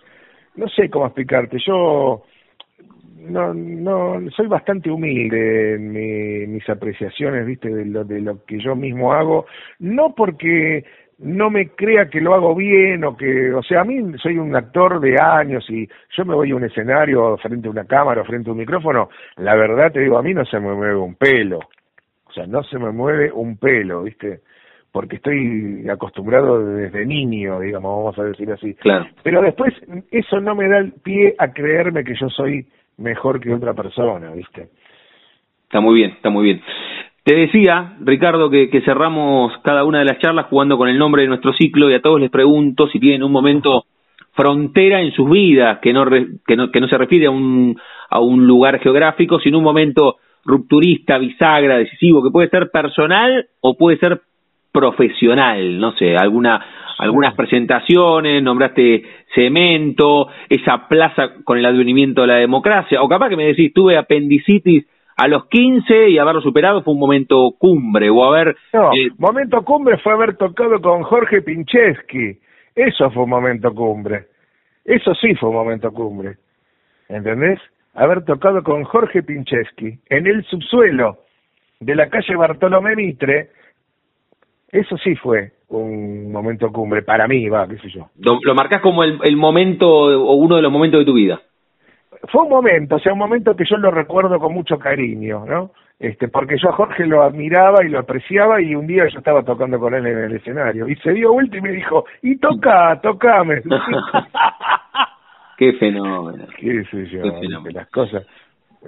no 0.56 0.68
sé 0.70 0.90
cómo 0.90 1.06
explicarte, 1.06 1.58
yo 1.66 2.24
no, 3.30 3.54
no, 3.54 4.30
soy 4.32 4.48
bastante 4.48 4.90
humilde 4.90 5.76
en 5.76 6.54
mis 6.54 6.70
apreciaciones, 6.70 7.46
viste, 7.46 7.70
de 7.70 7.86
lo, 7.86 8.04
de 8.04 8.22
lo 8.22 8.44
que 8.46 8.60
yo 8.60 8.76
mismo 8.76 9.14
hago, 9.14 9.46
no 9.80 10.14
porque 10.16 10.84
no 11.20 11.50
me 11.50 11.70
crea 11.70 12.10
que 12.10 12.20
lo 12.20 12.34
hago 12.34 12.54
bien 12.56 13.04
o 13.06 13.16
que, 13.16 13.54
o 13.54 13.64
sea, 13.64 13.82
a 13.82 13.86
mí 13.86 14.18
soy 14.22 14.38
un 14.38 14.56
actor 14.56 15.00
de 15.00 15.20
años 15.20 15.66
y 15.70 15.88
yo 16.16 16.26
me 16.26 16.36
voy 16.36 16.52
a 16.52 16.56
un 16.56 16.66
escenario 16.66 17.38
frente 17.38 17.68
a 17.68 17.72
una 17.72 17.86
cámara 17.86 18.22
o 18.22 18.26
frente 18.26 18.50
a 18.50 18.54
un 18.54 18.60
micrófono, 18.60 19.10
la 19.38 19.56
verdad 19.56 19.92
te 19.92 20.02
digo, 20.02 20.18
a 20.18 20.24
mí 20.24 20.34
no 20.34 20.46
se 20.46 20.60
me 20.60 20.74
mueve 20.74 20.96
un 20.96 21.16
pelo. 21.16 21.60
O 22.36 22.38
sea, 22.38 22.48
no 22.48 22.64
se 22.64 22.78
me 22.78 22.92
mueve 22.92 23.32
un 23.32 23.58
pelo, 23.58 24.04
¿viste? 24.04 24.42
porque 24.96 25.18
estoy 25.18 25.86
acostumbrado 25.90 26.66
desde 26.66 27.06
niño, 27.06 27.60
digamos, 27.60 27.98
vamos 27.98 28.18
a 28.18 28.24
decir 28.24 28.50
así. 28.50 28.76
Claro. 28.76 29.08
Pero 29.24 29.42
después 29.42 29.74
eso 30.10 30.40
no 30.40 30.56
me 30.56 30.70
da 30.70 30.78
el 30.78 30.94
pie 30.94 31.36
a 31.38 31.52
creerme 31.52 32.06
que 32.06 32.16
yo 32.18 32.30
soy 32.30 32.66
mejor 32.98 33.42
que 33.42 33.54
otra 33.54 33.74
persona, 33.74 34.32
¿viste? 34.32 34.70
Está 35.64 35.82
muy 35.82 35.96
bien, 35.96 36.12
está 36.12 36.30
muy 36.30 36.46
bien. 36.46 36.62
Te 37.26 37.36
decía, 37.36 37.98
Ricardo, 38.00 38.50
que, 38.50 38.70
que, 38.70 38.80
cerramos 38.84 39.52
cada 39.66 39.84
una 39.84 40.00
de 40.00 40.06
las 40.06 40.20
charlas 40.20 40.46
jugando 40.46 40.78
con 40.78 40.88
el 40.88 40.98
nombre 40.98 41.24
de 41.24 41.28
nuestro 41.28 41.52
ciclo 41.52 41.92
y 41.92 41.96
a 41.96 42.02
todos 42.02 42.22
les 42.22 42.32
pregunto 42.32 42.88
si 42.88 42.98
tienen 42.98 43.24
un 43.24 43.34
momento 43.34 43.84
frontera 44.32 45.02
en 45.02 45.12
sus 45.12 45.30
vidas, 45.30 45.80
que 45.80 45.92
no, 45.92 46.06
que 46.48 46.56
no, 46.56 46.72
que 46.72 46.80
no 46.80 46.88
se 46.88 46.98
refiere 46.98 47.26
a 47.26 47.32
un, 47.32 47.78
a 48.10 48.22
un 48.22 48.48
lugar 48.48 48.80
geográfico, 48.80 49.42
sino 49.42 49.58
un 49.58 49.66
momento 49.66 50.20
rupturista, 50.46 51.18
bisagra, 51.18 51.78
decisivo, 51.78 52.24
que 52.24 52.32
puede 52.32 52.50
ser 52.50 52.70
personal 52.70 53.48
o 53.62 53.76
puede 53.76 53.98
ser 53.98 54.22
profesional, 54.72 55.80
no 55.80 55.94
sé, 55.94 56.16
alguna 56.16 56.64
algunas 56.98 57.34
presentaciones, 57.34 58.42
nombraste 58.42 59.04
Cemento, 59.34 60.30
esa 60.50 60.88
plaza 60.88 61.34
con 61.44 61.58
el 61.58 61.66
advenimiento 61.66 62.22
de 62.22 62.28
la 62.28 62.36
democracia, 62.36 63.02
o 63.02 63.10
capaz 63.10 63.30
que 63.30 63.36
me 63.36 63.48
decís, 63.48 63.74
tuve 63.74 63.98
apendicitis 63.98 64.86
a 65.18 65.28
los 65.28 65.48
15 65.48 66.10
y 66.10 66.18
haberlo 66.18 66.42
superado 66.42 66.84
fue 66.84 66.94
un 66.94 67.00
momento 67.00 67.52
cumbre, 67.58 68.10
o 68.10 68.24
haber... 68.24 68.56
No, 68.74 68.94
eh, 68.94 69.10
momento 69.18 69.64
cumbre 69.64 69.98
fue 69.98 70.14
haber 70.14 70.36
tocado 70.36 70.80
con 70.82 71.04
Jorge 71.04 71.42
Pincheski, 71.42 72.38
eso 72.76 73.12
fue 73.12 73.24
un 73.24 73.30
momento 73.30 73.74
cumbre, 73.74 74.28
eso 74.84 75.14
sí 75.16 75.36
fue 75.36 75.50
un 75.50 75.56
momento 75.56 75.92
cumbre, 75.92 76.38
¿entendés? 77.10 77.60
Haber 77.96 78.26
tocado 78.26 78.62
con 78.64 78.84
Jorge 78.84 79.24
Pincheski 79.24 80.00
en 80.10 80.28
el 80.28 80.44
subsuelo 80.46 81.20
de 81.80 81.96
la 81.96 82.10
calle 82.10 82.36
Bartolomé 82.36 82.96
Mitre, 82.96 83.50
eso 84.70 84.98
sí 84.98 85.16
fue 85.16 85.52
un 85.70 86.32
momento 86.32 86.72
cumbre, 86.72 87.02
para 87.02 87.28
mí, 87.28 87.48
va, 87.50 87.68
qué 87.68 87.78
sé 87.78 87.90
yo. 87.90 88.10
Lo, 88.20 88.54
marcas 88.54 88.82
como 88.82 89.04
el, 89.04 89.20
el 89.24 89.38
momento 89.38 89.88
o 89.90 90.36
uno 90.36 90.58
de 90.58 90.62
los 90.62 90.72
momentos 90.72 91.00
de 91.00 91.06
tu 91.06 91.14
vida. 91.14 91.42
Fue 92.32 92.44
un 92.44 92.50
momento, 92.50 92.96
o 92.96 93.00
sea, 93.00 93.14
un 93.14 93.20
momento 93.20 93.56
que 93.56 93.66
yo 93.70 93.78
lo 93.78 93.92
recuerdo 93.92 94.40
con 94.40 94.54
mucho 94.54 94.78
cariño, 94.78 95.46
¿no? 95.46 95.72
Este, 96.00 96.28
porque 96.28 96.58
yo 96.62 96.70
a 96.70 96.74
Jorge 96.74 97.06
lo 97.06 97.24
admiraba 97.24 97.86
y 97.86 97.90
lo 97.90 98.00
apreciaba 98.00 98.62
y 98.62 98.76
un 98.76 98.86
día 98.86 99.08
yo 99.08 99.20
estaba 99.20 99.44
tocando 99.44 99.80
con 99.80 99.94
él 99.94 100.06
en 100.06 100.18
el 100.18 100.36
escenario 100.36 100.90
y 100.90 100.96
se 100.98 101.14
dio 101.14 101.32
vuelta 101.32 101.58
y 101.58 101.62
me 101.62 101.72
dijo, 101.72 102.06
y 102.22 102.38
toca, 102.38 103.00
tocame. 103.02 103.62
Qué 105.58 105.74
fenómeno. 105.74 106.46
Qué 106.58 106.84
sé 106.92 107.08
yo, 107.08 107.22
Qué 107.22 107.72
las 107.72 107.90
cosas, 107.90 108.26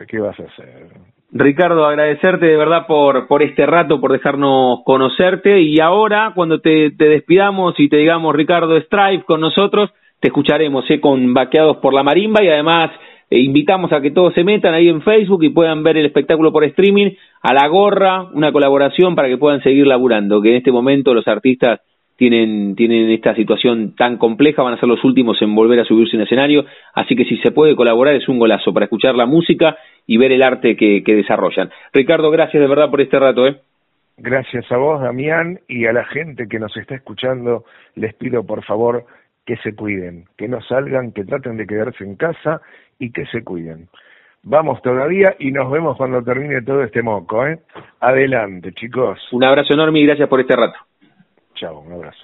¿qué 0.08 0.20
vas 0.20 0.40
a 0.40 0.44
hacer? 0.44 0.88
Ricardo, 1.32 1.86
agradecerte 1.86 2.46
de 2.46 2.56
verdad 2.56 2.88
por, 2.88 3.28
por 3.28 3.44
este 3.44 3.66
rato, 3.66 4.00
por 4.00 4.14
dejarnos 4.14 4.80
conocerte 4.86 5.60
y 5.60 5.80
ahora 5.82 6.32
cuando 6.34 6.62
te, 6.62 6.92
te 6.92 7.10
despidamos 7.10 7.78
y 7.80 7.90
te 7.90 7.98
digamos 7.98 8.34
Ricardo 8.34 8.80
Stripe 8.80 9.26
con 9.26 9.42
nosotros, 9.42 9.92
te 10.22 10.30
escucharemos 10.30 10.90
¿eh? 10.90 11.02
con 11.02 11.34
Vaqueados 11.34 11.78
por 11.78 11.94
la 11.94 12.04
Marimba 12.04 12.42
y 12.44 12.48
además 12.48 12.92
eh, 13.30 13.40
invitamos 13.40 13.92
a 13.92 14.00
que 14.00 14.12
todos 14.12 14.34
se 14.34 14.46
metan 14.46 14.74
ahí 14.74 14.88
en 14.88 15.02
Facebook 15.02 15.44
y 15.44 15.50
puedan 15.50 15.84
ver 15.84 15.98
el 15.98 16.06
espectáculo 16.06 16.54
por 16.54 16.64
streaming, 16.64 17.12
a 17.42 17.54
la 17.54 17.68
gorra, 17.68 18.24
una 18.34 18.54
colaboración 18.54 19.16
para 19.16 19.28
que 19.28 19.38
puedan 19.38 19.62
seguir 19.64 19.86
laburando, 19.86 20.42
que 20.42 20.52
en 20.52 20.56
este 20.56 20.72
momento 20.72 21.14
los 21.14 21.28
artistas 21.28 21.82
tienen, 22.18 22.76
tienen 22.76 23.10
esta 23.12 23.36
situación 23.36 23.96
tan 23.96 24.18
compleja, 24.18 24.64
van 24.64 24.74
a 24.74 24.80
ser 24.80 24.90
los 24.90 25.04
últimos 25.04 25.42
en 25.42 25.56
volver 25.56 25.80
a 25.80 25.86
subirse 25.86 26.16
en 26.16 26.24
escenario, 26.24 26.66
así 26.94 27.16
que 27.16 27.26
si 27.26 27.38
se 27.38 27.52
puede 27.52 27.76
colaborar 27.76 28.16
es 28.16 28.28
un 28.28 28.40
golazo 28.40 28.74
para 28.74 28.86
escuchar 28.86 29.16
la 29.16 29.26
música 29.26 29.78
y 30.06 30.18
ver 30.18 30.32
el 30.32 30.44
arte 30.44 30.76
que, 30.76 31.04
que 31.04 31.16
desarrollan. 31.16 31.70
Ricardo, 31.94 32.32
gracias 32.32 32.62
de 32.62 32.68
verdad 32.68 32.90
por 32.90 33.02
este 33.02 33.20
rato. 33.20 33.48
¿eh? 33.48 33.58
Gracias 34.18 34.70
a 34.72 34.78
vos, 34.78 35.02
Damián, 35.02 35.60
y 35.68 35.86
a 35.86 35.94
la 35.94 36.04
gente 36.06 36.48
que 36.48 36.60
nos 36.60 36.76
está 36.76 36.96
escuchando, 36.96 37.66
les 37.96 38.16
pido 38.16 38.44
por 38.44 38.64
favor 38.64 39.06
que 39.46 39.58
se 39.58 39.76
cuiden, 39.76 40.26
que 40.36 40.48
no 40.48 40.60
salgan, 40.62 41.12
que 41.12 41.24
traten 41.24 41.56
de 41.56 41.68
quedarse 41.68 42.04
en 42.04 42.16
casa 42.16 42.62
y 42.98 43.12
que 43.12 43.26
se 43.28 43.44
cuiden. 43.44 43.90
Vamos 44.42 44.82
todavía 44.82 45.36
y 45.40 45.52
nos 45.52 45.70
vemos 45.70 45.98
cuando 45.98 46.24
termine 46.24 46.62
todo 46.62 46.82
este 46.82 47.02
moco, 47.02 47.46
¿eh? 47.46 47.60
Adelante, 48.00 48.72
chicos. 48.74 49.20
Un 49.32 49.44
abrazo 49.44 49.74
enorme 49.74 50.00
y 50.00 50.06
gracias 50.06 50.30
por 50.30 50.40
este 50.40 50.56
rato. 50.56 50.87
Chao, 51.58 51.80
un 51.80 51.94
abrazo. 51.94 52.24